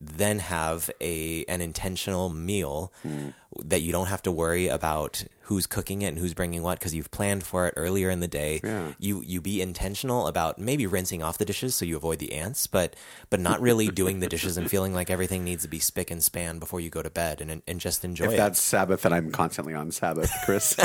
then 0.00 0.38
have 0.38 0.90
a 1.00 1.44
an 1.46 1.60
intentional 1.60 2.30
meal 2.30 2.92
Hmm. 3.02 3.28
that 3.64 3.82
you 3.82 3.92
don't 3.92 4.06
have 4.06 4.22
to 4.22 4.32
worry 4.32 4.68
about 4.68 5.24
who's 5.42 5.66
cooking 5.66 6.00
it 6.02 6.06
and 6.06 6.18
who's 6.18 6.32
bringing 6.32 6.62
what 6.62 6.78
because 6.78 6.94
you've 6.94 7.10
planned 7.10 7.42
for 7.42 7.66
it 7.66 7.74
earlier 7.76 8.08
in 8.08 8.20
the 8.20 8.28
day. 8.28 8.60
Yeah. 8.64 8.92
You 8.98 9.22
you 9.26 9.40
be 9.42 9.60
intentional 9.60 10.26
about 10.26 10.58
maybe 10.58 10.86
rinsing 10.86 11.22
off 11.22 11.36
the 11.36 11.44
dishes 11.44 11.74
so 11.74 11.84
you 11.84 11.96
avoid 11.96 12.18
the 12.20 12.32
ants, 12.32 12.66
but 12.66 12.96
but 13.28 13.40
not 13.40 13.60
really 13.60 13.88
doing 14.02 14.20
the 14.20 14.28
dishes 14.28 14.56
and 14.56 14.70
feeling 14.70 14.94
like 14.94 15.10
everything 15.10 15.44
needs 15.44 15.64
to 15.64 15.68
be 15.68 15.80
spick 15.80 16.10
and 16.10 16.22
span 16.22 16.58
before 16.58 16.80
you 16.80 16.88
go 16.88 17.02
to 17.02 17.10
bed 17.10 17.40
and 17.42 17.60
and 17.66 17.80
just 17.80 18.02
enjoy 18.04 18.26
If 18.26 18.32
it. 18.32 18.36
that's 18.38 18.62
Sabbath, 18.62 19.02
then 19.02 19.12
I'm 19.12 19.30
constantly 19.32 19.74
on 19.74 19.90
Sabbath, 19.90 20.32
Chris. 20.46 20.76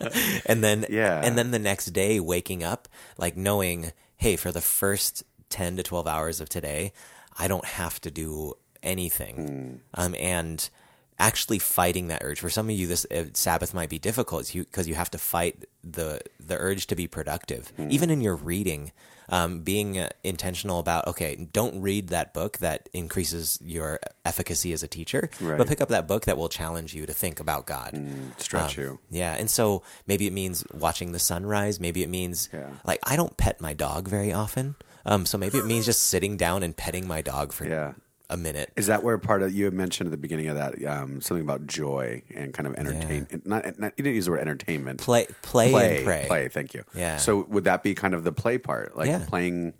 and 0.46 0.62
then 0.64 0.86
Yeah. 0.88 1.20
and 1.22 1.36
then 1.36 1.50
the 1.50 1.58
next 1.58 1.86
day 1.86 2.20
waking 2.20 2.62
up 2.64 2.88
like 3.18 3.36
knowing 3.36 3.92
hey 4.16 4.36
for 4.36 4.52
the 4.52 4.60
first 4.60 5.22
10 5.50 5.76
to 5.76 5.82
12 5.82 6.06
hours 6.06 6.40
of 6.40 6.48
today 6.48 6.92
i 7.38 7.48
don't 7.48 7.64
have 7.64 8.00
to 8.00 8.10
do 8.10 8.54
anything 8.82 9.80
Hmm. 9.94 10.00
um, 10.00 10.14
and 10.18 10.68
actually 11.16 11.60
fighting 11.60 12.08
that 12.08 12.22
urge. 12.24 12.40
For 12.40 12.50
some 12.50 12.68
of 12.68 12.74
you, 12.74 12.88
this 12.88 13.06
uh, 13.08 13.26
Sabbath 13.34 13.72
might 13.72 13.88
be 13.88 14.00
difficult 14.00 14.50
because 14.52 14.88
you, 14.88 14.96
have 14.96 15.10
to 15.12 15.18
fight 15.18 15.64
the 15.84 16.20
the 16.44 16.56
urge 16.58 16.88
to 16.88 16.96
be 16.96 17.06
productive, 17.06 17.72
Hmm. 17.76 17.88
even 17.90 18.10
in 18.10 18.20
your 18.20 18.34
reading. 18.34 18.90
Um, 19.30 19.60
being 19.60 19.96
uh, 19.98 20.10
intentional 20.22 20.80
about 20.80 21.06
okay, 21.06 21.48
don't 21.50 21.80
read 21.80 22.08
that 22.08 22.34
book 22.34 22.58
that 22.58 22.88
increases 22.92 23.58
your 23.62 23.98
efficacy 24.26 24.72
as 24.74 24.82
a 24.82 24.88
teacher, 24.88 25.30
Right. 25.40 25.56
but 25.56 25.66
pick 25.68 25.80
up 25.80 25.88
that 25.88 26.06
book 26.06 26.24
that 26.26 26.36
will 26.36 26.50
challenge 26.50 26.92
you 26.94 27.06
to 27.06 27.14
think 27.14 27.40
about 27.40 27.64
God. 27.64 27.92
Stretch 28.36 28.76
Um, 28.76 28.84
you. 28.84 28.98
Yeah, 29.08 29.32
and 29.34 29.48
so 29.48 29.82
maybe 30.06 30.26
it 30.26 30.32
means 30.34 30.64
watching 30.74 31.12
the 31.12 31.18
sunrise. 31.20 31.78
Maybe 31.80 32.02
it 32.02 32.10
means 32.10 32.48
Yeah. 32.52 32.68
like 32.84 32.98
I 33.04 33.14
don't 33.16 33.36
pet 33.38 33.60
my 33.62 33.72
dog 33.72 34.08
very 34.08 34.32
often. 34.32 34.74
Um, 35.06 35.26
so 35.26 35.36
maybe 35.38 35.58
it 35.58 35.66
means 35.66 35.84
just 35.86 36.02
sitting 36.04 36.36
down 36.36 36.62
and 36.62 36.76
petting 36.76 37.06
my 37.06 37.20
dog 37.22 37.52
for 37.52 37.66
Yeah. 37.66 37.92
a 38.30 38.36
minute. 38.36 38.72
Is 38.76 38.86
that 38.86 39.02
where 39.02 39.18
part 39.18 39.42
of 39.42 39.52
you 39.52 39.66
had 39.66 39.74
mentioned 39.74 40.06
at 40.08 40.10
the 40.12 40.16
beginning 40.16 40.48
of 40.48 40.56
that 40.56 40.82
um, 40.86 41.20
something 41.20 41.44
about 41.44 41.66
joy 41.66 42.22
and 42.34 42.54
kind 42.54 42.66
of 42.66 42.74
entertainment? 42.76 43.46
Not, 43.46 43.78
not 43.78 43.92
you 43.96 44.02
didn't 44.04 44.14
use 44.16 44.24
the 44.24 44.30
word 44.32 44.40
entertainment. 44.40 45.00
Play, 45.00 45.26
play, 45.42 45.70
play, 45.70 45.96
and 45.96 46.04
pray. 46.06 46.24
play. 46.26 46.48
Thank 46.48 46.72
you. 46.74 46.84
Yeah. 46.94 47.18
So 47.18 47.44
would 47.50 47.64
that 47.64 47.82
be 47.82 47.94
kind 47.94 48.14
of 48.14 48.24
the 48.24 48.32
play 48.32 48.56
part, 48.58 48.96
like 48.96 49.08
Yeah. 49.08 49.24
playing? 49.28 49.74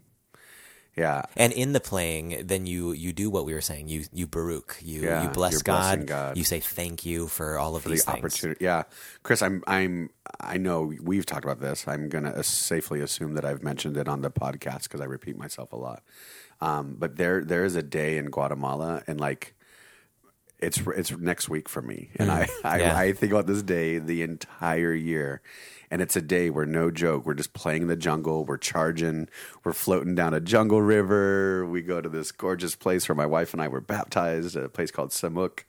Yeah. 0.96 1.22
And 1.37 1.52
in 1.52 1.72
the 1.72 1.80
playing, 1.80 2.46
then 2.46 2.66
you 2.66 2.92
you 2.92 3.12
do 3.12 3.28
what 3.28 3.44
we 3.46 3.52
were 3.52 3.61
saying. 3.61 3.88
You 3.88 4.04
you 4.12 4.26
baruch. 4.28 4.78
You 4.80 5.02
Yeah, 5.02 5.24
you 5.24 5.28
bless 5.30 5.61
God. 5.62 6.07
God. 6.07 6.37
You 6.37 6.44
say 6.44 6.61
thank 6.61 7.04
you 7.04 7.26
for 7.26 7.59
all 7.59 7.74
of 7.74 7.83
for 7.83 7.88
these 7.88 8.04
the 8.04 8.12
things. 8.12 8.24
opportunity. 8.24 8.64
Yeah, 8.64 8.85
Chris, 9.24 9.42
I'm 9.42 9.64
I'm 9.66 10.11
I 10.40 10.57
know 10.57 10.92
we've 11.02 11.26
talked 11.26 11.44
about 11.44 11.61
this. 11.61 11.88
I'm 11.88 12.09
gonna 12.09 12.42
safely 12.44 13.00
assume 13.00 13.35
that 13.35 13.44
I've 13.44 13.62
mentioned 13.62 13.96
it 13.96 14.07
on 14.09 14.20
the 14.22 14.30
podcast 14.30 14.85
because 14.85 15.00
I 15.00 15.07
repeat 15.07 15.37
myself 15.37 15.72
a 15.72 15.76
lot. 15.76 16.02
Um, 16.61 16.94
but 16.98 17.16
there 17.16 17.42
there 17.44 17.64
is 17.64 17.74
a 17.74 17.83
day 17.83 18.16
in 18.16 18.26
Guatemala, 18.26 19.02
and 19.09 19.18
like 19.20 19.54
it's 20.61 20.80
it's 20.96 21.11
next 21.18 21.48
week 21.48 21.68
for 21.68 21.83
me, 21.83 22.11
and 22.16 22.30
I 22.30 22.42
I, 22.62 22.78
Mm. 22.78 22.80
Yeah. 22.80 22.96
I 22.96 23.12
think 23.12 23.33
about 23.33 23.46
this 23.46 23.62
day 23.62 23.98
the 23.98 24.22
entire 24.22 24.94
year. 24.94 25.42
And 25.94 26.02
it's 26.02 26.16
a 26.16 26.20
day 26.20 26.50
where 26.50 26.66
no 26.66 26.90
joke, 26.90 27.24
we're 27.24 27.35
just 27.35 27.52
playing 27.52 27.83
in 27.83 27.88
the 27.88 27.94
jungle, 27.94 28.44
we're 28.44 28.57
charging, 28.57 29.28
we're 29.62 29.72
floating 29.72 30.16
down 30.16 30.35
a 30.35 30.40
jungle 30.40 30.83
river. 30.83 31.64
We 31.66 31.83
go 31.83 32.00
to 32.00 32.09
this 32.09 32.33
gorgeous 32.33 32.74
place 32.74 33.09
where 33.09 33.14
my 33.14 33.26
wife 33.26 33.52
and 33.52 33.62
I 33.62 33.68
were 33.68 33.80
baptized, 33.80 34.57
a 34.57 34.68
place 34.68 34.90
called 34.90 35.11
Semuc. 35.11 35.61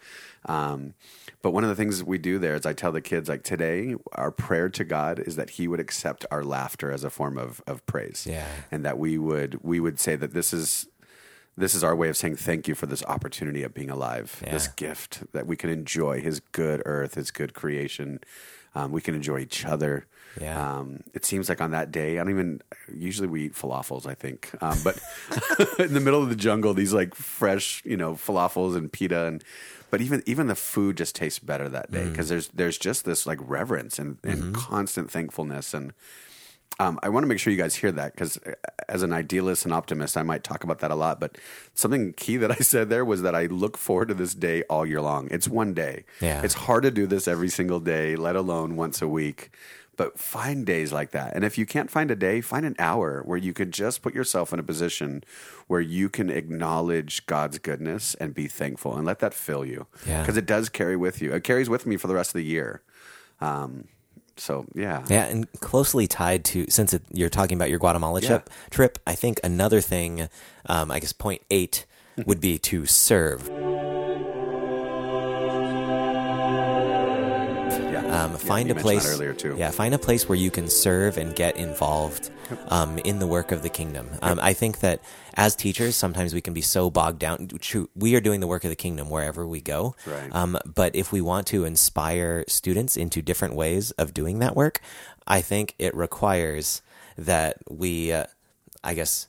Um, 0.47 0.95
but 1.43 1.51
one 1.51 1.63
of 1.63 1.69
the 1.69 1.75
things 1.75 2.03
we 2.03 2.17
do 2.17 2.39
there 2.39 2.55
is 2.55 2.65
I 2.65 2.73
tell 2.73 2.91
the 2.91 3.01
kids, 3.01 3.29
like 3.29 3.43
today, 3.43 3.93
our 4.13 4.31
prayer 4.31 4.67
to 4.67 4.83
God 4.83 5.19
is 5.19 5.35
that 5.35 5.51
He 5.51 5.67
would 5.67 5.79
accept 5.79 6.25
our 6.31 6.43
laughter 6.43 6.91
as 6.91 7.03
a 7.03 7.11
form 7.11 7.37
of, 7.37 7.61
of 7.67 7.85
praise. 7.85 8.25
Yeah. 8.27 8.47
And 8.71 8.83
that 8.83 8.97
we 8.97 9.19
would 9.19 9.63
we 9.63 9.79
would 9.79 9.99
say 9.99 10.15
that 10.15 10.33
this 10.33 10.53
is 10.53 10.87
this 11.55 11.75
is 11.75 11.83
our 11.83 11.95
way 11.95 12.09
of 12.09 12.17
saying 12.17 12.37
thank 12.37 12.67
you 12.67 12.73
for 12.73 12.87
this 12.87 13.03
opportunity 13.03 13.61
of 13.61 13.75
being 13.75 13.91
alive, 13.91 14.41
this 14.49 14.67
gift 14.69 15.31
that 15.33 15.45
we 15.45 15.55
can 15.55 15.69
enjoy 15.69 16.19
His 16.19 16.39
good 16.39 16.81
earth, 16.83 17.13
His 17.13 17.29
good 17.29 17.53
creation. 17.53 18.21
Um, 18.75 18.91
we 18.91 19.01
can 19.01 19.15
enjoy 19.15 19.39
each 19.39 19.65
other. 19.65 20.05
Yeah. 20.39 20.79
Um, 20.79 21.01
it 21.13 21.23
seems 21.25 21.47
like 21.47 21.61
on 21.61 21.71
that 21.71 21.91
day, 21.91 22.19
I 22.19 22.23
don't 22.23 22.31
even. 22.31 22.61
Usually 22.93 23.27
we 23.27 23.45
eat 23.45 23.53
falafels, 23.53 24.05
I 24.05 24.15
think. 24.15 24.51
Um, 24.61 24.77
but 24.83 24.99
in 25.79 25.93
the 25.93 26.01
middle 26.01 26.21
of 26.21 26.29
the 26.29 26.35
jungle, 26.35 26.73
these 26.73 26.93
like 26.93 27.15
fresh, 27.15 27.81
you 27.85 27.95
know, 27.95 28.13
falafels 28.13 28.75
and 28.75 28.91
pita, 28.91 29.25
and 29.25 29.43
but 29.91 30.01
even 30.01 30.21
even 30.25 30.47
the 30.47 30.55
food 30.55 30.97
just 30.97 31.15
tastes 31.15 31.39
better 31.39 31.69
that 31.69 31.89
day 31.89 32.09
because 32.09 32.27
there's 32.27 32.49
there's 32.49 32.77
just 32.77 33.05
this 33.05 33.25
like 33.25 33.39
reverence 33.41 33.97
and, 33.97 34.17
and 34.23 34.53
constant 34.53 35.09
thankfulness 35.09 35.73
and. 35.73 35.93
Um, 36.79 36.99
I 37.01 37.09
want 37.09 37.23
to 37.23 37.27
make 37.27 37.39
sure 37.39 37.51
you 37.51 37.57
guys 37.57 37.75
hear 37.75 37.91
that 37.93 38.13
because, 38.13 38.37
as 38.89 39.01
an 39.01 39.13
idealist 39.13 39.63
and 39.65 39.73
optimist, 39.73 40.17
I 40.17 40.23
might 40.23 40.43
talk 40.43 40.63
about 40.63 40.79
that 40.79 40.91
a 40.91 40.95
lot. 40.95 41.19
But 41.19 41.37
something 41.73 42.13
key 42.13 42.37
that 42.37 42.51
I 42.51 42.55
said 42.61 42.89
there 42.89 43.05
was 43.05 43.21
that 43.21 43.35
I 43.35 43.45
look 43.45 43.77
forward 43.77 44.09
to 44.09 44.13
this 44.13 44.33
day 44.33 44.63
all 44.63 44.85
year 44.85 45.01
long. 45.01 45.27
It's 45.31 45.47
one 45.47 45.73
day. 45.73 46.03
Yeah. 46.19 46.41
It's 46.43 46.53
hard 46.53 46.83
to 46.83 46.91
do 46.91 47.07
this 47.07 47.27
every 47.27 47.49
single 47.49 47.79
day, 47.79 48.15
let 48.15 48.35
alone 48.35 48.75
once 48.75 49.01
a 49.01 49.07
week. 49.07 49.51
But 49.97 50.19
find 50.19 50.65
days 50.65 50.91
like 50.91 51.11
that. 51.11 51.33
And 51.33 51.45
if 51.45 51.57
you 51.57 51.65
can't 51.65 51.89
find 51.89 52.11
a 52.11 52.17
day, 52.17 52.41
find 52.41 52.65
an 52.65 52.75
hour 52.77 53.21
where 53.23 53.37
you 53.37 53.53
can 53.53 53.71
just 53.71 54.01
put 54.01 54.13
yourself 54.13 54.51
in 54.51 54.59
a 54.59 54.63
position 54.63 55.23
where 55.67 55.79
you 55.79 56.09
can 56.09 56.29
acknowledge 56.29 57.25
God's 57.27 57.59
goodness 57.59 58.13
and 58.15 58.33
be 58.33 58.47
thankful 58.47 58.97
and 58.97 59.05
let 59.05 59.19
that 59.19 59.33
fill 59.33 59.63
you. 59.63 59.87
Yeah. 60.05 60.21
Because 60.21 60.35
it 60.35 60.45
does 60.45 60.67
carry 60.67 60.97
with 60.97 61.21
you. 61.21 61.31
It 61.31 61.45
carries 61.45 61.69
with 61.69 61.85
me 61.85 61.95
for 61.95 62.07
the 62.07 62.13
rest 62.15 62.31
of 62.31 62.39
the 62.39 62.43
year. 62.43 62.81
Um, 63.39 63.87
so, 64.37 64.65
yeah. 64.75 65.03
Yeah, 65.09 65.25
and 65.25 65.51
closely 65.61 66.07
tied 66.07 66.43
to 66.45 66.65
since 66.69 66.93
it, 66.93 67.03
you're 67.11 67.29
talking 67.29 67.57
about 67.57 67.69
your 67.69 67.79
Guatemala 67.79 68.21
Yeah. 68.21 68.27
trip, 68.27 68.49
trip, 68.69 68.99
I 69.07 69.15
think 69.15 69.39
another 69.43 69.81
thing, 69.81 70.27
um, 70.67 70.91
I 70.91 70.99
guess 70.99 71.13
point 71.13 71.41
eight 71.49 71.85
would 72.25 72.39
be 72.41 72.57
to 72.59 72.85
serve. 72.85 73.49
Um, 78.25 78.31
Yeah, 78.31 78.37
find 78.37 78.71
a 78.71 78.75
place 78.75 79.07
earlier, 79.07 79.33
too. 79.33 79.55
Yeah, 79.57 79.71
find 79.71 79.93
a 79.93 79.99
place 79.99 80.27
where 80.27 80.37
you 80.37 80.51
can 80.51 80.67
serve 80.67 81.17
and 81.17 81.35
get 81.35 81.55
involved 81.55 82.31
um, 82.69 82.97
in 82.99 83.19
the 83.19 83.27
work 83.27 83.51
of 83.51 83.61
the 83.61 83.69
kingdom. 83.69 84.09
Um, 84.21 84.39
I 84.41 84.53
think 84.53 84.79
that 84.79 85.01
as 85.35 85.55
teachers, 85.55 85.95
sometimes 85.95 86.33
we 86.33 86.41
can 86.41 86.53
be 86.53 86.61
so 86.61 86.89
bogged 86.89 87.19
down. 87.19 87.47
True, 87.59 87.89
we 87.95 88.15
are 88.15 88.21
doing 88.21 88.39
the 88.39 88.47
work 88.47 88.63
of 88.63 88.69
the 88.69 88.75
kingdom 88.75 89.09
wherever 89.09 89.45
we 89.45 89.61
go. 89.61 89.95
Right. 90.05 90.33
Um, 90.33 90.57
but 90.65 90.95
if 90.95 91.11
we 91.11 91.21
want 91.21 91.47
to 91.47 91.65
inspire 91.65 92.45
students 92.47 92.97
into 92.97 93.21
different 93.21 93.55
ways 93.55 93.91
of 93.91 94.13
doing 94.13 94.39
that 94.39 94.55
work, 94.55 94.81
I 95.27 95.41
think 95.41 95.75
it 95.79 95.95
requires 95.95 96.81
that 97.17 97.57
we, 97.69 98.11
uh, 98.11 98.25
I 98.83 98.93
guess, 98.93 99.27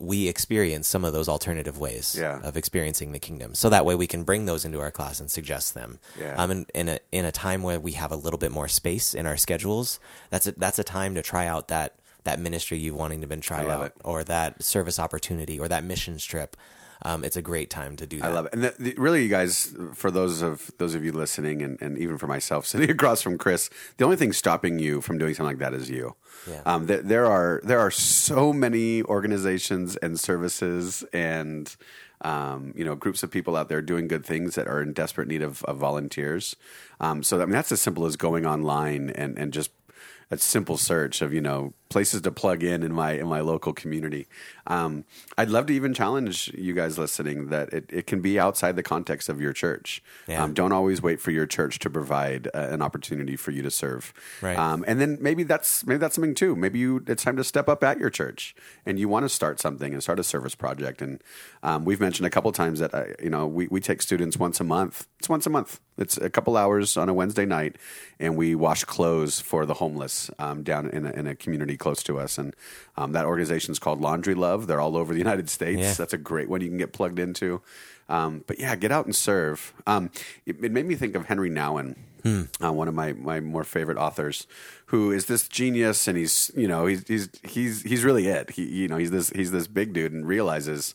we 0.00 0.28
experience 0.28 0.86
some 0.86 1.04
of 1.04 1.12
those 1.12 1.28
alternative 1.28 1.76
ways 1.78 2.16
Yeah. 2.18 2.40
of 2.42 2.56
experiencing 2.56 3.10
the 3.12 3.18
kingdom. 3.18 3.54
So 3.54 3.68
that 3.70 3.84
way 3.84 3.94
we 3.96 4.06
can 4.06 4.22
bring 4.22 4.46
those 4.46 4.64
into 4.64 4.78
our 4.80 4.92
class 4.92 5.18
and 5.18 5.28
suggest 5.30 5.74
them. 5.74 5.98
Yeah. 6.18 6.34
Um, 6.36 6.50
in, 6.52 6.66
in 6.74 6.88
a 6.88 6.98
in 7.10 7.24
a 7.24 7.32
time 7.32 7.62
where 7.64 7.80
we 7.80 7.92
have 7.92 8.12
a 8.12 8.16
little 8.16 8.38
bit 8.38 8.52
more 8.52 8.68
space 8.68 9.12
in 9.12 9.26
our 9.26 9.36
schedules, 9.36 9.98
that's 10.30 10.46
a, 10.46 10.52
that's 10.52 10.78
a 10.78 10.84
time 10.84 11.14
to 11.16 11.22
try 11.22 11.46
out 11.46 11.66
that 11.68 11.94
that 12.24 12.38
ministry 12.38 12.78
you've 12.78 12.94
wanting 12.94 13.22
to 13.22 13.26
been 13.26 13.40
tried 13.40 13.66
out, 13.68 13.86
it. 13.86 13.92
or 14.04 14.22
that 14.24 14.62
service 14.62 14.98
opportunity, 14.98 15.58
or 15.58 15.66
that 15.68 15.82
missions 15.82 16.24
trip. 16.24 16.56
Um, 17.02 17.24
it's 17.24 17.36
a 17.36 17.42
great 17.42 17.70
time 17.70 17.96
to 17.96 18.06
do 18.06 18.18
that. 18.20 18.30
I 18.30 18.32
love 18.32 18.46
it. 18.46 18.52
And 18.52 18.64
the, 18.64 18.74
the, 18.78 18.94
really, 18.96 19.22
you 19.22 19.28
guys, 19.28 19.74
for 19.94 20.10
those 20.10 20.42
of 20.42 20.70
those 20.78 20.94
of 20.94 21.04
you 21.04 21.12
listening, 21.12 21.62
and, 21.62 21.80
and 21.80 21.98
even 21.98 22.18
for 22.18 22.26
myself 22.26 22.66
sitting 22.66 22.90
across 22.90 23.22
from 23.22 23.38
Chris, 23.38 23.70
the 23.96 24.04
only 24.04 24.16
thing 24.16 24.32
stopping 24.32 24.78
you 24.78 25.00
from 25.00 25.18
doing 25.18 25.34
something 25.34 25.58
like 25.58 25.58
that 25.58 25.74
is 25.74 25.88
you. 25.90 26.16
Yeah. 26.48 26.62
Um, 26.66 26.86
there, 26.86 27.02
there 27.02 27.26
are 27.26 27.60
there 27.64 27.80
are 27.80 27.90
so 27.90 28.52
many 28.52 29.02
organizations 29.02 29.96
and 29.96 30.18
services 30.18 31.04
and 31.12 31.74
um, 32.22 32.72
you 32.76 32.84
know 32.84 32.94
groups 32.94 33.22
of 33.22 33.30
people 33.30 33.56
out 33.56 33.68
there 33.68 33.82
doing 33.82 34.08
good 34.08 34.24
things 34.24 34.54
that 34.56 34.66
are 34.66 34.82
in 34.82 34.92
desperate 34.92 35.28
need 35.28 35.42
of, 35.42 35.62
of 35.64 35.76
volunteers. 35.76 36.56
Um, 37.00 37.22
so 37.22 37.40
I 37.40 37.44
mean, 37.44 37.52
that's 37.52 37.72
as 37.72 37.80
simple 37.80 38.06
as 38.06 38.16
going 38.16 38.44
online 38.46 39.10
and 39.10 39.38
and 39.38 39.52
just 39.52 39.70
a 40.30 40.36
simple 40.36 40.76
search 40.76 41.22
of 41.22 41.32
you 41.32 41.40
know 41.40 41.72
places 41.88 42.20
to 42.20 42.30
plug 42.30 42.62
in 42.62 42.82
in 42.82 42.92
my 42.92 43.12
in 43.12 43.26
my 43.26 43.40
local 43.40 43.72
community. 43.72 44.26
Um, 44.66 45.04
I'd 45.38 45.48
love 45.48 45.66
to 45.66 45.72
even 45.72 45.94
challenge 45.94 46.48
you 46.48 46.74
guys 46.74 46.98
listening 46.98 47.48
that 47.48 47.72
it, 47.72 47.86
it 47.88 48.06
can 48.06 48.20
be 48.20 48.38
outside 48.38 48.76
the 48.76 48.82
context 48.82 49.28
of 49.28 49.40
your 49.40 49.52
church. 49.52 50.02
Yeah. 50.26 50.44
Um, 50.44 50.52
don't 50.52 50.72
always 50.72 51.00
wait 51.00 51.20
for 51.20 51.30
your 51.30 51.46
church 51.46 51.78
to 51.80 51.90
provide 51.90 52.48
uh, 52.48 52.68
an 52.70 52.82
opportunity 52.82 53.36
for 53.36 53.52
you 53.52 53.62
to 53.62 53.70
serve. 53.70 54.12
Right. 54.42 54.58
Um, 54.58 54.84
and 54.86 55.00
then 55.00 55.16
maybe 55.20 55.44
that's 55.44 55.86
maybe 55.86 55.98
that's 55.98 56.14
something 56.14 56.34
too. 56.34 56.54
Maybe 56.54 56.78
you 56.78 57.02
it's 57.06 57.24
time 57.24 57.36
to 57.36 57.44
step 57.44 57.68
up 57.68 57.82
at 57.82 57.98
your 57.98 58.10
church 58.10 58.54
and 58.84 58.98
you 58.98 59.08
want 59.08 59.24
to 59.24 59.30
start 59.30 59.60
something 59.60 59.92
and 59.92 60.02
start 60.02 60.18
a 60.18 60.24
service 60.24 60.54
project. 60.54 61.00
And 61.00 61.22
um, 61.62 61.84
we've 61.84 62.00
mentioned 62.00 62.26
a 62.26 62.30
couple 62.30 62.52
times 62.52 62.80
that 62.80 62.94
uh, 62.94 63.04
you 63.22 63.30
know 63.30 63.46
we 63.46 63.66
we 63.68 63.80
take 63.80 64.02
students 64.02 64.36
once 64.36 64.60
a 64.60 64.64
month. 64.64 65.06
It's 65.18 65.28
once 65.28 65.46
a 65.46 65.50
month. 65.50 65.80
It's 65.98 66.16
a 66.16 66.30
couple 66.30 66.56
hours 66.56 66.96
on 66.96 67.08
a 67.08 67.14
Wednesday 67.14 67.44
night, 67.44 67.76
and 68.18 68.36
we 68.36 68.54
wash 68.54 68.84
clothes 68.84 69.40
for 69.40 69.66
the 69.66 69.74
homeless 69.74 70.30
um, 70.38 70.62
down 70.62 70.88
in 70.90 71.06
a, 71.06 71.10
in 71.10 71.26
a 71.26 71.34
community 71.34 71.76
close 71.76 72.02
to 72.04 72.18
us. 72.18 72.38
And 72.38 72.54
um, 72.96 73.12
that 73.12 73.26
organization 73.26 73.72
is 73.72 73.78
called 73.78 74.00
Laundry 74.00 74.34
Love. 74.34 74.66
They're 74.66 74.80
all 74.80 74.96
over 74.96 75.12
the 75.12 75.18
United 75.28 75.50
States. 75.50 75.80
Yeah. 75.80 75.92
That's 75.94 76.12
a 76.12 76.18
great 76.18 76.48
one 76.48 76.60
you 76.60 76.68
can 76.68 76.78
get 76.78 76.92
plugged 76.92 77.18
into. 77.18 77.60
Um, 78.08 78.42
but 78.46 78.58
yeah, 78.58 78.74
get 78.76 78.90
out 78.90 79.04
and 79.04 79.14
serve. 79.14 79.74
Um, 79.86 80.10
it, 80.46 80.56
it 80.64 80.72
made 80.72 80.86
me 80.86 80.94
think 80.94 81.14
of 81.14 81.26
Henri 81.26 81.50
Nouwen, 81.50 81.96
uh, 82.64 82.72
one 82.72 82.88
of 82.88 82.94
my, 82.94 83.12
my 83.12 83.40
more 83.40 83.64
favorite 83.64 83.98
authors, 83.98 84.46
who 84.86 85.10
is 85.10 85.26
this 85.26 85.46
genius, 85.48 86.08
and 86.08 86.16
he's 86.16 86.50
you 86.56 86.66
know 86.68 86.86
he's 86.86 87.06
he's 87.06 87.28
he's 87.42 87.82
he's 87.82 88.04
really 88.04 88.28
it. 88.28 88.50
He 88.50 88.64
you 88.64 88.88
know 88.88 88.96
he's 88.96 89.10
this 89.10 89.30
he's 89.30 89.50
this 89.50 89.66
big 89.66 89.92
dude, 89.92 90.12
and 90.12 90.26
realizes 90.26 90.94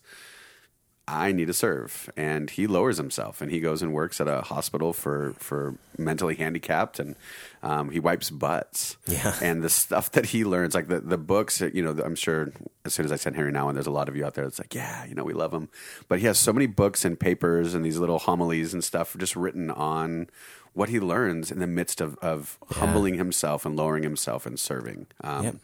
I 1.08 1.34
need 1.34 1.48
to 1.48 1.54
serve. 1.54 2.10
And 2.16 2.50
he 2.50 2.66
lowers 2.66 2.98
himself 2.98 3.42
and 3.42 3.52
he 3.52 3.60
goes 3.60 3.82
and 3.82 3.94
works 3.94 4.22
at 4.22 4.28
a 4.28 4.42
hospital 4.42 4.94
for, 4.94 5.34
for 5.38 5.76
mentally 5.98 6.36
handicapped 6.36 6.98
and 7.00 7.16
um, 7.62 7.90
he 7.92 8.00
wipes 8.00 8.30
butts. 8.30 8.96
Yeah. 9.08 9.36
And 9.42 9.62
the 9.62 9.70
stuff 9.70 10.12
that 10.14 10.28
he 10.28 10.46
learns, 10.46 10.74
like 10.74 10.88
the, 10.88 11.02
the 11.02 11.18
books, 11.18 11.60
you 11.60 11.84
know, 11.84 11.92
I'm 12.04 12.16
sure 12.16 12.54
as 12.86 12.94
soon 12.94 13.06
as 13.06 13.12
I 13.12 13.18
said 13.18 13.36
Henri 13.36 13.52
Nouwen, 13.52 13.74
there's 13.74 13.88
a 13.88 13.92
lot 13.92 14.08
of 14.08 14.16
you 14.16 14.26
out 14.26 14.36
there 14.36 14.46
that's 14.46 14.60
like, 14.60 14.74
yeah, 14.74 15.04
you 15.06 15.14
know, 15.14 15.26
we 15.26 15.34
love 15.34 15.54
him. 15.54 15.68
But 16.08 16.20
he 16.20 16.26
has 16.28 16.38
so 16.38 16.54
many 16.54 16.68
books 16.68 17.04
and 17.04 17.20
papers 17.20 17.74
and 17.74 17.84
these 17.84 17.98
little 17.98 18.20
homilies 18.20 18.74
and 18.74 18.84
stuff 18.84 19.16
just 19.18 19.36
written 19.36 19.72
on 19.72 20.28
what 20.72 20.90
he 20.90 21.00
learns 21.00 21.52
in 21.52 21.60
the 21.60 21.68
midst 21.68 22.00
of, 22.02 22.18
of 22.20 22.58
humbling 22.72 23.16
himself 23.16 23.66
and 23.66 23.76
lowering 23.76 24.04
himself 24.04 24.46
and 24.46 24.60
serving. 24.60 25.08
Um, 25.22 25.44
Yep. 25.44 25.56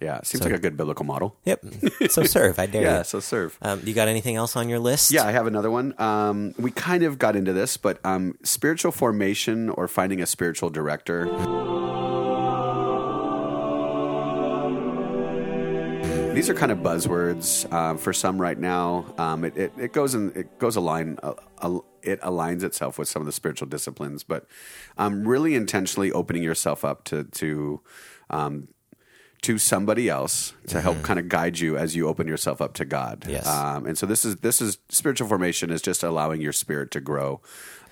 Yeah, 0.00 0.20
seems 0.22 0.44
like 0.44 0.52
a 0.52 0.58
good 0.58 0.76
biblical 0.76 1.04
model. 1.06 1.36
Yep. 1.44 1.64
So 2.10 2.22
serve. 2.24 2.58
I 2.58 2.66
dare 2.66 2.82
Yeah, 2.82 2.98
you. 2.98 3.04
so 3.04 3.20
serve. 3.20 3.58
Um, 3.62 3.80
you 3.84 3.94
got 3.94 4.08
anything 4.08 4.36
else 4.36 4.54
on 4.56 4.68
your 4.68 4.78
list? 4.78 5.10
Yeah, 5.10 5.24
I 5.26 5.32
have 5.32 5.46
another 5.46 5.70
one. 5.70 5.94
Um, 5.98 6.54
we 6.58 6.70
kind 6.70 7.02
of 7.02 7.18
got 7.18 7.34
into 7.34 7.52
this, 7.54 7.76
but 7.78 7.98
um, 8.04 8.36
spiritual 8.42 8.92
formation 8.92 9.70
or 9.70 9.88
finding 9.88 10.20
a 10.20 10.26
spiritual 10.26 10.68
director. 10.70 11.26
These 16.34 16.50
are 16.50 16.54
kind 16.54 16.70
of 16.70 16.78
buzzwords 16.80 17.72
um, 17.72 17.96
for 17.96 18.12
some 18.12 18.38
right 18.38 18.58
now. 18.58 19.06
Um, 19.16 19.42
it, 19.42 19.56
it, 19.56 19.72
it 19.78 19.92
goes 19.94 20.14
in 20.14 20.32
it 20.36 20.58
goes 20.58 20.76
align 20.76 21.18
uh, 21.22 21.32
uh, 21.62 21.78
it 22.02 22.20
aligns 22.20 22.62
itself 22.62 22.98
with 22.98 23.08
some 23.08 23.22
of 23.22 23.26
the 23.26 23.32
spiritual 23.32 23.66
disciplines, 23.68 24.22
but 24.22 24.46
um, 24.98 25.26
really 25.26 25.54
intentionally 25.54 26.12
opening 26.12 26.42
yourself 26.42 26.84
up 26.84 27.04
to 27.04 27.24
to 27.24 27.80
um, 28.28 28.68
to 29.46 29.58
somebody 29.58 30.08
else 30.08 30.54
to 30.66 30.80
help 30.80 31.00
kind 31.04 31.20
of 31.20 31.28
guide 31.28 31.60
you 31.60 31.76
as 31.78 31.94
you 31.94 32.08
open 32.08 32.26
yourself 32.26 32.60
up 32.60 32.74
to 32.74 32.84
God. 32.84 33.24
Yes. 33.28 33.46
Um, 33.46 33.86
and 33.86 33.96
so 33.96 34.04
this 34.04 34.24
is 34.24 34.38
this 34.38 34.60
is 34.60 34.78
spiritual 34.88 35.28
formation 35.28 35.70
is 35.70 35.80
just 35.80 36.02
allowing 36.02 36.40
your 36.40 36.52
spirit 36.52 36.90
to 36.90 37.00
grow. 37.00 37.40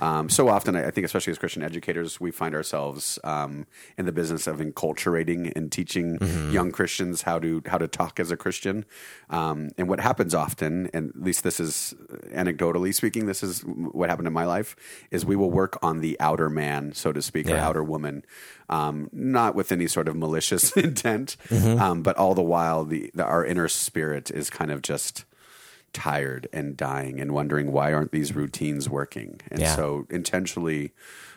Um, 0.01 0.29
so 0.29 0.49
often, 0.49 0.77
I 0.77 0.91
think, 0.91 1.05
especially 1.05 1.31
as 1.31 1.39
Christian 1.39 1.63
educators, 1.63 2.21
we 2.21 2.31
find 2.31 2.55
ourselves 2.55 3.19
um, 3.25 3.67
in 3.97 4.07
the 4.07 4.13
business 4.13 4.47
of 4.47 4.59
enculturating 4.59 5.53
and 5.55 5.71
teaching 5.71 6.19
young 6.53 6.73
Christians 6.73 7.23
how 7.23 7.39
to 7.39 7.63
how 7.67 7.79
to 7.79 7.87
talk 7.89 8.19
as 8.19 8.31
a 8.31 8.37
Christian. 8.37 8.85
Um, 9.31 9.71
and 9.79 9.89
what 9.89 10.01
happens 10.01 10.35
often, 10.35 10.91
and 10.93 11.11
at 11.11 11.23
least 11.23 11.45
this 11.45 11.61
is 11.61 11.95
anecdotally 12.33 12.95
speaking, 12.95 13.27
this 13.27 13.43
is 13.43 13.61
what 13.65 14.11
happened 14.11 14.27
in 14.29 14.35
my 14.35 14.45
life, 14.47 14.77
is 15.11 15.25
we 15.25 15.37
will 15.37 15.51
work 15.51 15.79
on 15.83 16.01
the 16.01 16.17
outer 16.21 16.51
man, 16.51 16.93
so 16.93 17.13
to 17.13 17.23
speak, 17.23 17.49
or 17.49 17.57
outer 17.57 17.83
woman, 17.85 18.25
um, 18.69 19.09
not 19.13 19.55
with 19.55 19.71
any 19.73 19.87
sort 19.87 20.09
of 20.09 20.17
malicious 20.17 20.73
intent, 20.77 21.37
um, 21.79 22.03
but 22.03 22.17
all 22.17 22.35
the 22.35 22.43
while, 22.43 22.85
the, 22.85 23.11
the 23.15 23.25
our 23.25 23.45
inner 23.45 23.69
spirit 23.69 24.31
is 24.31 24.51
kind 24.51 24.71
of 24.71 24.83
just 24.83 25.25
tired 25.95 26.49
and 26.53 26.77
dying 26.77 27.21
and 27.21 27.33
wondering 27.33 27.73
why 27.73 27.93
aren't 27.95 28.13
these 28.13 28.35
routines 28.37 28.89
working, 28.91 29.41
and 29.51 29.61
Yeah. 29.61 29.75
so 29.77 30.07
intentionally. 30.11 30.93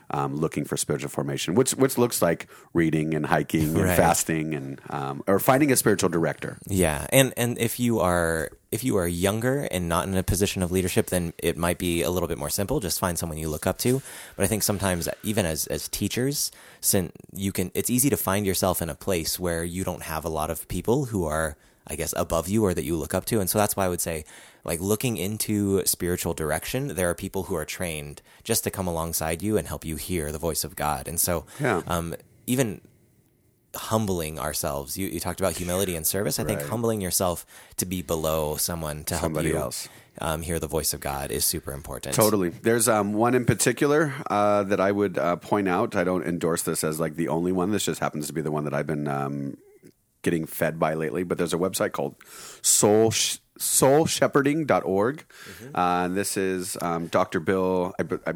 Um, 0.10 0.38
looking 0.38 0.64
for 0.64 0.78
spiritual 0.78 1.10
formation, 1.10 1.53
which 1.53 1.72
which 1.72 1.97
looks 1.97 2.22
like 2.22 2.47
reading 2.74 3.14
and 3.14 3.26
hiking 3.26 3.76
and 3.76 3.84
Right. 3.84 3.97
fasting 3.97 4.55
and 4.55 4.80
um, 4.89 5.22
or 5.28 5.38
finding 5.38 5.70
a 5.70 5.76
spiritual 5.76 6.08
director. 6.08 6.55
Yeah, 6.66 7.08
and 7.12 7.34
and 7.36 7.58
if 7.60 7.78
you 7.78 7.99
are 7.99 8.49
if 8.72 8.86
you 8.86 8.95
are 8.95 9.05
younger 9.05 9.68
and 9.70 9.89
not 9.89 10.08
in 10.08 10.16
a 10.16 10.24
position 10.24 10.64
of 10.64 10.72
leadership, 10.72 11.08
then 11.08 11.34
it 11.43 11.58
might 11.58 11.78
be 11.78 12.03
a 12.03 12.10
little 12.10 12.30
bit 12.30 12.38
more 12.38 12.49
simple. 12.49 12.80
Just 12.80 13.01
find 13.01 13.20
someone 13.20 13.38
you 13.38 13.49
look 13.49 13.68
up 13.68 13.80
to. 13.80 14.01
But 14.38 14.45
I 14.45 14.47
think 14.47 14.64
sometimes 14.64 15.10
even 15.24 15.45
as 15.45 15.68
as 15.68 15.89
teachers, 15.89 16.51
since 16.80 17.12
you 17.34 17.51
can, 17.51 17.70
it's 17.74 17.89
easy 17.89 18.10
to 18.10 18.16
find 18.18 18.45
yourself 18.45 18.82
in 18.82 18.89
a 18.89 18.95
place 18.95 19.38
where 19.38 19.66
you 19.66 19.84
don't 19.84 20.03
have 20.03 20.24
a 20.24 20.30
lot 20.30 20.49
of 20.49 20.66
people 20.70 21.08
who 21.12 21.26
are, 21.26 21.58
I 21.88 21.96
guess, 21.96 22.14
above 22.18 22.48
you 22.50 22.64
or 22.66 22.74
that 22.74 22.84
you 22.84 22.96
look 22.96 23.14
up 23.14 23.26
to. 23.26 23.40
And 23.40 23.50
so 23.50 23.58
that's 23.58 23.76
why 23.76 23.86
I 23.86 23.90
would 23.90 24.02
say, 24.02 24.26
like 24.64 24.80
looking 24.82 25.18
into 25.18 25.86
spiritual 25.86 26.34
direction, 26.34 26.90
there 26.96 27.10
are 27.10 27.16
people 27.16 27.44
who 27.44 27.56
are 27.56 27.66
trained 27.66 28.22
just 28.44 28.64
to 28.66 28.70
come 28.72 28.88
alongside 28.88 29.42
you 29.42 29.58
and 29.58 29.68
help 29.68 29.86
you 29.86 29.96
hear 29.96 30.32
the 30.32 30.38
voice 30.40 30.64
of 30.64 30.76
God. 30.76 31.08
And 31.08 31.20
so, 31.20 31.46
Yeah. 31.60 31.82
um, 31.88 32.16
even 32.46 32.82
humbling 33.76 34.40
ourselves. 34.40 34.98
You, 34.98 35.08
you 35.08 35.20
talked 35.20 35.40
about 35.40 35.54
humility 35.58 35.96
and 35.96 36.06
service. 36.06 36.40
I 36.40 36.44
think 36.44 36.62
humbling 36.64 37.00
yourself 37.02 37.46
to 37.78 37.86
be 37.86 38.02
below 38.02 38.56
someone 38.58 39.04
to 39.06 39.16
Somebody 39.16 39.50
help 39.50 39.56
you 39.58 39.62
else. 39.64 39.90
Um, 40.20 40.42
hear 40.42 40.58
the 40.58 40.68
voice 40.68 40.94
of 40.96 41.00
God 41.00 41.30
is 41.30 41.46
super 41.46 41.74
important. 41.74 42.16
Totally. 42.16 42.50
There's 42.50 42.88
um, 42.88 43.14
one 43.14 43.36
in 43.36 43.46
particular 43.46 44.16
uh, 44.32 44.64
that 44.64 44.80
I 44.80 44.92
would 44.92 45.18
uh, 45.20 45.36
point 45.36 45.68
out. 45.68 45.96
I 45.96 46.04
don't 46.04 46.24
endorse 46.26 46.64
this 46.64 46.84
as 46.84 47.00
like 47.00 47.16
the 47.16 47.28
only 47.28 47.52
one. 47.52 47.70
This 47.72 47.84
just 47.86 48.00
happens 48.00 48.26
to 48.26 48.34
be 48.34 48.42
the 48.42 48.50
one 48.52 48.64
that 48.64 48.74
I've 48.74 48.88
been 48.88 49.08
um, 49.08 49.58
getting 50.22 50.45
fed 50.45 50.80
by 50.80 50.93
lately. 50.93 51.24
But 51.24 51.38
there's 51.38 51.53
a 51.53 51.57
website 51.57 51.91
called 51.91 52.15
Soul 52.61 53.11
Sh- 53.11 53.38
soulshepherding.org. 53.59 55.26
Uh, 55.74 56.05
and 56.05 56.15
this 56.15 56.38
is 56.38 56.78
um, 56.82 57.07
Dr. 57.07 57.39
Bill 57.39 57.93
I, 57.99 58.03
I, 58.30 58.34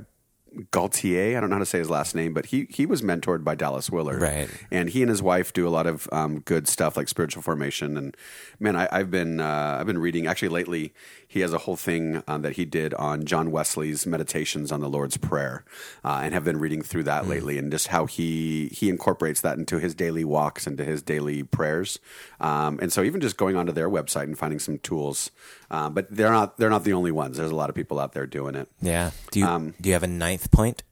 Gaultiere. 0.71 1.37
I 1.37 1.39
don't 1.39 1.49
know 1.49 1.55
how 1.55 1.59
to 1.59 1.65
say 1.65 1.79
his 1.79 1.89
last 1.89 2.13
name, 2.13 2.33
but 2.33 2.47
he 2.47 2.67
he 2.69 2.85
was 2.85 3.01
mentored 3.01 3.43
by 3.43 3.55
Dallas 3.55 3.89
Willard, 3.89 4.21
Right. 4.21 4.49
And 4.69 4.89
he 4.89 5.01
and 5.01 5.09
his 5.09 5.21
wife 5.21 5.53
do 5.53 5.65
a 5.65 5.69
lot 5.69 5.87
of 5.87 6.09
um, 6.11 6.39
good 6.39 6.67
stuff 6.67 6.97
like 6.97 7.07
spiritual 7.07 7.41
formation. 7.41 7.95
And 7.95 8.17
man, 8.59 8.75
I, 8.75 8.87
I've 8.91 9.09
been 9.09 9.39
uh, 9.39 9.77
I've 9.79 9.87
been 9.87 9.99
reading 9.99 10.27
actually 10.27 10.49
lately. 10.49 10.93
He 11.31 11.39
has 11.39 11.53
a 11.53 11.59
whole 11.59 11.77
thing 11.77 12.23
um, 12.27 12.41
that 12.41 12.57
he 12.57 12.65
did 12.65 12.93
on 12.95 13.23
John 13.23 13.51
Wesley's 13.51 14.05
meditations 14.05 14.69
on 14.69 14.81
the 14.81 14.89
Lord's 14.89 15.15
Prayer, 15.15 15.63
uh, 16.03 16.19
and 16.21 16.33
have 16.33 16.43
been 16.43 16.59
reading 16.59 16.81
through 16.81 17.03
that 17.03 17.25
lately, 17.25 17.57
and 17.57 17.71
just 17.71 17.87
how 17.87 18.05
he 18.05 18.67
he 18.73 18.89
incorporates 18.89 19.39
that 19.39 19.57
into 19.57 19.79
his 19.79 19.95
daily 19.95 20.25
walks, 20.25 20.67
into 20.67 20.83
his 20.83 21.01
daily 21.01 21.41
prayers. 21.43 21.99
Um, 22.41 22.79
and 22.81 22.91
so 22.91 23.01
even 23.01 23.21
just 23.21 23.37
going 23.37 23.55
onto 23.55 23.71
their 23.71 23.89
website 23.89 24.23
and 24.23 24.37
finding 24.37 24.59
some 24.59 24.79
tools, 24.79 25.31
uh, 25.69 25.89
but 25.89 26.07
they're 26.11 26.33
not 26.33 26.57
they're 26.57 26.69
not 26.69 26.83
the 26.83 26.91
only 26.91 27.11
ones. 27.13 27.37
There's 27.37 27.49
a 27.49 27.55
lot 27.55 27.69
of 27.69 27.75
people 27.77 27.97
out 27.97 28.11
there 28.11 28.25
doing 28.25 28.55
it. 28.55 28.67
Yeah. 28.81 29.11
Do 29.31 29.39
you 29.39 29.45
Um, 29.45 29.73
do 29.79 29.87
you 29.87 29.93
have 29.93 30.03
a 30.03 30.07
ninth 30.07 30.51
point? 30.51 30.83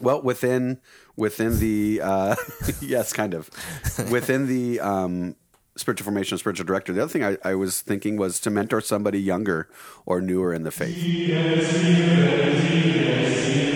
Well, 0.00 0.22
within 0.22 0.78
within 1.16 1.58
the 1.58 2.00
uh, 2.00 2.36
yes, 2.80 3.12
kind 3.12 3.34
of 3.34 3.50
within 4.08 4.46
the 4.46 4.78
um, 4.78 5.34
spiritual 5.76 6.04
formation, 6.04 6.38
spiritual 6.38 6.64
director. 6.66 6.92
The 6.92 7.02
other 7.02 7.12
thing 7.12 7.24
I, 7.24 7.36
I 7.44 7.54
was 7.54 7.80
thinking 7.80 8.16
was 8.16 8.38
to 8.40 8.50
mentor 8.50 8.80
somebody 8.80 9.20
younger 9.20 9.68
or 10.06 10.20
newer 10.20 10.52
in 10.54 10.62
the 10.62 10.70
faith. 10.70 10.96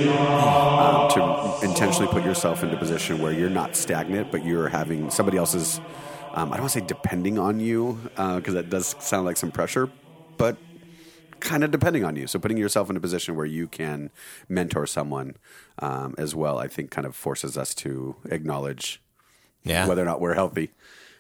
Um, 0.08 1.10
to 1.10 1.58
intentionally 1.64 2.08
put 2.08 2.24
yourself 2.24 2.62
into 2.62 2.76
a 2.76 2.78
position 2.78 3.18
where 3.20 3.32
you're 3.32 3.50
not 3.50 3.76
stagnant, 3.76 4.30
but 4.30 4.44
you're 4.44 4.68
having 4.68 5.10
somebody 5.10 5.36
else's. 5.38 5.80
Um, 6.34 6.52
I 6.52 6.56
don't 6.56 6.60
want 6.64 6.72
to 6.72 6.80
say 6.80 6.86
depending 6.86 7.38
on 7.38 7.58
you 7.60 7.98
because 8.14 8.54
that 8.54 8.70
does 8.70 8.94
sound 9.00 9.24
like 9.26 9.36
some 9.36 9.50
pressure, 9.50 9.90
but 10.36 10.56
kind 11.40 11.64
of 11.64 11.70
depending 11.70 12.04
on 12.04 12.16
you. 12.16 12.26
So 12.26 12.38
putting 12.38 12.56
yourself 12.58 12.90
in 12.90 12.96
a 12.96 13.00
position 13.00 13.34
where 13.36 13.46
you 13.46 13.66
can 13.66 14.10
mentor 14.48 14.86
someone 14.86 15.36
um, 15.80 16.14
as 16.18 16.34
well, 16.34 16.58
I 16.58 16.68
think, 16.68 16.90
kind 16.90 17.06
of 17.06 17.14
forces 17.16 17.56
us 17.56 17.74
to 17.76 18.16
acknowledge 18.30 19.00
Yeah. 19.64 19.86
whether 19.86 20.02
or 20.02 20.06
not 20.06 20.20
we're 20.20 20.34
healthy. 20.34 20.70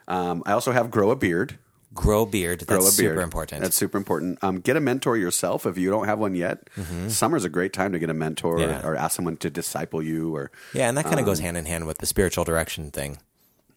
Um, 0.08 0.42
I 0.46 0.52
also 0.52 0.72
have 0.72 0.90
grow 0.90 1.10
a 1.10 1.16
beard. 1.16 1.58
Grow 1.94 2.22
a 2.22 2.26
beard. 2.26 2.60
That's 2.60 2.70
a 2.98 3.00
beard. 3.02 3.12
super 3.14 3.22
important. 3.22 3.62
That's 3.62 3.76
super 3.76 3.96
important. 3.98 4.38
Um, 4.42 4.60
get 4.60 4.76
a 4.76 4.80
mentor 4.80 5.16
yourself 5.16 5.66
if 5.66 5.78
you 5.78 5.90
don't 5.90 6.06
have 6.06 6.18
one 6.18 6.34
yet. 6.34 6.68
Summer's 7.08 7.44
a 7.44 7.48
great 7.48 7.72
time 7.72 7.92
to 7.92 7.98
get 7.98 8.08
a 8.10 8.14
mentor 8.14 8.58
Mm-hmm. 8.58 8.70
Yeah. 8.70 8.86
or, 8.86 8.92
or 8.92 8.96
ask 8.96 9.16
someone 9.16 9.36
to 9.38 9.50
disciple 9.50 10.02
you. 10.02 10.34
Or 10.34 10.50
yeah, 10.74 10.88
and 10.88 10.96
that 10.96 11.04
kind 11.04 11.14
of 11.16 11.20
um, 11.20 11.26
goes 11.26 11.40
hand 11.40 11.56
in 11.56 11.64
hand 11.66 11.86
with 11.86 11.98
the 11.98 12.06
spiritual 12.06 12.44
direction 12.44 12.90
thing. 12.90 13.18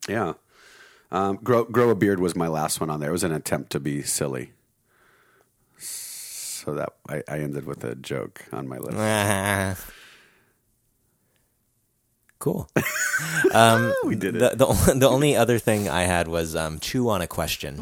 yeah, 0.09 0.33
um, 1.11 1.37
grow 1.43 1.63
grow 1.63 1.89
a 1.89 1.95
beard 1.95 2.19
was 2.19 2.35
my 2.35 2.47
last 2.47 2.79
one 2.79 2.89
on 2.89 2.99
there. 2.99 3.09
It 3.09 3.13
was 3.13 3.23
an 3.23 3.31
attempt 3.33 3.71
to 3.71 3.79
be 3.79 4.01
silly. 4.03 4.51
So 5.77 6.73
that 6.75 6.89
I, 7.09 7.23
I 7.27 7.39
ended 7.39 7.65
with 7.65 7.83
a 7.83 7.95
joke 7.95 8.45
on 8.51 8.67
my 8.67 8.77
list. 8.77 8.97
cool. 12.41 12.69
Um, 13.53 13.93
We 14.05 14.15
did 14.15 14.35
it. 14.35 14.39
The, 14.39 14.55
the, 14.55 14.67
only- 14.67 14.99
the 14.99 15.09
only 15.09 15.35
other 15.35 15.59
thing 15.59 15.87
I 15.89 16.03
had 16.03 16.27
was 16.27 16.55
um, 16.55 16.79
chew 16.79 17.09
on 17.09 17.21
a 17.21 17.27
question. 17.27 17.77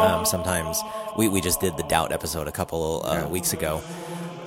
Um, 0.00 0.24
sometimes 0.24 0.80
we, 1.16 1.28
we 1.28 1.40
just 1.40 1.60
did 1.60 1.76
the 1.76 1.82
doubt 1.84 2.12
episode 2.12 2.48
a 2.48 2.52
couple 2.52 3.02
uh, 3.04 3.26
weeks 3.28 3.52
ago. 3.52 3.82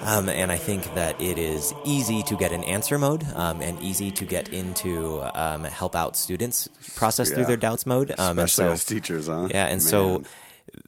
Um, 0.01 0.29
and 0.29 0.49
I 0.51 0.57
think 0.57 0.93
that 0.95 1.19
it 1.21 1.37
is 1.37 1.73
easy 1.83 2.23
to 2.23 2.37
get 2.37 2.53
in 2.53 2.63
answer 2.63 2.97
mode 2.97 3.25
um, 3.35 3.61
and 3.61 3.81
easy 3.81 4.11
to 4.11 4.23
get 4.25 4.47
into 4.49 5.19
um, 5.37 5.65
help 5.65 5.93
out 5.95 6.15
students 6.15 6.69
process 6.95 7.29
through 7.31 7.45
their 7.45 7.57
doubts 7.57 7.85
mode. 7.85 8.11
Um, 8.11 8.39
and 8.39 8.47
Especially 8.47 8.65
so, 8.69 8.71
as 8.73 8.85
teachers, 8.85 9.27
huh? 9.27 9.49
yeah, 9.51 9.65
and 9.65 9.81
so 9.81 10.19
Man. 10.19 10.25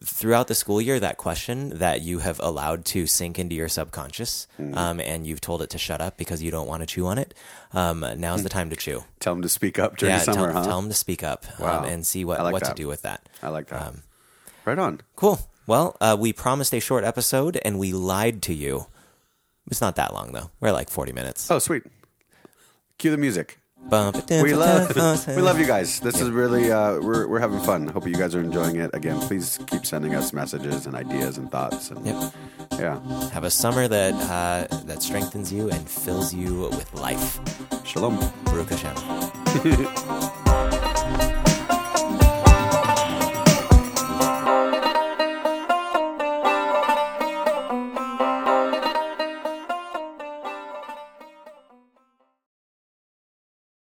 Throughout 0.03 0.47
the 0.47 0.55
school 0.55 0.81
year, 0.81 0.99
that 0.99 1.17
question 1.17 1.77
that 1.79 2.01
you 2.01 2.19
have 2.19 2.39
allowed 2.43 2.85
to 2.85 3.07
sink 3.07 3.37
into 3.39 3.55
your 3.55 3.69
subconscious, 3.69 4.47
Mm-hmm. 4.59 4.77
um, 4.77 4.99
and 4.99 5.25
you've 5.27 5.41
told 5.41 5.61
it 5.61 5.69
to 5.71 5.77
shut 5.77 6.01
up 6.01 6.17
because 6.17 6.41
you 6.43 6.51
don't 6.51 6.67
want 6.67 6.81
to 6.81 6.85
chew 6.87 7.07
on 7.07 7.17
it. 7.17 7.33
Um, 7.73 8.05
now's 8.17 8.43
the 8.43 8.49
time 8.49 8.69
to 8.69 8.75
chew. 8.75 9.03
tell 9.19 9.33
them 9.33 9.41
to 9.41 9.49
speak 9.49 9.79
up 9.79 9.97
during 9.97 10.15
yeah, 10.15 10.21
summer, 10.21 10.51
tell, 10.51 10.61
huh? 10.63 10.67
tell 10.67 10.81
them 10.81 10.89
to 10.89 10.95
speak 10.95 11.23
up 11.23 11.45
Wow. 11.59 11.79
um, 11.79 11.85
and 11.85 12.05
see 12.05 12.25
what, 12.25 12.39
like 12.41 12.53
what 12.53 12.63
to 12.65 12.73
do 12.73 12.87
with 12.87 13.01
that. 13.03 13.27
I 13.41 13.49
like 13.49 13.67
that. 13.67 13.81
Um, 13.87 14.03
right 14.65 14.77
on. 14.79 15.01
Cool. 15.15 15.39
Well, 15.67 15.95
uh, 16.01 16.17
we 16.19 16.33
promised 16.33 16.73
a 16.73 16.79
short 16.79 17.03
episode, 17.03 17.57
and 17.63 17.77
we 17.79 17.93
lied 17.93 18.41
to 18.43 18.53
you. 18.53 18.87
It's 19.69 19.79
not 19.81 19.95
that 19.95 20.13
long 20.13 20.33
though. 20.33 20.49
We're 20.59 20.71
like 20.73 20.89
forty 20.89 21.13
minutes. 21.13 21.49
Oh, 21.49 21.59
sweet. 21.59 21.83
Cue 22.97 23.11
the 23.11 23.17
music. 23.17 23.59
Bump 23.89 24.15
it 24.15 24.27
down 24.27 24.43
We 24.43 24.53
love 24.53 24.95
we 25.27 25.41
love 25.41 25.59
you 25.59 25.65
guys. 25.65 25.99
This 25.99 26.21
is 26.21 26.29
really 26.29 26.71
uh, 26.71 26.99
we're 27.01 27.27
we're 27.27 27.39
having 27.39 27.59
fun. 27.61 27.87
Hope 27.87 28.07
you 28.07 28.15
guys 28.15 28.33
are 28.35 28.39
enjoying 28.39 28.77
it. 28.77 28.89
Again, 28.93 29.19
please 29.19 29.59
keep 29.67 29.85
sending 29.85 30.15
us 30.15 30.31
messages 30.33 30.85
and 30.85 30.95
ideas 30.95 31.37
and 31.37 31.51
thoughts. 31.51 31.91
And 31.91 32.05
Yep. 32.05 32.33
yeah, 32.79 33.29
Have 33.31 33.43
a 33.43 33.51
summer 33.51 33.87
that 33.87 34.13
uh, 34.13 34.67
that 34.85 35.01
strengthens 35.03 35.51
you 35.51 35.69
and 35.69 35.89
fills 35.89 36.33
you 36.33 36.69
with 36.69 36.93
life. 36.93 37.39
shalom. 37.85 38.17
Baruch 38.45 38.69
Hashem. 38.69 40.41